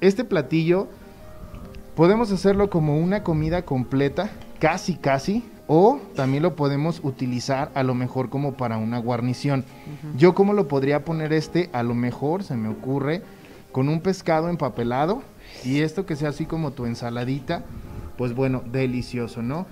este 0.00 0.24
platillo 0.24 0.88
Podemos 1.94 2.32
hacerlo 2.32 2.70
como 2.70 2.98
una 2.98 3.22
comida 3.22 3.66
completa, 3.66 4.30
casi 4.58 4.94
casi, 4.94 5.44
o 5.66 6.00
también 6.16 6.42
lo 6.42 6.56
podemos 6.56 7.00
utilizar 7.02 7.70
a 7.74 7.82
lo 7.82 7.94
mejor 7.94 8.30
como 8.30 8.54
para 8.54 8.78
una 8.78 8.98
guarnición. 8.98 9.64
Yo 10.16 10.34
como 10.34 10.54
lo 10.54 10.68
podría 10.68 11.04
poner 11.04 11.34
este, 11.34 11.68
a 11.72 11.82
lo 11.82 11.94
mejor 11.94 12.44
se 12.44 12.56
me 12.56 12.68
ocurre 12.68 13.22
con 13.72 13.90
un 13.90 14.00
pescado 14.00 14.48
empapelado 14.48 15.22
y 15.64 15.80
esto 15.80 16.06
que 16.06 16.16
sea 16.16 16.30
así 16.30 16.46
como 16.46 16.72
tu 16.72 16.86
ensaladita, 16.86 17.62
pues 18.16 18.34
bueno, 18.34 18.62
delicioso, 18.72 19.42
¿no? 19.42 19.66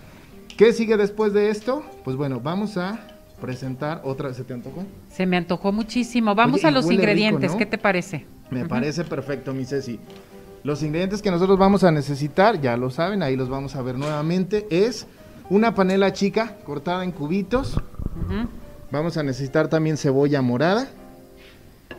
¿Qué 0.59 0.75
sigue 0.75 0.99
después 0.99 1.33
de 1.33 1.49
esto? 1.49 1.83
Pues 2.05 2.17
bueno, 2.17 2.41
vamos 2.41 2.77
a 2.77 3.01
presentar 3.41 4.03
otra. 4.05 4.35
¿Se 4.35 4.45
te 4.45 4.53
antojó? 4.53 4.85
Se 5.09 5.25
me 5.25 5.39
antojó 5.39 5.73
muchísimo. 5.73 6.35
Vamos 6.35 6.67
a 6.67 6.71
los 6.71 6.91
ingredientes, 6.91 7.55
¿qué 7.55 7.65
te 7.65 7.79
parece? 7.79 8.27
Me 8.51 8.67
parece 8.67 9.05
perfecto, 9.05 9.55
mi 9.55 9.65
Ceci. 9.65 9.99
Los 10.63 10.83
ingredientes 10.83 11.23
que 11.23 11.31
nosotros 11.31 11.59
vamos 11.59 11.85
a 11.85 11.91
necesitar, 11.91 12.61
ya 12.61 12.77
lo 12.77 12.91
saben, 12.91 13.23
ahí 13.23 13.37
los 13.37 13.49
vamos 13.49 13.77
a 13.77 13.83
ver 13.83 13.97
nuevamente, 13.97 14.67
es 14.71 15.07
una 15.49 15.75
panela 15.75 16.13
chica 16.13 16.57
cortada 16.65 17.05
en 17.05 17.13
cubitos, 17.13 17.77
Vamos 18.91 19.17
a 19.17 19.23
necesitar 19.23 19.69
también 19.69 19.97
cebolla 19.97 20.43
morada, 20.43 20.89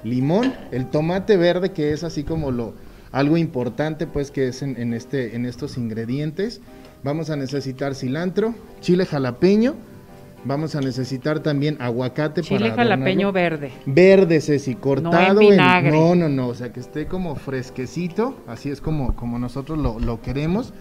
limón, 0.03 0.53
el 0.72 0.89
tomate 0.89 1.38
verde 1.38 1.72
que 1.72 1.93
es 1.93 2.03
así 2.03 2.24
como 2.24 2.51
lo 2.51 2.74
algo 3.14 3.38
importante 3.38 4.07
pues 4.07 4.30
que 4.30 4.49
es 4.49 4.62
en, 4.62 4.80
en 4.80 4.93
este 4.93 5.36
en 5.36 5.45
estos 5.45 5.78
ingredientes. 5.78 6.59
Vamos 7.03 7.30
a 7.30 7.38
necesitar 7.38 7.95
cilantro, 7.95 8.53
chile 8.82 9.05
jalapeño, 9.05 9.76
vamos 10.43 10.75
a 10.75 10.81
necesitar 10.81 11.39
también 11.41 11.77
aguacate 11.81 12.41
Chile 12.41 12.71
para 12.71 12.83
jalapeño 12.83 13.29
adornarlo. 13.29 13.59
verde. 13.59 13.71
Verde, 13.85 14.41
Ceci, 14.41 14.75
cortado 14.75 15.41
en 15.41 15.49
vinagre. 15.49 15.91
No, 15.91 16.15
no, 16.15 16.29
no, 16.29 16.47
o 16.47 16.55
sea, 16.55 16.71
que 16.71 16.79
esté 16.79 17.07
como 17.07 17.35
fresquecito, 17.35 18.37
así 18.47 18.69
es 18.69 18.81
como, 18.81 19.15
como 19.15 19.39
nosotros 19.39 19.77
lo, 19.77 19.99
lo 19.99 20.21
queremos. 20.21 20.73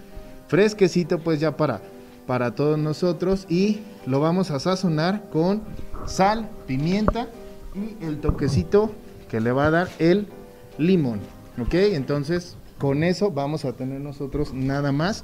Fresquecito, 0.47 1.19
pues 1.19 1.39
ya 1.39 1.55
para, 1.55 1.81
para 2.27 2.55
todos 2.55 2.77
nosotros. 2.77 3.45
Y 3.49 3.79
lo 4.05 4.19
vamos 4.19 4.51
a 4.51 4.59
sazonar 4.59 5.29
con 5.29 5.61
sal, 6.05 6.49
pimienta 6.67 7.27
y 7.73 8.03
el 8.05 8.19
toquecito 8.19 8.91
que 9.29 9.39
le 9.39 9.51
va 9.51 9.67
a 9.67 9.71
dar 9.71 9.87
el 9.99 10.27
limón. 10.77 11.19
¿Ok? 11.61 11.73
Entonces, 11.73 12.57
con 12.77 13.03
eso 13.03 13.31
vamos 13.31 13.63
a 13.65 13.73
tener 13.73 14.01
nosotros 14.01 14.53
nada 14.53 14.91
más 14.91 15.23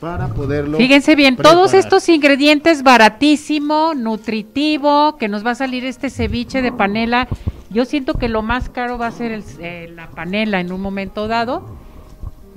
para 0.00 0.28
poderlo. 0.28 0.78
Fíjense 0.78 1.16
bien, 1.16 1.36
todos 1.36 1.72
estos 1.78 2.08
ingredientes 2.08 2.82
baratísimo, 2.82 3.94
nutritivo, 3.94 5.16
que 5.16 5.28
nos 5.28 5.44
va 5.44 5.52
a 5.52 5.54
salir 5.56 5.84
este 5.84 6.10
ceviche 6.10 6.62
de 6.62 6.70
panela. 6.72 7.28
Yo 7.70 7.84
siento 7.84 8.14
que 8.14 8.28
lo 8.28 8.42
más 8.42 8.68
caro 8.68 8.96
va 8.98 9.08
a 9.08 9.10
ser 9.12 9.32
el- 9.32 9.44
eh, 9.60 9.92
la 9.94 10.08
panela 10.10 10.60
en 10.60 10.72
un 10.72 10.80
momento 10.80 11.26
dado. 11.28 11.76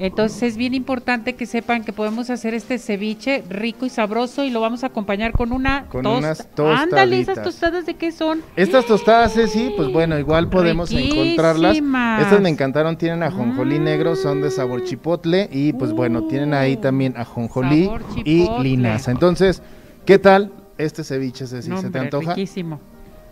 Entonces 0.02 0.42
es 0.44 0.58
bien 0.58 0.74
importante 0.74 1.36
que 1.36 1.46
sepan 1.46 1.84
que 1.84 1.94
podemos 1.94 2.30
hacer 2.32 2.54
este 2.56 2.78
ceviche 2.80 3.44
rico 3.50 3.86
y 3.86 3.90
sabroso 3.90 4.44
y 4.44 4.50
lo 4.50 4.60
vamos 4.60 4.84
a 4.84 4.88
acompañar 4.88 5.32
con 5.32 5.52
una 5.52 5.86
Con 5.90 6.04
tosta- 6.04 6.18
unas 6.64 6.82
Ándale, 6.82 7.20
esas 7.20 7.44
tostadas 7.44 7.86
de 7.86 7.94
qué 7.94 8.12
son. 8.12 8.42
Estas 8.56 8.86
tostadas, 8.86 9.34
Ceci, 9.34 9.74
pues 9.78 9.92
bueno, 9.92 10.18
igual 10.18 10.50
podemos 10.50 10.92
encontrarlas. 10.92 11.74
Riquísimas. 11.74 12.22
Estas 12.24 12.42
me 12.42 12.50
encantaron, 12.50 12.98
tienen 12.98 13.22
ajonjolí 13.24 13.80
Mm. 13.80 13.84
negro, 13.84 14.16
son 14.16 14.42
de 14.42 14.50
sabor 14.50 14.84
chipotle 14.84 15.48
y 15.52 15.74
pues 15.74 15.92
bueno, 15.94 16.24
tienen 16.24 16.54
ahí 16.54 16.78
también 16.78 17.14
ajonjolí 17.16 17.90
y 18.26 18.48
linaza. 18.62 19.12
Entonces, 19.12 19.62
¿qué 20.06 20.18
tal 20.18 20.52
este 20.78 21.04
ceviche, 21.04 21.46
Ceci? 21.46 21.70
No, 21.70 21.80
¿Se 21.80 21.90
te 21.92 22.00
antoja? 22.00 22.34
Riquísimo. 22.34 22.80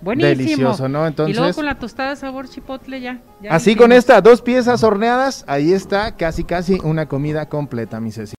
Buenísimo. 0.02 0.30
Delicioso, 0.38 0.88
¿no? 0.88 1.00
y 1.00 1.12
luego 1.12 1.28
Entonces- 1.28 1.56
con 1.56 1.66
la 1.66 1.76
tostada 1.76 2.16
sabor 2.16 2.47
chipotle 2.47 3.02
ya. 3.02 3.22
ya 3.41 3.52
Así 3.52 3.76
con 3.76 3.91
esta, 3.91 4.22
dos 4.22 4.41
piezas 4.41 4.84
horneadas, 4.84 5.43
ahí 5.47 5.74
está, 5.74 6.16
casi 6.16 6.43
casi 6.43 6.80
una 6.84 7.08
comida 7.08 7.50
completa, 7.50 8.00
mi 8.00 8.12
Ceci. 8.12 8.36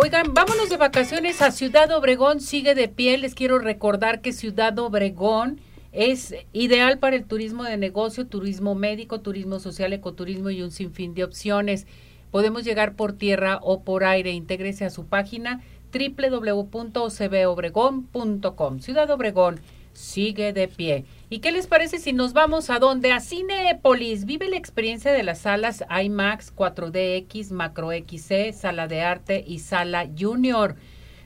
Oigan, 0.00 0.34
vámonos 0.34 0.68
de 0.70 0.76
vacaciones 0.76 1.42
a 1.42 1.50
Ciudad 1.50 1.90
Obregón, 1.92 2.40
sigue 2.40 2.74
de 2.74 2.88
pie. 2.88 3.18
Les 3.18 3.34
quiero 3.34 3.58
recordar 3.58 4.20
que 4.20 4.32
Ciudad 4.32 4.76
Obregón 4.78 5.60
es 5.92 6.34
ideal 6.52 6.98
para 6.98 7.16
el 7.16 7.24
turismo 7.24 7.62
de 7.64 7.76
negocio, 7.76 8.26
turismo 8.26 8.74
médico, 8.74 9.20
turismo 9.20 9.60
social, 9.60 9.92
ecoturismo 9.92 10.50
y 10.50 10.62
un 10.62 10.70
sinfín 10.70 11.14
de 11.14 11.24
opciones. 11.24 11.86
Podemos 12.32 12.64
llegar 12.64 12.96
por 12.96 13.12
tierra 13.12 13.60
o 13.62 13.84
por 13.84 14.02
aire. 14.02 14.32
Intégrese 14.32 14.84
a 14.84 14.90
su 14.90 15.06
página 15.06 15.60
www.ocbobregón.com. 15.92 18.80
Ciudad 18.80 19.08
Obregón 19.10 19.60
sigue 19.92 20.52
de 20.52 20.68
pie. 20.68 21.04
¿Y 21.28 21.40
qué 21.40 21.50
les 21.52 21.66
parece 21.66 21.98
si 21.98 22.12
nos 22.12 22.32
vamos 22.32 22.70
a 22.70 22.78
dónde? 22.78 23.12
A 23.12 23.20
Cinépolis. 23.20 24.24
Vive 24.24 24.48
la 24.48 24.56
experiencia 24.56 25.12
de 25.12 25.22
las 25.22 25.40
salas 25.40 25.84
IMAX, 26.02 26.54
4DX, 26.56 27.50
Macro 27.50 27.90
XC, 27.90 28.52
Sala 28.52 28.88
de 28.88 29.02
Arte 29.02 29.44
y 29.46 29.58
Sala 29.60 30.08
Junior, 30.18 30.76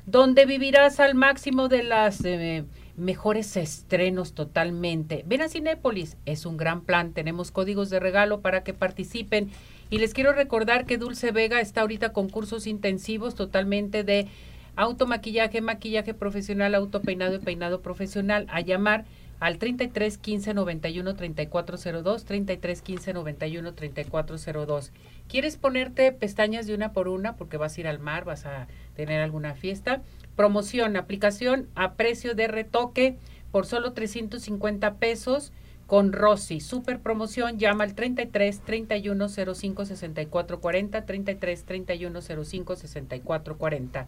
donde 0.04 0.46
vivirás 0.46 1.00
al 1.00 1.14
máximo 1.14 1.68
de 1.68 1.84
las 1.84 2.24
eh, 2.24 2.64
mejores 2.96 3.56
estrenos 3.56 4.34
totalmente. 4.34 5.22
Ven 5.26 5.42
a 5.42 5.48
Cinépolis, 5.48 6.16
es 6.26 6.46
un 6.46 6.56
gran 6.56 6.82
plan. 6.82 7.12
Tenemos 7.12 7.50
códigos 7.50 7.90
de 7.90 8.00
regalo 8.00 8.40
para 8.40 8.64
que 8.64 8.74
participen. 8.74 9.50
Y 9.88 9.98
les 9.98 10.14
quiero 10.14 10.32
recordar 10.32 10.84
que 10.84 10.98
Dulce 10.98 11.30
Vega 11.30 11.60
está 11.60 11.82
ahorita 11.82 12.12
con 12.12 12.28
cursos 12.28 12.66
intensivos 12.66 13.34
totalmente 13.36 14.02
de 14.02 14.26
automaquillaje, 14.74 15.60
maquillaje 15.60 16.12
profesional, 16.12 16.74
autopeinado 16.74 17.36
y 17.36 17.38
peinado 17.38 17.80
profesional. 17.80 18.46
A 18.50 18.60
llamar 18.60 19.04
al 19.38 19.58
33 19.58 20.18
15 20.18 20.54
91 20.54 21.14
3402, 21.14 22.24
33 22.24 22.82
15 22.82 23.12
91 23.12 23.74
3402. 23.74 24.92
¿Quieres 25.28 25.56
ponerte 25.56 26.10
pestañas 26.10 26.66
de 26.66 26.74
una 26.74 26.92
por 26.92 27.06
una 27.06 27.36
porque 27.36 27.56
vas 27.56 27.76
a 27.76 27.80
ir 27.80 27.86
al 27.86 28.00
mar, 28.00 28.24
vas 28.24 28.44
a 28.44 28.66
tener 28.96 29.20
alguna 29.20 29.54
fiesta? 29.54 30.02
Promoción, 30.34 30.96
aplicación 30.96 31.68
a 31.76 31.94
precio 31.94 32.34
de 32.34 32.48
retoque 32.48 33.16
por 33.52 33.66
solo 33.66 33.92
350 33.92 34.94
pesos 34.94 35.52
con 35.86 36.12
Rosy. 36.12 36.60
Super 36.60 37.00
promoción, 37.00 37.58
llama 37.58 37.84
al 37.84 37.94
33 37.94 38.60
31 38.60 39.28
05 39.28 39.84
64 39.84 40.60
40, 40.60 41.06
33 41.06 41.64
31 41.64 42.20
05 42.22 42.76
64 42.76 43.56
40. 43.56 44.06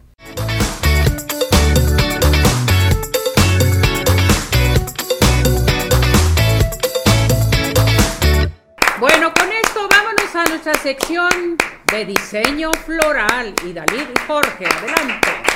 Bueno, 8.99 9.33
con 9.33 9.49
esto 9.49 9.87
vámonos 9.89 10.35
a 10.35 10.43
nuestra 10.49 10.73
sección 10.73 11.55
de 11.89 12.05
diseño 12.05 12.71
floral. 12.85 13.53
Y 13.65 13.71
Dalí 13.71 13.99
Jorge, 14.27 14.65
adelante. 14.65 15.48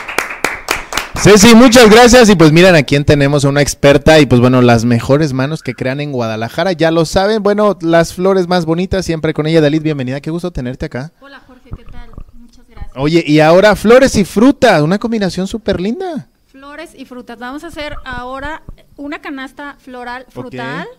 Ceci, 1.24 1.56
muchas 1.56 1.90
gracias. 1.90 2.30
Y 2.30 2.36
pues 2.36 2.52
miren, 2.52 2.76
a 2.76 2.84
quién 2.84 3.06
tenemos 3.06 3.46
una 3.46 3.62
experta 3.62 4.20
y 4.20 4.26
pues 4.26 4.42
bueno, 4.42 4.62
las 4.62 4.84
mejores 4.84 5.32
manos 5.32 5.64
que 5.64 5.74
crean 5.74 6.02
en 6.02 6.12
Guadalajara, 6.12 6.74
ya 6.74 6.92
lo 6.92 7.06
saben. 7.06 7.42
Bueno, 7.42 7.78
las 7.80 8.14
flores 8.14 8.50
más 8.50 8.66
bonitas, 8.66 9.06
siempre 9.06 9.34
con 9.34 9.48
ella. 9.48 9.62
Dalit, 9.62 9.82
bienvenida, 9.82 10.20
qué 10.20 10.32
gusto 10.32 10.52
tenerte 10.52 10.88
acá. 10.88 11.14
Hola 11.22 11.42
Jorge, 11.48 11.70
¿qué 11.78 11.86
tal? 11.86 12.10
Muchas 12.34 12.68
gracias. 12.68 12.92
Oye, 12.98 13.24
y 13.26 13.40
ahora 13.40 13.78
flores 13.78 14.18
y 14.18 14.26
fruta, 14.26 14.84
una 14.84 15.00
combinación 15.00 15.48
súper 15.48 15.80
linda. 15.80 16.28
Flores 16.52 16.90
y 16.94 17.06
frutas. 17.06 17.40
Vamos 17.40 17.64
a 17.64 17.68
hacer 17.68 17.96
ahora 18.04 18.64
una 18.98 19.22
canasta 19.22 19.78
floral 19.80 20.26
frutal 20.28 20.90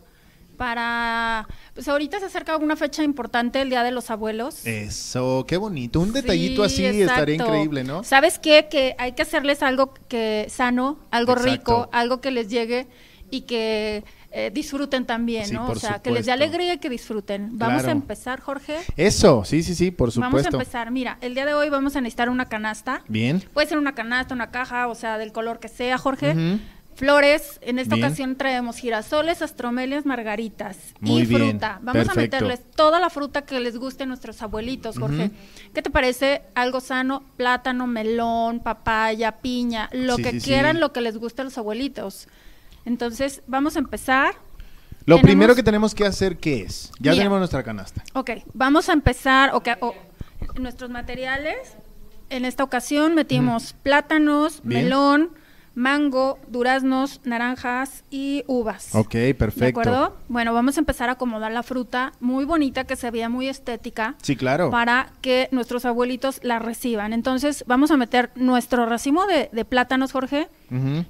para... 0.57 1.47
Pues 1.75 1.89
ahorita 1.89 2.19
se 2.21 2.27
acerca 2.27 2.57
una 2.57 2.77
fecha 2.77 3.03
importante, 3.03 3.61
el 3.61 3.71
Día 3.71 3.83
de 3.83 3.91
los 3.91 4.11
Abuelos. 4.11 4.67
Eso, 4.67 5.45
qué 5.47 5.57
bonito. 5.57 6.01
Un 6.01 6.13
detallito 6.13 6.69
Sí, 6.69 6.87
así 6.87 7.03
estaría 7.03 7.35
increíble, 7.37 7.85
¿no? 7.85 8.05
¿Sabes 8.05 8.39
qué? 8.39 8.69
Que 8.71 8.95
hay 8.99 9.13
que 9.13 9.23
hacerles 9.23 9.63
algo 9.63 9.95
que 10.09 10.47
sano, 10.49 10.99
algo 11.11 11.33
Exacto. 11.33 11.53
rico, 11.53 11.89
algo 11.93 12.21
que 12.21 12.31
les 12.31 12.49
llegue 12.49 12.87
y 13.31 13.43
que 13.43 14.05
eh, 14.37 14.51
disfruten 14.53 15.05
también, 15.07 15.47
Sí, 15.47 15.55
¿no? 15.55 15.67
o 15.69 15.75
sea, 15.77 16.01
que 16.03 16.11
les 16.11 16.27
dé 16.27 16.33
supuesto. 16.33 16.45
alegría 16.45 16.75
y 16.75 16.79
que 16.79 16.91
disfruten. 16.91 17.51
Vamos 17.59 17.83
Claro. 17.83 17.89
a 17.89 17.93
empezar, 17.93 18.41
Jorge. 18.41 18.79
Eso, 18.97 19.45
sí, 19.45 19.63
sí, 19.63 19.75
sí, 19.77 19.91
por 19.93 20.09
Vamos 20.15 20.25
a 20.25 20.27
supuesto. 20.43 20.57
empezar. 20.57 20.91
Mira, 20.91 21.19
el 21.21 21.35
día 21.35 21.47
de 21.47 21.55
hoy 21.55 21.69
vamos 21.69 21.95
a 21.95 22.01
necesitar 22.01 22.29
una 22.29 22.47
canasta. 22.47 23.03
Bien. 23.09 23.43
Puede 23.53 23.69
ser 23.69 23.79
una 23.79 23.95
canasta, 23.95 24.35
una 24.35 24.51
caja, 24.51 24.89
o 24.89 24.95
sea, 24.97 25.19
del 25.19 25.31
color 25.33 25.61
que 25.61 25.69
sea, 25.69 25.99
Jorge. 25.99 26.31
Ujú. 26.33 26.61
Flores, 26.97 27.59
en 27.63 27.79
esta 27.81 27.97
Bien. 27.97 28.07
ocasión 28.07 28.37
traemos 28.37 28.77
girasoles, 28.77 29.43
astromelias, 29.43 30.07
margaritas 30.07 30.79
Muy 31.01 31.23
y 31.23 31.27
bien, 31.27 31.51
fruta. 31.51 31.81
Vamos 31.83 32.07
perfecto. 32.07 32.13
a 32.13 32.23
meterles 32.47 32.71
toda 32.77 33.01
la 33.01 33.11
fruta 33.11 33.43
que 33.43 33.59
les 33.59 33.77
guste 33.77 34.05
a 34.05 34.07
nuestros 34.07 34.41
abuelitos, 34.43 34.99
Jorge. 34.99 35.31
¿Qué 35.75 35.83
te 35.83 35.91
parece? 35.91 36.43
Algo 36.55 36.81
sano, 36.81 37.25
plátano, 37.37 37.87
melón, 37.89 38.61
papaya, 38.61 39.33
piña, 39.33 39.89
lo 39.93 40.17
Sí, 40.17 40.23
que 40.23 40.31
sí, 40.33 40.41
sí. 40.41 40.47
quieran, 40.47 40.79
lo 40.79 40.93
que 40.93 41.01
les 41.01 41.17
guste 41.19 41.43
a 41.43 41.45
los 41.45 41.59
abuelitos. 41.59 42.29
Entonces, 42.85 43.43
vamos 43.49 43.75
a 43.77 43.81
empezar. 43.81 44.35
Lo 45.07 45.17
Tenemos- 45.17 45.23
primero 45.23 45.55
que 45.55 45.63
tenemos 45.63 45.95
que 45.95 46.07
hacer, 46.07 46.39
¿qué 46.39 46.63
es? 46.63 46.91
Ya 47.01 47.11
Mira. 47.11 47.23
tenemos 47.23 47.39
nuestra 47.39 47.63
canasta. 47.63 48.05
Ok, 48.15 48.31
vamos 48.53 48.89
a 48.89 48.93
empezar. 48.93 49.51
ok, 49.55 49.69
o- 49.81 49.95
nuestros 50.61 50.91
materiales. 50.91 51.77
En 52.31 52.45
esta 52.45 52.63
ocasión 52.65 53.15
metimos 53.15 53.75
plátanos, 53.83 54.61
Bien. 54.63 54.85
melón, 54.85 55.31
mango, 55.75 56.39
duraznos, 56.49 57.20
naranjas 57.25 58.05
y 58.11 58.45
uvas. 58.47 58.95
Ok, 58.95 59.11
perfecto. 59.37 59.61
¿De 59.61 59.68
acuerdo? 59.68 60.16
Bueno, 60.29 60.55
vamos 60.55 60.77
a 60.77 60.81
empezar 60.81 61.09
a 61.09 61.12
acomodar 61.12 61.53
la 61.53 61.62
fruta 61.62 62.12
muy 62.20 62.45
bonita, 62.45 62.85
que 62.85 62.97
se 62.97 63.11
vea 63.11 63.29
muy 63.29 63.49
estética. 63.49 64.14
Sí, 64.22 64.37
claro. 64.37 64.70
Para 64.70 65.12
que 65.20 65.49
nuestros 65.53 65.85
abuelitos 65.85 66.41
la 66.43 66.59
reciban. 66.59 67.12
Entonces, 67.12 67.64
vamos 67.66 67.91
a 67.91 67.97
meter 67.97 68.31
nuestro 68.35 68.87
racimo 68.87 69.27
de, 69.27 69.51
de 69.53 69.64
plátanos, 69.64 70.12
Jorge. 70.12 70.49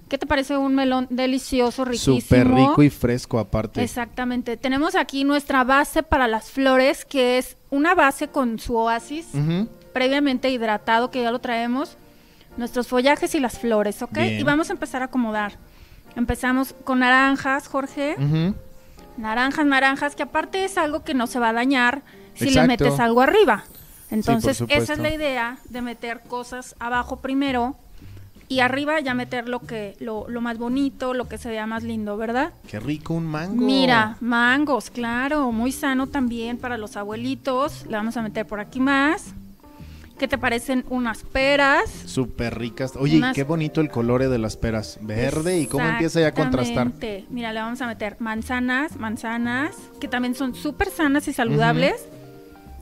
¿Qué 0.08 0.18
te 0.18 0.26
parece 0.26 0.58
un 0.58 0.74
melón 0.74 1.06
delicioso, 1.08 1.86
riquísimo? 1.86 2.20
Súper 2.20 2.48
rico 2.48 2.82
y 2.82 2.90
fresco 2.90 3.38
aparte. 3.38 3.82
Exactamente. 3.82 4.58
Tenemos 4.58 4.94
aquí 4.94 5.24
nuestra 5.24 5.64
base 5.64 6.02
para 6.02 6.28
las 6.28 6.50
flores, 6.50 7.06
que 7.06 7.38
es 7.38 7.56
una 7.70 7.94
base 7.94 8.28
con 8.28 8.58
su 8.58 8.76
oasis 8.76 9.28
previamente 9.94 10.50
hidratado, 10.50 11.10
que 11.10 11.22
ya 11.22 11.30
lo 11.30 11.38
traemos. 11.38 11.96
Nuestros 12.56 12.88
follajes 12.88 13.34
y 13.34 13.40
las 13.40 13.58
flores, 13.58 14.02
¿ok? 14.02 14.12
Bien. 14.12 14.40
Y 14.40 14.42
vamos 14.42 14.70
a 14.70 14.72
empezar 14.72 15.02
a 15.02 15.06
acomodar. 15.06 15.54
Empezamos 16.16 16.74
con 16.84 17.00
naranjas, 17.00 17.66
Jorge. 17.68 18.16
Naranjas, 19.16 19.66
naranjas, 19.66 20.14
que 20.14 20.22
aparte 20.22 20.64
es 20.64 20.78
algo 20.78 21.04
que 21.04 21.14
no 21.14 21.26
se 21.26 21.38
va 21.38 21.50
a 21.50 21.52
dañar 21.52 22.02
si 22.34 22.44
Exacto. 22.48 22.60
le 22.60 22.66
metes 22.66 23.00
algo 23.00 23.20
arriba. 23.20 23.64
Entonces, 24.10 24.62
esa 24.68 24.92
es 24.92 24.98
la 24.98 25.12
idea 25.12 25.58
de 25.68 25.82
meter 25.82 26.20
cosas 26.20 26.76
abajo 26.78 27.16
primero 27.16 27.76
y 28.48 28.60
arriba 28.60 29.00
ya 29.00 29.14
meter 29.14 29.48
lo 29.48 29.60
que 29.60 29.96
lo, 29.98 30.28
lo 30.28 30.40
más 30.40 30.58
bonito, 30.58 31.14
lo 31.14 31.26
que 31.26 31.38
se 31.38 31.48
vea 31.48 31.66
más 31.66 31.82
lindo, 31.82 32.16
¿verdad? 32.16 32.52
Qué 32.68 32.78
rico 32.78 33.14
un 33.14 33.26
mango. 33.26 33.64
Mira, 33.64 34.16
mangos, 34.20 34.90
claro, 34.90 35.50
muy 35.50 35.72
sano 35.72 36.06
también 36.06 36.58
para 36.58 36.76
los 36.78 36.96
abuelitos. 36.96 37.86
Le 37.86 37.96
vamos 37.96 38.16
a 38.16 38.22
meter 38.22 38.46
por 38.46 38.60
aquí 38.60 38.80
más. 38.80 39.34
¿Qué 40.18 40.28
te 40.28 40.38
parecen 40.38 40.84
unas 40.90 41.24
peras? 41.24 41.90
Súper 41.90 42.56
ricas. 42.56 42.94
Oye, 42.96 43.16
y 43.16 43.32
qué 43.32 43.42
bonito 43.42 43.80
el 43.80 43.90
color 43.90 44.28
de 44.28 44.38
las 44.38 44.56
peras. 44.56 44.98
Verde 45.00 45.58
y 45.58 45.66
cómo 45.66 45.84
empieza 45.84 46.20
ya 46.20 46.28
a 46.28 46.32
contrastar. 46.32 46.92
Mira, 47.30 47.52
le 47.52 47.60
vamos 47.60 47.80
a 47.82 47.86
meter 47.86 48.16
manzanas, 48.20 48.96
manzanas, 48.96 49.74
que 50.00 50.06
también 50.06 50.34
son 50.34 50.54
súper 50.54 50.90
sanas 50.90 51.26
y 51.26 51.32
saludables. 51.32 52.06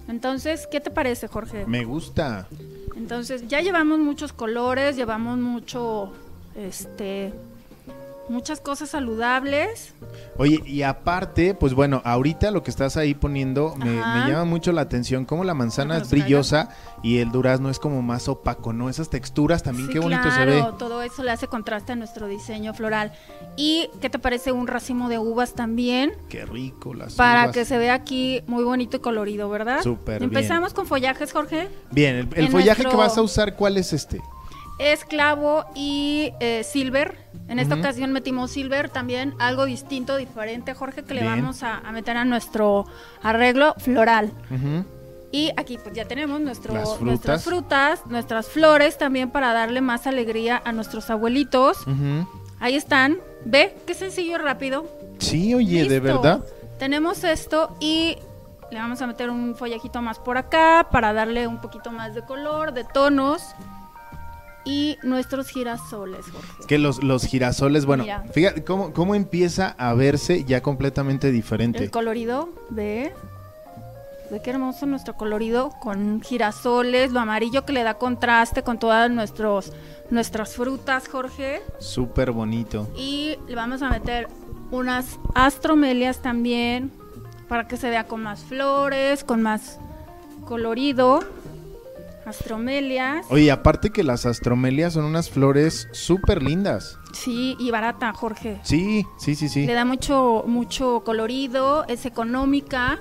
Entonces, 0.09 0.69
¿qué 0.71 0.81
te 0.81 0.91
parece, 0.91 1.29
Jorge? 1.29 1.65
Me 1.67 1.85
gusta. 1.85 2.49
Entonces, 2.97 3.49
ya 3.49 3.61
llevamos 3.61 3.99
muchos 3.99 4.33
colores, 4.33 4.97
llevamos 4.97 5.39
mucho, 5.39 6.13
este, 6.55 7.33
muchas 8.29 8.61
cosas 8.61 8.91
saludables. 8.91 9.95
Oye, 10.39 10.63
y 10.65 10.83
aparte, 10.83 11.55
pues 11.55 11.75
bueno, 11.75 12.03
ahorita 12.05 12.51
lo 12.51 12.63
que 12.63 12.71
estás 12.71 12.97
ahí 12.97 13.15
poniendo 13.15 13.75
me, 13.77 13.97
llama 13.97 14.45
mucho 14.45 14.73
la 14.73 14.83
atención, 14.83 15.25
cómo 15.25 15.45
la 15.45 15.55
manzana 15.55 15.97
Ajá, 15.97 16.05
es 16.05 16.11
brillosa 16.11 16.71
y 17.03 17.19
el 17.19 17.31
durazno 17.31 17.71
es 17.71 17.79
como 17.79 18.03
más 18.03 18.29
opaco, 18.29 18.73
¿no? 18.73 18.89
Esas 18.89 19.11
texturas 19.11 19.63
también, 19.63 19.89
Sí, 19.89 19.95
qué 19.95 19.99
bonito 20.01 20.31
se 20.31 20.45
ve. 20.45 20.65
todo 20.79 21.03
eso 21.03 21.23
le 21.23 21.31
hace 21.31 21.47
contraste 21.49 21.93
a 21.93 21.97
nuestro 21.97 22.29
diseño 22.29 22.75
floral. 22.75 23.13
¿Y 23.57 23.91
qué 24.01 24.09
te 24.09 24.19
parece 24.19 24.53
un 24.53 24.67
racimo 24.67 25.09
de 25.09 25.19
uvas 25.19 25.55
también? 25.55 26.15
Qué 26.29 26.45
rico 26.45 26.95
las 26.95 27.15
Para 27.15 27.45
uvas. 27.45 27.55
que 27.55 27.65
se 27.65 27.79
vea 27.79 27.95
aquí 27.95 28.43
muy 28.47 28.65
bonito 28.65 28.97
y 28.97 29.01
colorido, 29.01 29.49
¿verdad? 29.49 29.83
Súper 29.83 30.21
bien. 30.21 30.31
Empezamos 30.31 30.75
con 30.75 30.87
follajes, 30.87 31.33
Jorge. 31.33 31.69
Bien, 31.91 32.31
el, 32.35 32.49
follaje 32.49 32.85
que 32.85 32.97
vas 32.97 33.19
a 33.19 33.23
usar, 33.23 33.57
¿cuál 33.57 33.77
es 33.77 33.93
este? 33.93 34.21
Es 34.83 35.05
clavo 35.05 35.65
y 35.75 36.33
eh, 36.41 36.65
silver. 36.65 37.17
En 37.49 37.59
esta 37.59 37.75
ocasión 37.77 38.13
metimos 38.13 38.51
silver, 38.51 38.89
también 38.89 39.35
algo 39.39 39.65
distinto, 39.65 40.17
diferente, 40.17 40.75
Jorge, 40.75 41.05
que 41.05 41.15
le 41.15 41.25
vamos 41.25 41.63
a, 41.63 41.79
a 41.79 41.93
meter 41.93 42.17
a 42.17 42.25
nuestro 42.25 42.87
arreglo 43.23 43.75
floral. 43.79 44.33
Y 45.31 45.51
aquí 45.57 45.79
pues 45.79 45.95
ya 45.95 46.05
tenemos 46.07 46.41
nuestro, 46.41 46.75
Las 46.75 46.89
frutas. 46.89 47.03
nuestras 47.03 47.45
frutas, 47.45 48.07
nuestras 48.07 48.49
flores 48.49 48.99
también 48.99 49.31
para 49.31 49.53
darle 49.53 49.81
más 49.81 50.07
alegría 50.07 50.61
a 50.65 50.73
nuestros 50.73 51.11
abuelitos. 51.11 51.79
Ahí 52.59 52.75
están. 52.75 53.19
Ve, 53.45 53.77
qué 53.87 53.95
sencillo 53.95 54.35
y 54.35 54.39
rápido. 54.39 54.87
Sí, 55.19 55.55
oye, 55.55 55.89
de 55.89 56.01
verdad. 56.01 56.45
Tenemos 56.79 57.23
esto 57.25 57.77
y 57.81 58.17
le 58.71 58.79
vamos 58.79 59.01
a 59.01 59.07
meter 59.07 59.31
un 59.31 59.55
follajito 59.55 60.03
más 60.03 60.19
por 60.19 60.39
acá 60.39 60.89
para 60.91 61.13
darle 61.13 61.47
un 61.47 61.61
poquito 61.61 61.93
más 61.93 62.15
de 62.15 62.23
color, 62.23 62.73
de 62.73 62.85
tonos. 62.85 63.43
Y 64.65 64.97
nuestros 65.03 65.49
girasoles, 65.49 66.25
Jorge. 66.33 66.67
Que 66.69 66.79
los, 66.79 67.03
los 67.03 67.25
girasoles, 67.25 67.85
bueno, 67.85 68.05
Mira. 68.05 68.25
fíjate 68.33 68.63
cómo, 68.63 68.93
cómo 68.93 69.15
empieza 69.15 69.75
a 69.79 69.95
verse 69.95 70.45
ya 70.45 70.63
completamente 70.63 71.33
diferente. 71.33 71.85
El 71.85 71.91
colorido, 71.91 72.49
ve. 72.71 73.13
Ve 74.31 74.41
qué 74.43 74.51
hermoso 74.51 74.87
nuestro 74.87 75.15
colorido 75.15 75.73
con 75.83 76.23
girasoles, 76.23 77.13
lo 77.13 77.21
amarillo 77.21 77.67
que 77.67 77.73
le 77.73 77.83
da 77.83 77.95
contraste 77.95 78.63
con 78.63 78.79
todas 78.79 79.11
nuestros, 79.11 79.73
nuestras 80.11 80.55
frutas, 80.55 81.09
Jorge. 81.09 81.61
Súper 81.81 82.31
bonito. 82.33 82.89
Y 82.97 83.37
le 83.49 83.55
vamos 83.55 83.83
a 83.83 83.91
meter 83.91 84.29
unas 84.71 85.19
astromelias 85.35 86.23
también 86.23 86.91
para 87.49 87.69
que 87.69 87.77
se 87.77 87.91
vea 87.91 88.05
con 88.07 88.23
más 88.23 88.41
flores, 88.45 89.23
con 89.25 89.43
más 89.43 89.79
colorido. 90.47 91.21
Astromelias. 92.27 93.27
Oye, 93.31 93.51
aparte 93.51 93.91
que 93.91 94.03
las 94.03 94.27
astromelias 94.27 94.93
son 94.95 95.05
unas 95.05 95.31
flores 95.31 95.89
súper 95.93 96.43
lindas. 96.43 96.99
Sí, 97.13 97.57
y 97.59 97.71
barata, 97.71 98.13
Jorge. 98.13 98.61
Sí, 98.63 99.05
sí, 99.19 99.35
sí, 99.35 99.49
sí. 99.49 99.67
Le 99.67 99.75
da 99.75 99.85
mucho, 99.85 100.45
mucho 100.47 101.03
colorido, 101.05 101.85
es 101.89 102.07
económica. 102.07 102.99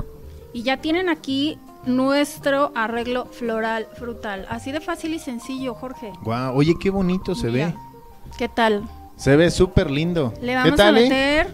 Y 0.54 0.64
ya 0.64 0.78
tienen 0.78 1.08
aquí 1.10 1.58
nuestro 1.86 2.72
arreglo 2.76 3.26
floral 3.26 3.88
frutal. 3.98 4.46
Así 4.50 4.72
de 4.72 4.82
fácil 4.82 5.14
y 5.14 5.20
sencillo, 5.20 5.74
Jorge. 5.74 6.12
Guau, 6.24 6.56
oye, 6.58 6.74
qué 6.80 6.90
bonito 6.90 7.36
se 7.36 7.50
Mira, 7.50 7.68
ve. 7.68 7.74
¿Qué 8.38 8.50
tal? 8.50 8.84
Se 9.16 9.36
ve 9.36 9.52
súper 9.52 9.90
lindo. 9.90 10.34
Le 10.42 10.48
¿Qué 10.48 10.56
vamos 10.56 10.74
a 10.74 10.76
tal, 10.76 10.98
eh? 10.98 11.02
meter 11.04 11.48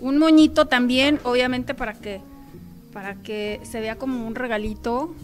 un 0.00 0.18
moñito 0.18 0.66
también, 0.66 1.18
obviamente 1.24 1.74
para 1.74 1.94
que 1.94 2.20
para 2.92 3.14
que 3.16 3.60
se 3.64 3.80
vea 3.80 3.96
como 3.96 4.26
un 4.26 4.34
regalito. 4.34 5.14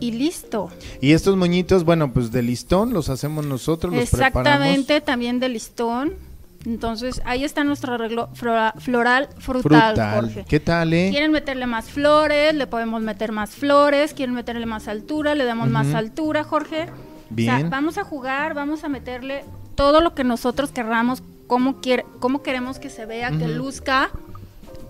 Y 0.00 0.12
listo. 0.12 0.70
Y 1.00 1.12
estos 1.12 1.36
moñitos, 1.36 1.84
bueno, 1.84 2.12
pues 2.12 2.32
de 2.32 2.42
listón 2.42 2.92
los 2.92 3.08
hacemos 3.08 3.46
nosotros, 3.46 3.92
los 3.94 4.02
Exactamente, 4.02 5.00
también 5.00 5.38
de 5.40 5.48
listón. 5.48 6.14
Entonces, 6.66 7.22
ahí 7.24 7.42
está 7.44 7.64
nuestro 7.64 7.94
arreglo 7.94 8.28
flora- 8.34 8.74
floral 8.78 9.28
frutal. 9.38 9.96
Jorge. 10.14 10.44
¿Qué 10.46 10.60
tal, 10.60 10.92
eh? 10.92 11.08
Quieren 11.10 11.32
meterle 11.32 11.66
más 11.66 11.86
flores, 11.88 12.54
le 12.54 12.66
podemos 12.66 13.00
meter 13.00 13.32
más 13.32 13.50
flores, 13.50 14.12
quieren 14.12 14.34
meterle 14.34 14.66
más 14.66 14.86
altura, 14.86 15.34
le 15.34 15.44
damos 15.44 15.68
más 15.70 15.94
altura, 15.94 16.44
Jorge. 16.44 16.82
O 16.84 17.34
Bien. 17.34 17.60
sea, 17.60 17.68
vamos 17.70 17.96
a 17.96 18.04
jugar, 18.04 18.52
vamos 18.52 18.84
a 18.84 18.90
meterle 18.90 19.44
todo 19.74 20.02
lo 20.02 20.14
que 20.14 20.22
nosotros 20.22 20.70
querramos, 20.70 21.22
cómo, 21.46 21.80
quiere, 21.80 22.04
cómo 22.18 22.42
queremos 22.42 22.78
que 22.78 22.90
se 22.90 23.06
vea, 23.06 23.30
que 23.30 23.48
luzca. 23.48 24.10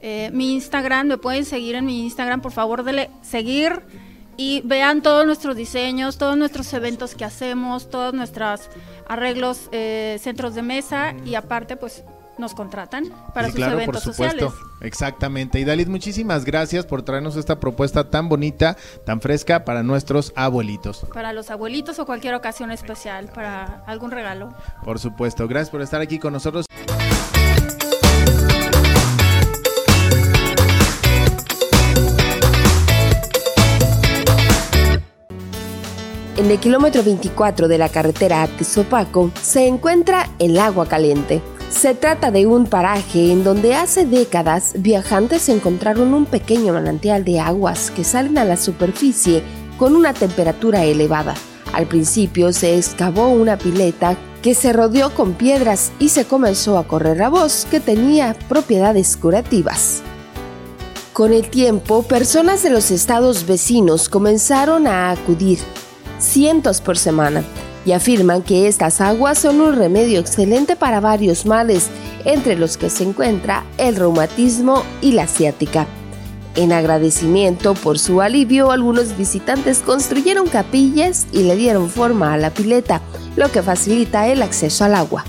Eh, 0.00 0.30
mi 0.32 0.54
Instagram, 0.54 1.06
me 1.08 1.18
pueden 1.18 1.44
seguir 1.44 1.74
en 1.74 1.84
mi 1.84 2.02
Instagram, 2.04 2.40
por 2.40 2.52
favor, 2.52 2.82
dele 2.84 3.10
seguir 3.22 3.82
y 4.36 4.62
vean 4.64 5.02
todos 5.02 5.26
nuestros 5.26 5.54
diseños, 5.56 6.16
todos 6.16 6.36
nuestros 6.36 6.72
eventos 6.72 7.14
que 7.14 7.24
hacemos, 7.26 7.90
todos 7.90 8.14
nuestros 8.14 8.62
arreglos, 9.06 9.68
eh, 9.72 10.18
centros 10.22 10.54
de 10.54 10.62
mesa 10.62 11.14
y 11.26 11.34
aparte, 11.34 11.76
pues 11.76 12.04
nos 12.38 12.54
contratan 12.54 13.12
para 13.34 13.48
Sí, 13.48 13.52
sus 13.52 13.56
claro, 13.58 13.74
eventos 13.74 14.02
por 14.04 14.14
supuesto. 14.14 14.46
sociales. 14.50 14.70
Exactamente. 14.80 15.60
Y 15.60 15.64
Dalit, 15.64 15.88
muchísimas 15.88 16.46
gracias 16.46 16.86
por 16.86 17.02
traernos 17.02 17.36
esta 17.36 17.60
propuesta 17.60 18.08
tan 18.08 18.30
bonita, 18.30 18.78
tan 19.04 19.20
fresca 19.20 19.66
para 19.66 19.82
nuestros 19.82 20.32
abuelitos. 20.36 21.04
Para 21.12 21.34
los 21.34 21.50
abuelitos 21.50 21.98
o 21.98 22.06
cualquier 22.06 22.32
ocasión 22.32 22.70
especial, 22.70 23.26
para 23.26 23.84
algún 23.86 24.10
regalo. 24.10 24.54
Por 24.82 24.98
supuesto. 24.98 25.46
Gracias 25.48 25.68
por 25.68 25.82
estar 25.82 26.00
aquí 26.00 26.18
con 26.18 26.32
nosotros. 26.32 26.64
En 36.40 36.50
el 36.50 36.58
kilómetro 36.58 37.02
24 37.02 37.68
de 37.68 37.76
la 37.76 37.90
carretera 37.90 38.42
a 38.42 38.48
Tezopaco 38.48 39.30
se 39.42 39.66
encuentra 39.66 40.26
el 40.38 40.58
agua 40.58 40.86
caliente. 40.86 41.42
Se 41.68 41.94
trata 41.94 42.30
de 42.30 42.46
un 42.46 42.64
paraje 42.64 43.30
en 43.30 43.44
donde 43.44 43.74
hace 43.74 44.06
décadas 44.06 44.72
viajantes 44.78 45.50
encontraron 45.50 46.14
un 46.14 46.24
pequeño 46.24 46.72
manantial 46.72 47.24
de 47.24 47.40
aguas 47.40 47.90
que 47.90 48.04
salen 48.04 48.38
a 48.38 48.46
la 48.46 48.56
superficie 48.56 49.42
con 49.76 49.94
una 49.94 50.14
temperatura 50.14 50.82
elevada. 50.84 51.34
Al 51.74 51.86
principio 51.86 52.54
se 52.54 52.78
excavó 52.78 53.28
una 53.28 53.58
pileta 53.58 54.16
que 54.40 54.54
se 54.54 54.72
rodeó 54.72 55.14
con 55.14 55.34
piedras 55.34 55.92
y 55.98 56.08
se 56.08 56.24
comenzó 56.24 56.78
a 56.78 56.88
correr 56.88 57.18
la 57.18 57.28
voz 57.28 57.66
que 57.70 57.80
tenía 57.80 58.34
propiedades 58.48 59.18
curativas. 59.18 60.00
Con 61.12 61.34
el 61.34 61.50
tiempo, 61.50 62.02
personas 62.02 62.62
de 62.62 62.70
los 62.70 62.90
estados 62.90 63.46
vecinos 63.46 64.08
comenzaron 64.08 64.86
a 64.86 65.10
acudir, 65.10 65.58
cientos 66.20 66.80
por 66.80 66.96
semana, 66.96 67.42
y 67.84 67.92
afirman 67.92 68.42
que 68.42 68.68
estas 68.68 69.00
aguas 69.00 69.38
son 69.38 69.60
un 69.60 69.74
remedio 69.74 70.20
excelente 70.20 70.76
para 70.76 71.00
varios 71.00 71.46
males, 71.46 71.88
entre 72.24 72.56
los 72.56 72.76
que 72.76 72.90
se 72.90 73.04
encuentra 73.04 73.64
el 73.78 73.96
reumatismo 73.96 74.82
y 75.00 75.12
la 75.12 75.26
ciática. 75.26 75.86
En 76.56 76.72
agradecimiento 76.72 77.74
por 77.74 77.98
su 77.98 78.20
alivio, 78.20 78.72
algunos 78.72 79.16
visitantes 79.16 79.78
construyeron 79.78 80.48
capillas 80.48 81.26
y 81.32 81.44
le 81.44 81.56
dieron 81.56 81.88
forma 81.88 82.34
a 82.34 82.36
la 82.36 82.50
pileta, 82.50 83.00
lo 83.36 83.50
que 83.52 83.62
facilita 83.62 84.26
el 84.28 84.42
acceso 84.42 84.84
al 84.84 84.96
agua. 84.96 85.24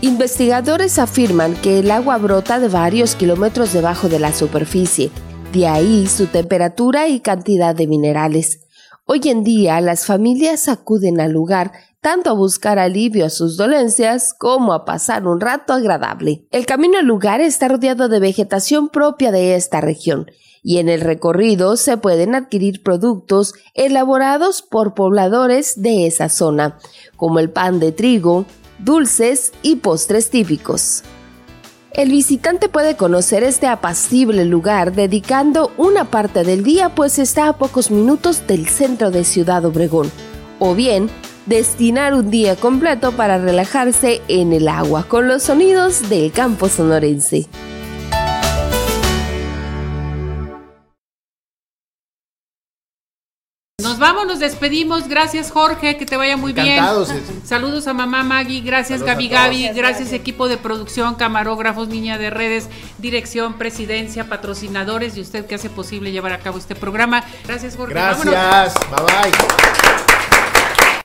Investigadores 0.00 0.98
afirman 0.98 1.54
que 1.56 1.80
el 1.80 1.90
agua 1.90 2.16
brota 2.16 2.58
de 2.58 2.68
varios 2.68 3.14
kilómetros 3.14 3.74
debajo 3.74 4.08
de 4.08 4.18
la 4.18 4.32
superficie, 4.32 5.10
de 5.52 5.68
ahí 5.68 6.06
su 6.06 6.26
temperatura 6.26 7.08
y 7.08 7.20
cantidad 7.20 7.74
de 7.74 7.86
minerales. 7.86 8.60
Hoy 9.12 9.22
en 9.24 9.42
día 9.42 9.80
las 9.80 10.06
familias 10.06 10.68
acuden 10.68 11.20
al 11.20 11.32
lugar 11.32 11.72
tanto 12.00 12.30
a 12.30 12.34
buscar 12.34 12.78
alivio 12.78 13.26
a 13.26 13.28
sus 13.28 13.56
dolencias 13.56 14.32
como 14.32 14.72
a 14.72 14.84
pasar 14.84 15.26
un 15.26 15.40
rato 15.40 15.72
agradable. 15.72 16.46
El 16.52 16.64
camino 16.64 16.96
al 16.96 17.06
lugar 17.06 17.40
está 17.40 17.66
rodeado 17.66 18.08
de 18.08 18.20
vegetación 18.20 18.88
propia 18.88 19.32
de 19.32 19.56
esta 19.56 19.80
región 19.80 20.30
y 20.62 20.78
en 20.78 20.88
el 20.88 21.00
recorrido 21.00 21.76
se 21.76 21.96
pueden 21.96 22.36
adquirir 22.36 22.84
productos 22.84 23.54
elaborados 23.74 24.62
por 24.62 24.94
pobladores 24.94 25.82
de 25.82 26.06
esa 26.06 26.28
zona, 26.28 26.78
como 27.16 27.40
el 27.40 27.50
pan 27.50 27.80
de 27.80 27.90
trigo, 27.90 28.44
dulces 28.78 29.52
y 29.62 29.74
postres 29.74 30.30
típicos. 30.30 31.02
El 31.92 32.10
visitante 32.10 32.68
puede 32.68 32.94
conocer 32.96 33.42
este 33.42 33.66
apacible 33.66 34.44
lugar 34.44 34.92
dedicando 34.92 35.72
una 35.76 36.04
parte 36.04 36.44
del 36.44 36.62
día 36.62 36.90
pues 36.90 37.18
está 37.18 37.48
a 37.48 37.58
pocos 37.58 37.90
minutos 37.90 38.46
del 38.46 38.68
centro 38.68 39.10
de 39.10 39.24
Ciudad 39.24 39.64
Obregón, 39.64 40.10
o 40.60 40.76
bien 40.76 41.10
destinar 41.46 42.14
un 42.14 42.30
día 42.30 42.54
completo 42.54 43.10
para 43.12 43.38
relajarse 43.38 44.22
en 44.28 44.52
el 44.52 44.68
agua 44.68 45.04
con 45.08 45.26
los 45.26 45.42
sonidos 45.42 46.08
del 46.08 46.30
campo 46.30 46.68
sonorense. 46.68 47.48
Vamos, 54.20 54.32
nos 54.34 54.40
despedimos. 54.40 55.08
Gracias, 55.08 55.50
Jorge, 55.50 55.96
que 55.96 56.06
te 56.06 56.16
vaya 56.16 56.36
muy 56.36 56.52
Encantados, 56.52 57.12
bien. 57.12 57.42
Saludos 57.44 57.86
a 57.86 57.94
mamá 57.94 58.22
Maggie, 58.22 58.60
gracias 58.60 59.00
Saludos 59.00 59.14
Gaby. 59.14 59.28
Gaby, 59.28 59.68
Gracias, 59.74 60.12
equipo 60.12 60.48
de 60.48 60.56
producción, 60.56 61.14
camarógrafos, 61.14 61.88
niña 61.88 62.18
de 62.18 62.30
redes, 62.30 62.68
dirección, 62.98 63.54
presidencia, 63.54 64.28
patrocinadores 64.28 65.16
y 65.16 65.20
usted 65.20 65.46
que 65.46 65.54
hace 65.54 65.70
posible 65.70 66.12
llevar 66.12 66.32
a 66.32 66.38
cabo 66.38 66.58
este 66.58 66.74
programa. 66.74 67.24
Gracias, 67.46 67.76
Jorge. 67.76 67.94
Vámonos. 67.94 68.26
Gracias. 68.26 68.74
Bye 68.90 69.30
bye. 69.32 70.29